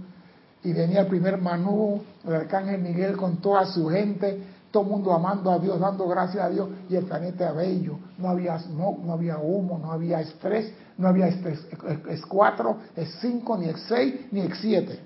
Y 0.62 0.72
venía 0.74 1.00
el 1.00 1.06
primer 1.06 1.38
Manú, 1.38 2.02
el 2.26 2.34
arcángel 2.34 2.82
Miguel 2.82 3.16
con 3.16 3.38
toda 3.38 3.64
su 3.64 3.88
gente, 3.88 4.38
todo 4.72 4.82
el 4.84 4.88
mundo 4.88 5.12
amando 5.12 5.52
a 5.52 5.58
Dios, 5.58 5.78
dando 5.78 6.08
gracias 6.08 6.44
a 6.44 6.48
Dios, 6.48 6.68
y 6.88 6.96
el 6.96 7.04
planeta 7.04 7.52
bello. 7.52 7.98
No 8.18 8.30
había 8.30 8.58
smog, 8.58 9.04
no 9.04 9.12
había 9.12 9.38
humo, 9.38 9.78
no 9.78 9.92
había 9.92 10.20
estrés, 10.20 10.72
no 10.96 11.08
había 11.08 11.28
estrés, 11.28 11.64
es 12.08 12.26
4, 12.26 12.76
es 12.96 13.18
5, 13.20 13.58
ni 13.58 13.66
es 13.66 13.80
6, 13.86 14.14
ni 14.32 14.40
es 14.40 14.58
7. 14.60 14.98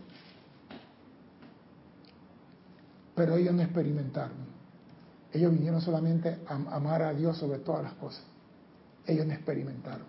Pero 3.16 3.36
ellos 3.36 3.54
no 3.54 3.62
experimentaron. 3.62 4.46
Ellos 5.32 5.52
vinieron 5.52 5.80
solamente 5.80 6.38
a 6.46 6.76
amar 6.76 7.02
a 7.02 7.12
Dios 7.12 7.36
sobre 7.36 7.58
todas 7.58 7.82
las 7.82 7.94
cosas. 7.94 8.22
Ellos 9.06 9.26
no 9.26 9.32
experimentaron. 9.32 10.06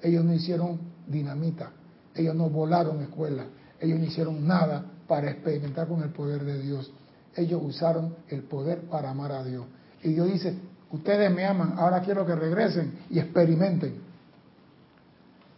Ellos 0.00 0.24
no 0.24 0.32
hicieron 0.32 0.80
dinamita. 1.06 1.70
Ellos 2.14 2.34
no 2.34 2.48
volaron 2.48 3.02
escuela. 3.02 3.44
Ellos 3.80 3.98
no 3.98 4.04
hicieron 4.06 4.46
nada 4.46 4.84
para 5.06 5.30
experimentar 5.30 5.88
con 5.88 6.02
el 6.02 6.10
poder 6.10 6.44
de 6.44 6.62
Dios. 6.62 6.92
Ellos 7.38 7.62
usaron 7.62 8.16
el 8.28 8.42
poder 8.42 8.80
para 8.88 9.10
amar 9.10 9.30
a 9.30 9.44
Dios. 9.44 9.64
Y 10.02 10.12
Dios 10.12 10.26
dice, 10.26 10.58
ustedes 10.90 11.30
me 11.30 11.46
aman, 11.46 11.74
ahora 11.78 12.00
quiero 12.00 12.26
que 12.26 12.34
regresen 12.34 12.98
y 13.10 13.20
experimenten. 13.20 14.02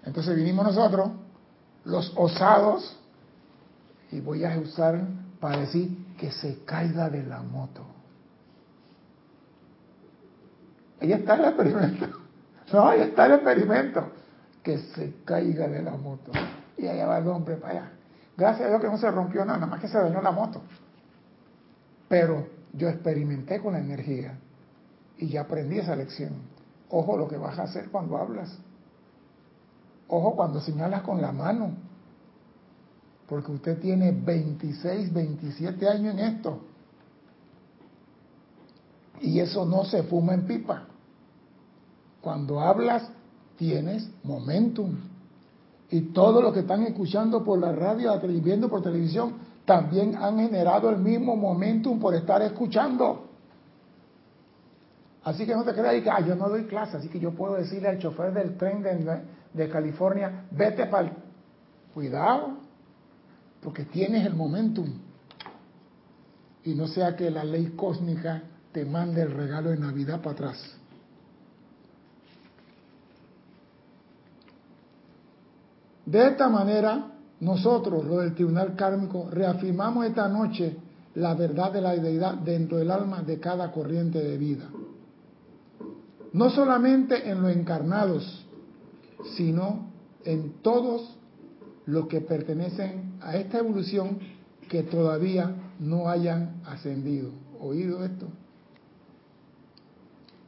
Entonces 0.04 0.36
vinimos 0.36 0.66
nosotros, 0.66 1.10
los 1.84 2.12
osados, 2.16 2.98
y 4.12 4.20
voy 4.20 4.44
a 4.44 4.58
usar 4.58 5.00
para 5.40 5.60
decir 5.60 6.14
que 6.18 6.30
se 6.30 6.64
caiga 6.64 7.08
de 7.08 7.24
la 7.24 7.40
moto. 7.40 7.86
Ahí 11.00 11.12
está 11.12 11.34
el 11.34 11.44
experimento. 11.46 12.06
No, 12.72 12.88
ahí 12.88 13.00
está 13.00 13.26
el 13.26 13.32
experimento. 13.32 14.12
Que 14.62 14.78
se 14.78 15.14
caiga 15.24 15.66
de 15.66 15.82
la 15.82 15.90
moto. 15.96 16.30
Y 16.78 16.86
allá 16.86 17.04
va 17.04 17.18
el 17.18 17.26
hombre 17.26 17.56
para 17.56 17.72
allá. 17.72 17.92
Gracias 18.36 18.66
a 18.66 18.68
Dios 18.68 18.80
que 18.80 18.86
no 18.86 18.96
se 18.96 19.10
rompió 19.10 19.44
nada, 19.44 19.58
nada 19.58 19.72
más 19.72 19.80
que 19.80 19.88
se 19.88 19.98
dañó 19.98 20.22
la 20.22 20.30
moto. 20.30 20.62
Pero 22.10 22.48
yo 22.72 22.88
experimenté 22.88 23.60
con 23.60 23.74
la 23.74 23.78
energía 23.78 24.36
y 25.16 25.28
ya 25.28 25.42
aprendí 25.42 25.78
esa 25.78 25.94
lección. 25.94 26.32
Ojo 26.88 27.16
lo 27.16 27.28
que 27.28 27.36
vas 27.36 27.56
a 27.56 27.62
hacer 27.62 27.88
cuando 27.88 28.16
hablas. 28.16 28.58
Ojo 30.08 30.34
cuando 30.34 30.60
señalas 30.60 31.02
con 31.02 31.22
la 31.22 31.30
mano. 31.30 31.70
Porque 33.28 33.52
usted 33.52 33.78
tiene 33.78 34.10
26, 34.10 35.12
27 35.12 35.88
años 35.88 36.14
en 36.14 36.18
esto. 36.18 36.58
Y 39.20 39.38
eso 39.38 39.64
no 39.64 39.84
se 39.84 40.02
fuma 40.02 40.34
en 40.34 40.46
pipa. 40.48 40.88
Cuando 42.20 42.58
hablas, 42.58 43.08
tienes 43.56 44.10
momentum. 44.24 44.96
Y 45.90 46.00
todos 46.12 46.42
los 46.42 46.52
que 46.54 46.60
están 46.60 46.82
escuchando 46.82 47.44
por 47.44 47.60
la 47.60 47.70
radio, 47.70 48.20
viendo 48.42 48.68
por 48.68 48.82
televisión, 48.82 49.34
también 49.64 50.16
han 50.16 50.38
generado 50.38 50.90
el 50.90 50.98
mismo 50.98 51.36
momentum 51.36 51.98
por 52.00 52.14
estar 52.14 52.42
escuchando. 52.42 53.28
Así 55.22 55.46
que 55.46 55.54
no 55.54 55.64
te 55.64 55.72
creas 55.72 56.02
que 56.02 56.10
ah, 56.10 56.20
yo 56.20 56.34
no 56.34 56.48
doy 56.48 56.64
clase, 56.64 56.96
así 56.96 57.08
que 57.08 57.20
yo 57.20 57.32
puedo 57.32 57.54
decirle 57.54 57.88
al 57.88 57.98
chofer 57.98 58.32
del 58.32 58.56
tren 58.56 58.82
de, 58.82 59.22
de 59.52 59.68
California, 59.68 60.46
vete 60.50 60.86
para 60.86 61.08
el... 61.08 61.12
Cuidado, 61.92 62.58
porque 63.60 63.84
tienes 63.84 64.24
el 64.24 64.34
momentum. 64.34 64.86
Y 66.64 66.74
no 66.74 66.86
sea 66.86 67.16
que 67.16 67.30
la 67.30 67.42
ley 67.42 67.74
cósmica 67.76 68.42
te 68.72 68.84
mande 68.84 69.22
el 69.22 69.32
regalo 69.32 69.70
de 69.70 69.76
Navidad 69.76 70.20
para 70.20 70.32
atrás. 70.32 70.76
De 76.06 76.28
esta 76.28 76.48
manera, 76.48 77.06
nosotros, 77.40 78.04
los 78.04 78.22
del 78.22 78.34
Tribunal 78.34 78.76
Kármico, 78.76 79.28
reafirmamos 79.30 80.06
esta 80.06 80.28
noche 80.28 80.76
la 81.14 81.34
verdad 81.34 81.72
de 81.72 81.80
la 81.80 81.96
deidad 81.96 82.34
dentro 82.34 82.76
del 82.78 82.90
alma 82.90 83.22
de 83.22 83.40
cada 83.40 83.72
corriente 83.72 84.18
de 84.18 84.36
vida. 84.36 84.68
No 86.32 86.50
solamente 86.50 87.28
en 87.28 87.42
los 87.42 87.50
encarnados, 87.52 88.46
sino 89.36 89.90
en 90.24 90.54
todos 90.62 91.16
los 91.86 92.06
que 92.06 92.20
pertenecen 92.20 93.14
a 93.20 93.36
esta 93.36 93.58
evolución 93.58 94.18
que 94.68 94.82
todavía 94.84 95.52
no 95.80 96.08
hayan 96.08 96.60
ascendido. 96.64 97.30
¿Oído 97.60 98.04
esto? 98.04 98.28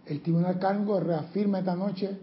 El 0.07 0.21
Tribunal 0.21 0.59
Kármico 0.59 1.01
reafirma 1.01 1.61
esta 1.61 1.75
noche 1.75 2.19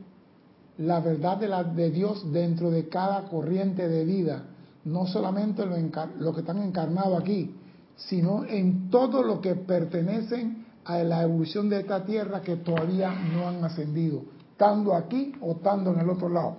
la 0.77 1.01
verdad 1.01 1.37
de, 1.37 1.47
la, 1.49 1.63
de 1.63 1.91
Dios 1.91 2.31
dentro 2.31 2.71
de 2.71 2.87
cada 2.87 3.23
corriente 3.23 3.89
de 3.89 4.05
vida, 4.05 4.45
no 4.85 5.05
solamente 5.07 5.65
los 5.65 6.33
que 6.33 6.41
están 6.41 6.61
encarnados 6.61 7.21
aquí, 7.21 7.55
sino 7.95 8.45
en 8.45 8.89
todo 8.89 9.23
lo 9.23 9.41
que 9.41 9.55
pertenecen 9.55 10.65
a 10.85 10.99
la 10.99 11.23
evolución 11.23 11.69
de 11.69 11.81
esta 11.81 12.05
tierra 12.05 12.41
que 12.41 12.55
todavía 12.57 13.11
no 13.11 13.47
han 13.47 13.63
ascendido, 13.63 14.23
estando 14.51 14.95
aquí 14.95 15.33
o 15.41 15.51
estando 15.51 15.93
en 15.93 15.99
el 15.99 16.09
otro 16.09 16.29
lado. 16.29 16.57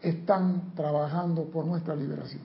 Están 0.00 0.74
trabajando 0.74 1.44
por 1.44 1.64
nuestra 1.66 1.94
liberación. 1.94 2.42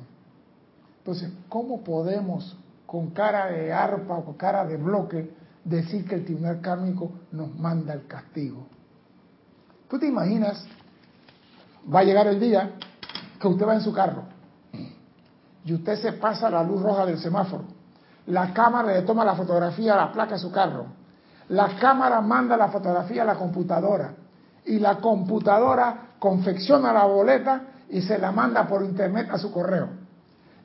Entonces, 0.99 1.31
¿cómo 1.47 1.83
podemos, 1.83 2.57
con 2.85 3.11
cara 3.11 3.47
de 3.47 3.71
arpa 3.71 4.17
o 4.17 4.25
con 4.25 4.33
cara 4.35 4.65
de 4.65 4.77
bloque, 4.77 5.31
decir 5.67 6.05
que 6.05 6.15
el 6.15 6.25
tribunal 6.25 6.61
kármico 6.61 7.11
nos 7.31 7.53
manda 7.57 7.93
el 7.93 8.07
castigo. 8.07 8.65
¿Tú 9.89 9.99
te 9.99 10.07
imaginas? 10.07 10.65
Va 11.93 11.99
a 11.99 12.03
llegar 12.03 12.27
el 12.27 12.39
día 12.39 12.71
que 13.39 13.47
usted 13.47 13.67
va 13.67 13.75
en 13.75 13.81
su 13.81 13.93
carro 13.93 14.23
y 15.67 15.73
usted 15.73 15.99
se 16.01 16.13
pasa 16.13 16.49
la 16.49 16.63
luz 16.63 16.81
roja 16.81 17.05
del 17.05 17.19
semáforo. 17.19 17.65
La 18.27 18.53
cámara 18.53 18.93
le 18.93 19.01
toma 19.01 19.25
la 19.25 19.35
fotografía 19.35 19.93
a 19.93 19.97
la 19.97 20.11
placa 20.13 20.35
de 20.35 20.39
su 20.39 20.49
carro. 20.49 20.85
La 21.49 21.77
cámara 21.77 22.21
manda 22.21 22.55
la 22.55 22.69
fotografía 22.69 23.23
a 23.23 23.25
la 23.25 23.35
computadora 23.35 24.13
y 24.65 24.79
la 24.79 24.97
computadora 24.97 26.11
confecciona 26.19 26.93
la 26.93 27.05
boleta 27.05 27.61
y 27.89 28.01
se 28.01 28.17
la 28.17 28.31
manda 28.31 28.65
por 28.65 28.83
internet 28.83 29.27
a 29.29 29.37
su 29.37 29.51
correo. 29.51 29.89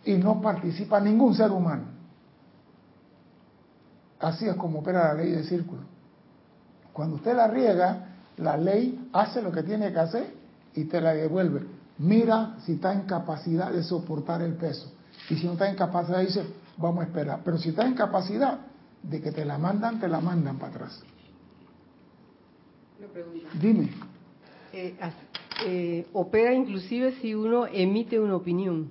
Y 0.04 0.14
no 0.14 0.40
participa 0.40 1.00
ningún 1.00 1.34
ser 1.34 1.50
humano. 1.50 1.84
Así 4.20 4.46
es 4.46 4.54
como 4.54 4.80
opera 4.80 5.08
la 5.08 5.14
ley 5.14 5.32
de 5.32 5.42
círculo. 5.42 5.82
Cuando 6.92 7.16
usted 7.16 7.34
la 7.34 7.48
riega, 7.48 8.06
la 8.36 8.56
ley 8.56 9.08
hace 9.12 9.42
lo 9.42 9.50
que 9.50 9.64
tiene 9.64 9.92
que 9.92 9.98
hacer 9.98 10.34
y 10.74 10.84
te 10.84 11.00
la 11.00 11.12
devuelve. 11.12 11.81
Mira 12.02 12.56
si 12.66 12.72
está 12.72 12.92
en 12.92 13.02
capacidad 13.02 13.70
de 13.70 13.84
soportar 13.84 14.42
el 14.42 14.54
peso. 14.54 14.92
Y 15.30 15.36
si 15.36 15.46
no 15.46 15.52
está 15.52 15.70
en 15.70 15.76
capacidad, 15.76 16.18
dice, 16.18 16.42
vamos 16.76 17.04
a 17.04 17.06
esperar. 17.06 17.40
Pero 17.44 17.58
si 17.58 17.68
está 17.68 17.86
en 17.86 17.94
capacidad 17.94 18.58
de 19.04 19.20
que 19.20 19.30
te 19.30 19.44
la 19.44 19.56
mandan, 19.56 20.00
te 20.00 20.08
la 20.08 20.20
mandan 20.20 20.58
para 20.58 20.72
atrás. 20.72 21.00
Dime. 23.60 23.90
Eh, 24.72 24.96
eh, 25.64 26.06
opera 26.12 26.52
inclusive 26.52 27.12
si 27.20 27.36
uno 27.36 27.66
emite 27.66 28.18
una 28.18 28.34
opinión. 28.34 28.90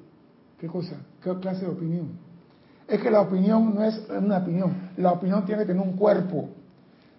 ¿Qué 0.58 0.68
cosa? 0.68 0.96
¿Qué 1.22 1.36
clase 1.40 1.66
de 1.66 1.72
opinión? 1.72 2.12
Es 2.88 3.02
que 3.02 3.12
la 3.12 3.22
opinión 3.22 3.76
no 3.76 3.84
es 3.84 4.02
una 4.10 4.38
opinión. 4.38 4.92
La 4.96 5.12
opinión 5.12 5.46
tiene 5.46 5.64
que 5.64 5.68
tener 5.68 5.86
un 5.86 5.98
cuerpo. 5.98 6.50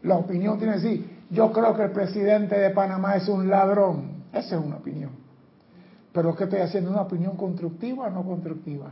La 0.03 0.16
opinión 0.16 0.57
tiene 0.57 0.72
que 0.74 0.80
decir, 0.80 1.11
yo 1.28 1.53
creo 1.53 1.76
que 1.76 1.82
el 1.82 1.90
presidente 1.90 2.59
de 2.59 2.70
Panamá 2.70 3.16
es 3.16 3.28
un 3.28 3.51
ladrón. 3.51 4.22
Esa 4.32 4.57
es 4.57 4.64
una 4.64 4.76
opinión. 4.76 5.21
Pero 6.12 6.34
¿qué 6.36 6.44
estoy 6.44 6.60
haciendo? 6.60 6.90
¿Una 6.90 7.02
opinión 7.02 7.36
constructiva 7.36 8.06
o 8.06 8.10
no 8.10 8.22
constructiva? 8.22 8.90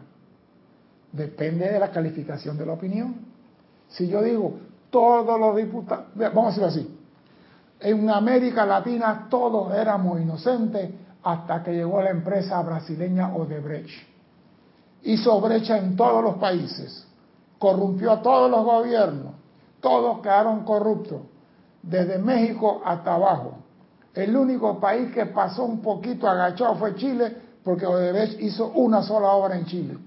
Depende 1.13 1.71
de 1.71 1.79
la 1.79 1.91
calificación 1.91 2.57
de 2.57 2.67
la 2.67 2.73
opinión. 2.73 3.15
Si 3.89 4.09
yo 4.09 4.23
digo, 4.23 4.59
todos 4.91 5.39
los 5.39 5.57
diputados, 5.57 6.07
vamos 6.15 6.45
a 6.45 6.49
decirlo 6.49 6.69
así, 6.69 6.99
en 7.81 8.11
América 8.11 8.65
Latina 8.67 9.27
todos 9.29 9.75
éramos 9.75 10.21
inocentes 10.21 10.91
hasta 11.23 11.63
que 11.63 11.73
llegó 11.73 12.01
la 12.03 12.11
empresa 12.11 12.61
brasileña 12.63 13.35
Odebrecht. 13.35 14.09
Hizo 15.03 15.41
brecha 15.41 15.79
en 15.79 15.97
todos 15.97 16.23
los 16.23 16.37
países, 16.37 17.07
corrompió 17.59 18.13
a 18.13 18.23
todos 18.23 18.51
los 18.51 18.65
gobiernos, 18.65 19.35
todos 19.81 20.21
quedaron 20.21 20.65
corruptos, 20.65 21.23
desde 21.83 22.19
México 22.19 22.83
hasta 22.85 23.15
abajo. 23.15 23.59
El 24.15 24.37
único 24.37 24.81
país 24.81 25.13
que 25.13 25.27
pasó 25.27 25.65
un 25.65 25.81
poquito 25.81 26.29
agachado 26.29 26.75
fue 26.77 26.95
Chile, 26.97 27.37
porque 27.63 27.87
Odebrecht 27.87 28.41
hizo 28.41 28.69
una 28.73 29.03
sola 29.03 29.29
obra 29.29 29.57
en 29.57 29.67
Chile. 29.67 29.99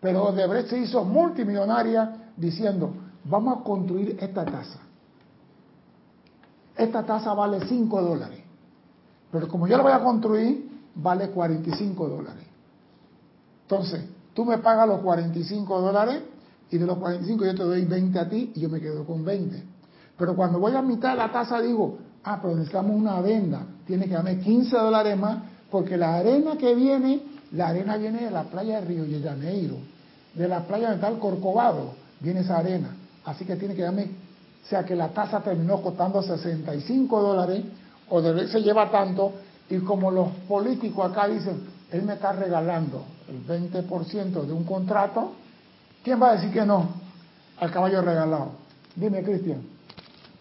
Pero 0.00 0.24
Odebrecht 0.24 0.68
se 0.68 0.78
hizo 0.78 1.04
multimillonaria 1.04 2.32
diciendo, 2.36 2.92
vamos 3.24 3.58
a 3.58 3.64
construir 3.64 4.16
esta 4.20 4.44
casa. 4.44 4.80
Esta 6.76 7.04
casa 7.04 7.34
vale 7.34 7.60
5 7.66 8.02
dólares. 8.02 8.40
Pero 9.30 9.46
como 9.46 9.68
yo 9.68 9.76
la 9.76 9.82
voy 9.82 9.92
a 9.92 10.00
construir, 10.02 10.70
vale 10.94 11.30
45 11.30 12.08
dólares. 12.08 12.44
Entonces, 13.62 14.04
tú 14.34 14.44
me 14.44 14.58
pagas 14.58 14.88
los 14.88 15.00
45 15.00 15.80
dólares 15.80 16.22
y 16.70 16.78
de 16.78 16.86
los 16.86 16.98
45 16.98 17.44
yo 17.44 17.54
te 17.54 17.62
doy 17.62 17.84
20 17.84 18.18
a 18.18 18.28
ti 18.28 18.52
y 18.54 18.60
yo 18.60 18.68
me 18.68 18.80
quedo 18.80 19.04
con 19.06 19.24
20. 19.24 19.62
Pero 20.18 20.34
cuando 20.34 20.58
voy 20.58 20.74
a 20.74 20.82
mitad 20.82 21.12
de 21.12 21.16
la 21.16 21.30
tasa 21.30 21.60
digo, 21.60 21.98
ah, 22.24 22.38
pero 22.40 22.54
necesitamos 22.54 22.96
una 22.96 23.20
venda, 23.20 23.62
tiene 23.86 24.06
que 24.06 24.14
darme 24.14 24.38
15 24.38 24.76
dólares 24.76 25.18
más 25.18 25.38
porque 25.70 25.96
la 25.96 26.16
arena 26.16 26.56
que 26.58 26.74
viene, 26.74 27.22
la 27.52 27.68
arena 27.68 27.96
viene 27.96 28.24
de 28.24 28.30
la 28.30 28.44
playa 28.44 28.80
de 28.80 28.86
Río 28.86 29.04
de 29.04 29.22
Janeiro, 29.22 29.76
de 30.34 30.46
la 30.46 30.60
playa 30.66 30.90
de 30.90 30.98
tal 30.98 31.18
Corcovado, 31.18 31.94
viene 32.20 32.40
esa 32.40 32.58
arena. 32.58 32.94
Así 33.24 33.46
que 33.46 33.56
tiene 33.56 33.74
que 33.74 33.82
darme, 33.82 34.04
o 34.04 34.68
sea 34.68 34.84
que 34.84 34.94
la 34.94 35.08
tasa 35.08 35.40
terminó 35.40 35.80
costando 35.80 36.22
65 36.22 37.22
dólares, 37.22 37.64
o 38.10 38.20
de 38.20 38.48
se 38.48 38.60
lleva 38.60 38.90
tanto, 38.90 39.32
y 39.70 39.78
como 39.78 40.10
los 40.10 40.28
políticos 40.46 41.10
acá 41.10 41.26
dicen, 41.26 41.62
él 41.90 42.02
me 42.02 42.14
está 42.14 42.32
regalando 42.32 43.04
el 43.28 43.46
20% 43.46 44.44
de 44.44 44.52
un 44.52 44.64
contrato, 44.64 45.32
¿quién 46.04 46.20
va 46.20 46.30
a 46.30 46.34
decir 46.34 46.52
que 46.52 46.66
no 46.66 46.88
al 47.58 47.70
caballo 47.70 48.02
regalado? 48.02 48.50
Dime, 48.94 49.22
Cristian. 49.22 49.71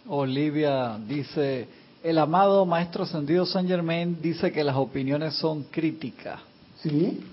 Olivia 0.08 0.98
dice, 1.08 1.68
el 2.04 2.18
amado 2.18 2.66
Maestro 2.66 3.04
Ascendido 3.04 3.46
San 3.46 3.68
Germain 3.68 4.18
dice 4.22 4.52
que 4.52 4.64
las 4.64 4.76
opiniones 4.76 5.36
son 5.36 5.64
críticas. 5.64 6.40
Sí, 6.82 7.24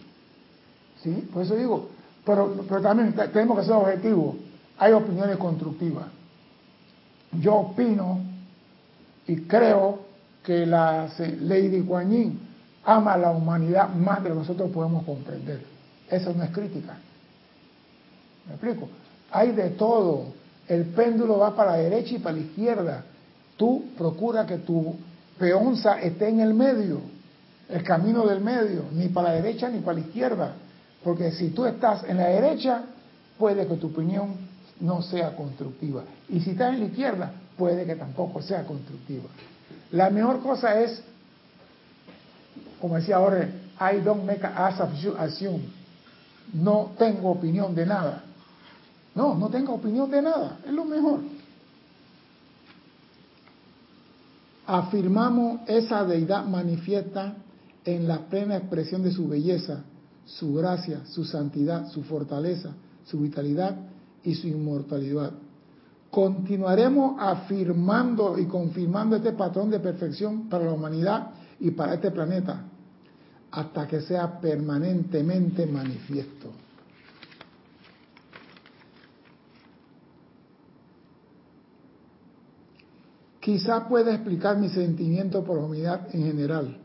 sí, 1.02 1.28
por 1.32 1.42
eso 1.42 1.56
digo, 1.56 1.88
pero, 2.24 2.54
pero 2.68 2.82
también 2.82 3.14
tenemos 3.32 3.58
que 3.58 3.64
ser 3.64 3.74
objetivos. 3.74 4.36
Hay 4.78 4.92
opiniones 4.92 5.36
constructivas. 5.38 6.06
Yo 7.40 7.54
opino 7.54 8.20
y 9.26 9.36
creo 9.42 10.00
que 10.42 10.66
la 10.66 11.08
Lady 11.40 11.82
Kuan 11.82 12.10
Yin 12.10 12.40
ama 12.84 13.14
a 13.14 13.18
la 13.18 13.30
humanidad 13.30 13.90
más 13.90 14.22
de 14.22 14.30
lo 14.30 14.36
que 14.36 14.40
nosotros 14.40 14.70
podemos 14.70 15.04
comprender. 15.04 15.62
Eso 16.10 16.32
no 16.32 16.42
es 16.44 16.50
crítica. 16.50 16.96
¿Me 18.46 18.54
explico? 18.54 18.88
Hay 19.30 19.52
de 19.52 19.70
todo. 19.70 20.32
El 20.68 20.86
péndulo 20.86 21.38
va 21.38 21.56
para 21.56 21.72
la 21.72 21.78
derecha 21.78 22.14
y 22.14 22.18
para 22.18 22.36
la 22.36 22.42
izquierda. 22.42 23.04
Tú 23.56 23.86
procura 23.96 24.46
que 24.46 24.58
tu 24.58 24.96
peonza 25.38 26.00
esté 26.00 26.28
en 26.28 26.40
el 26.40 26.54
medio, 26.54 27.00
el 27.68 27.82
camino 27.82 28.26
del 28.26 28.40
medio, 28.40 28.84
ni 28.92 29.08
para 29.08 29.30
la 29.30 29.34
derecha 29.36 29.68
ni 29.68 29.80
para 29.80 29.98
la 29.98 30.06
izquierda. 30.06 30.54
Porque 31.02 31.32
si 31.32 31.50
tú 31.50 31.64
estás 31.64 32.04
en 32.04 32.18
la 32.18 32.28
derecha, 32.28 32.84
puede 33.38 33.66
que 33.66 33.76
tu 33.76 33.88
opinión 33.88 34.36
no 34.80 35.02
sea 35.02 35.34
constructiva. 35.34 36.04
Y 36.28 36.40
si 36.40 36.50
estás 36.50 36.74
en 36.74 36.80
la 36.80 36.86
izquierda, 36.86 37.32
puede 37.56 37.84
que 37.84 37.96
tampoco 37.96 38.42
sea 38.42 38.64
constructiva. 38.64 39.24
La 39.90 40.10
mejor 40.10 40.40
cosa 40.40 40.80
es, 40.80 41.02
como 42.80 42.96
decía 42.96 43.16
ahora, 43.16 43.48
I 43.80 44.00
don't 44.00 44.24
make 44.24 44.44
a 44.44 44.66
assume. 44.66 45.62
No 46.52 46.92
tengo 46.98 47.30
opinión 47.30 47.74
de 47.74 47.86
nada. 47.86 48.24
No, 49.18 49.34
no 49.34 49.48
tengo 49.48 49.74
opinión 49.74 50.08
de 50.12 50.22
nada. 50.22 50.60
Es 50.64 50.72
lo 50.72 50.84
mejor. 50.84 51.18
Afirmamos 54.64 55.62
esa 55.66 56.04
deidad 56.04 56.46
manifiesta 56.46 57.34
en 57.84 58.06
la 58.06 58.28
plena 58.28 58.56
expresión 58.56 59.02
de 59.02 59.10
su 59.10 59.26
belleza, 59.26 59.82
su 60.24 60.54
gracia, 60.54 61.00
su 61.06 61.24
santidad, 61.24 61.88
su 61.88 62.04
fortaleza, 62.04 62.70
su 63.06 63.18
vitalidad 63.18 63.74
y 64.22 64.36
su 64.36 64.46
inmortalidad. 64.46 65.32
Continuaremos 66.12 67.16
afirmando 67.18 68.38
y 68.38 68.46
confirmando 68.46 69.16
este 69.16 69.32
patrón 69.32 69.68
de 69.68 69.80
perfección 69.80 70.48
para 70.48 70.66
la 70.66 70.74
humanidad 70.74 71.30
y 71.58 71.72
para 71.72 71.94
este 71.94 72.12
planeta 72.12 72.62
hasta 73.50 73.88
que 73.88 74.00
sea 74.00 74.38
permanentemente 74.38 75.66
manifiesto. 75.66 76.67
Quizá 83.48 83.88
pueda 83.88 84.12
explicar 84.12 84.58
mi 84.58 84.68
sentimiento 84.68 85.42
por 85.42 85.56
la 85.56 85.64
humanidad 85.64 86.14
en 86.14 86.22
general, 86.22 86.76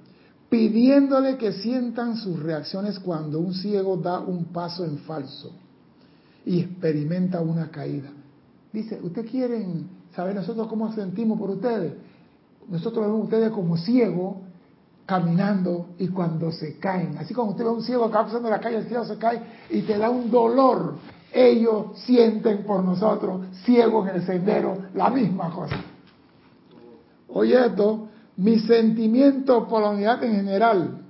pidiéndole 0.48 1.36
que 1.36 1.52
sientan 1.52 2.16
sus 2.16 2.42
reacciones 2.42 3.00
cuando 3.00 3.38
un 3.42 3.54
ciego 3.54 3.98
da 3.98 4.22
un 4.22 4.46
paso 4.46 4.86
en 4.86 5.00
falso 5.00 5.52
y 6.46 6.62
experimenta 6.62 7.42
una 7.42 7.70
caída. 7.70 8.12
Dice, 8.72 8.98
¿ustedes 9.04 9.30
quieren 9.30 9.90
saber 10.16 10.36
nosotros 10.36 10.68
cómo 10.68 10.94
sentimos 10.94 11.38
por 11.38 11.50
ustedes? 11.50 11.96
Nosotros 12.70 13.08
vemos 13.08 13.20
a 13.20 13.24
ustedes 13.26 13.52
como 13.52 13.76
ciegos 13.76 14.38
caminando 15.06 15.88
y 16.00 16.08
cuando 16.08 16.50
se 16.54 16.78
caen, 16.78 17.18
así 17.18 17.34
como 17.34 17.52
usted 17.52 17.66
ve 17.66 17.72
a 17.72 17.74
un 17.74 17.84
ciego 17.84 18.06
acá 18.06 18.24
pasando 18.24 18.50
la 18.50 18.62
calle, 18.62 18.78
el 18.78 18.88
ciego 18.88 19.04
se 19.04 19.18
cae 19.18 19.42
y 19.70 19.82
te 19.82 19.98
da 19.98 20.10
un 20.10 20.32
dolor, 20.32 20.94
ellos 21.34 21.88
sienten 22.06 22.64
por 22.64 22.86
nosotros, 22.86 23.48
ciegos 23.66 24.08
en 24.08 24.16
el 24.16 24.26
sendero, 24.26 24.78
la 24.94 25.10
misma 25.10 25.54
cosa. 25.54 25.76
Oye 27.34 27.66
esto, 27.66 28.08
mi 28.38 28.60
sentimiento 28.60 29.68
por 29.68 29.82
la 29.82 29.90
unidad 29.90 30.24
en 30.24 30.36
general, 30.36 31.02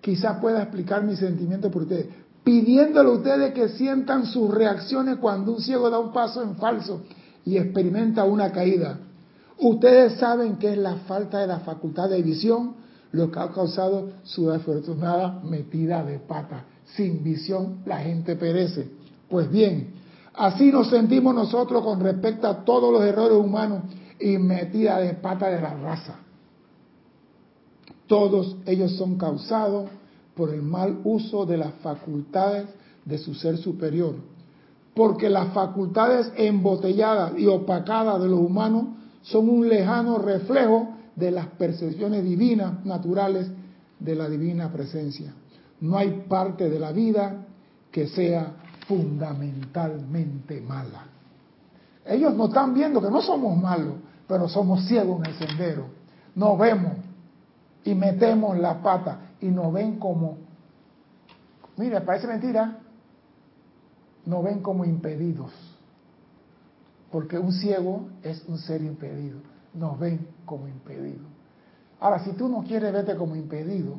quizás 0.00 0.38
pueda 0.40 0.62
explicar 0.62 1.02
mi 1.02 1.16
sentimiento 1.16 1.70
por 1.70 1.82
ustedes, 1.82 2.06
pidiéndole 2.42 3.08
a 3.08 3.12
ustedes 3.12 3.54
que 3.54 3.68
sientan 3.70 4.26
sus 4.26 4.52
reacciones 4.52 5.16
cuando 5.16 5.52
un 5.52 5.60
ciego 5.60 5.88
da 5.88 5.98
un 5.98 6.12
paso 6.12 6.42
en 6.42 6.56
falso 6.56 7.02
y 7.44 7.56
experimenta 7.56 8.24
una 8.24 8.52
caída. 8.52 8.98
Ustedes 9.58 10.14
saben 10.14 10.56
que 10.56 10.72
es 10.72 10.78
la 10.78 10.96
falta 11.06 11.38
de 11.38 11.46
la 11.46 11.60
facultad 11.60 12.08
de 12.10 12.22
visión 12.22 12.74
lo 13.12 13.30
que 13.30 13.38
ha 13.38 13.48
causado 13.52 14.10
su 14.24 14.50
desafortunada 14.50 15.40
metida 15.44 16.04
de 16.04 16.18
pata. 16.18 16.64
Sin 16.96 17.22
visión 17.22 17.78
la 17.86 17.98
gente 17.98 18.34
perece. 18.34 18.90
Pues 19.28 19.48
bien, 19.50 19.94
Así 20.34 20.72
nos 20.72 20.90
sentimos 20.90 21.34
nosotros 21.34 21.84
con 21.84 22.00
respecto 22.00 22.48
a 22.48 22.64
todos 22.64 22.92
los 22.92 23.02
errores 23.04 23.38
humanos 23.38 23.82
y 24.18 24.38
metida 24.38 24.98
de 24.98 25.14
pata 25.14 25.48
de 25.48 25.60
la 25.60 25.74
raza. 25.74 26.16
Todos 28.06 28.56
ellos 28.66 28.96
son 28.96 29.16
causados 29.16 29.88
por 30.34 30.52
el 30.52 30.62
mal 30.62 31.00
uso 31.04 31.46
de 31.46 31.56
las 31.56 31.72
facultades 31.74 32.66
de 33.04 33.18
su 33.18 33.34
ser 33.34 33.56
superior, 33.56 34.14
porque 34.94 35.28
las 35.28 35.52
facultades 35.52 36.32
embotelladas 36.36 37.32
y 37.38 37.46
opacadas 37.46 38.20
de 38.20 38.28
los 38.28 38.40
humanos 38.40 38.86
son 39.22 39.48
un 39.48 39.68
lejano 39.68 40.18
reflejo 40.18 40.90
de 41.16 41.30
las 41.30 41.46
percepciones 41.46 42.24
divinas 42.24 42.84
naturales 42.84 43.50
de 43.98 44.14
la 44.14 44.28
divina 44.28 44.72
presencia. 44.72 45.32
No 45.80 45.96
hay 45.96 46.24
parte 46.28 46.68
de 46.68 46.78
la 46.78 46.92
vida 46.92 47.46
que 47.90 48.06
sea 48.08 48.52
fundamentalmente 48.86 50.60
mala. 50.60 51.06
Ellos 52.06 52.34
nos 52.34 52.48
están 52.48 52.74
viendo 52.74 53.00
que 53.00 53.10
no 53.10 53.22
somos 53.22 53.56
malos, 53.56 53.94
pero 54.28 54.48
somos 54.48 54.86
ciegos 54.86 55.20
en 55.20 55.26
el 55.26 55.38
sendero. 55.38 55.86
Nos 56.34 56.58
vemos 56.58 56.92
y 57.84 57.94
metemos 57.94 58.58
la 58.58 58.82
pata 58.82 59.18
y 59.40 59.48
nos 59.48 59.72
ven 59.72 59.98
como, 59.98 60.38
mire, 61.76 62.00
parece 62.00 62.26
mentira, 62.26 62.78
nos 64.26 64.44
ven 64.44 64.60
como 64.60 64.84
impedidos. 64.84 65.52
Porque 67.10 67.38
un 67.38 67.52
ciego 67.52 68.08
es 68.22 68.44
un 68.48 68.58
ser 68.58 68.82
impedido. 68.82 69.38
Nos 69.72 69.98
ven 69.98 70.26
como 70.44 70.66
impedidos. 70.66 71.26
Ahora, 72.00 72.18
si 72.24 72.32
tú 72.32 72.48
no 72.48 72.64
quieres 72.64 72.92
verte 72.92 73.16
como 73.16 73.36
impedido 73.36 73.94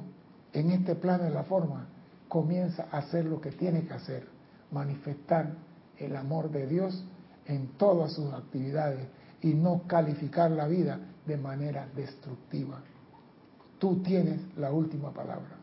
en 0.54 0.72
este 0.72 0.96
plano 0.96 1.24
de 1.24 1.30
la 1.30 1.44
forma, 1.44 1.88
comienza 2.28 2.88
a 2.92 2.98
hacer 2.98 3.26
lo 3.26 3.40
que 3.40 3.52
tiene 3.52 3.86
que 3.86 3.94
hacer, 3.94 4.28
manifestar 4.72 5.54
el 5.98 6.16
amor 6.16 6.52
de 6.52 6.68
Dios 6.68 7.06
en 7.48 7.70
todas 7.78 8.14
sus 8.14 8.34
actividades 8.34 9.08
y 9.42 9.54
no 9.54 9.84
calificar 9.88 10.52
la 10.52 10.68
vida 10.68 11.00
de 11.26 11.38
manera 11.38 11.88
destructiva. 11.96 12.82
Tú 13.80 14.02
tienes 14.02 14.40
la 14.58 14.72
última 14.72 15.12
palabra. 15.12 15.58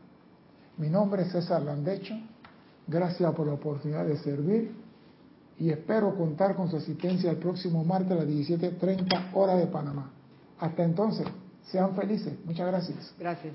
Mi 0.77 0.89
nombre 0.89 1.23
es 1.23 1.31
César 1.31 1.61
Landecho. 1.61 2.15
Gracias 2.87 3.33
por 3.33 3.47
la 3.47 3.53
oportunidad 3.53 4.05
de 4.05 4.17
servir 4.17 4.71
y 5.57 5.69
espero 5.69 6.15
contar 6.15 6.55
con 6.55 6.69
su 6.69 6.77
asistencia 6.77 7.31
el 7.31 7.37
próximo 7.37 7.83
martes 7.83 8.11
a 8.11 8.15
las 8.15 8.27
17.30 8.27 9.33
horas 9.33 9.59
de 9.59 9.67
Panamá. 9.67 10.11
Hasta 10.59 10.83
entonces, 10.83 11.27
sean 11.71 11.95
felices. 11.95 12.33
Muchas 12.45 12.67
gracias. 12.67 13.13
Gracias. 13.19 13.53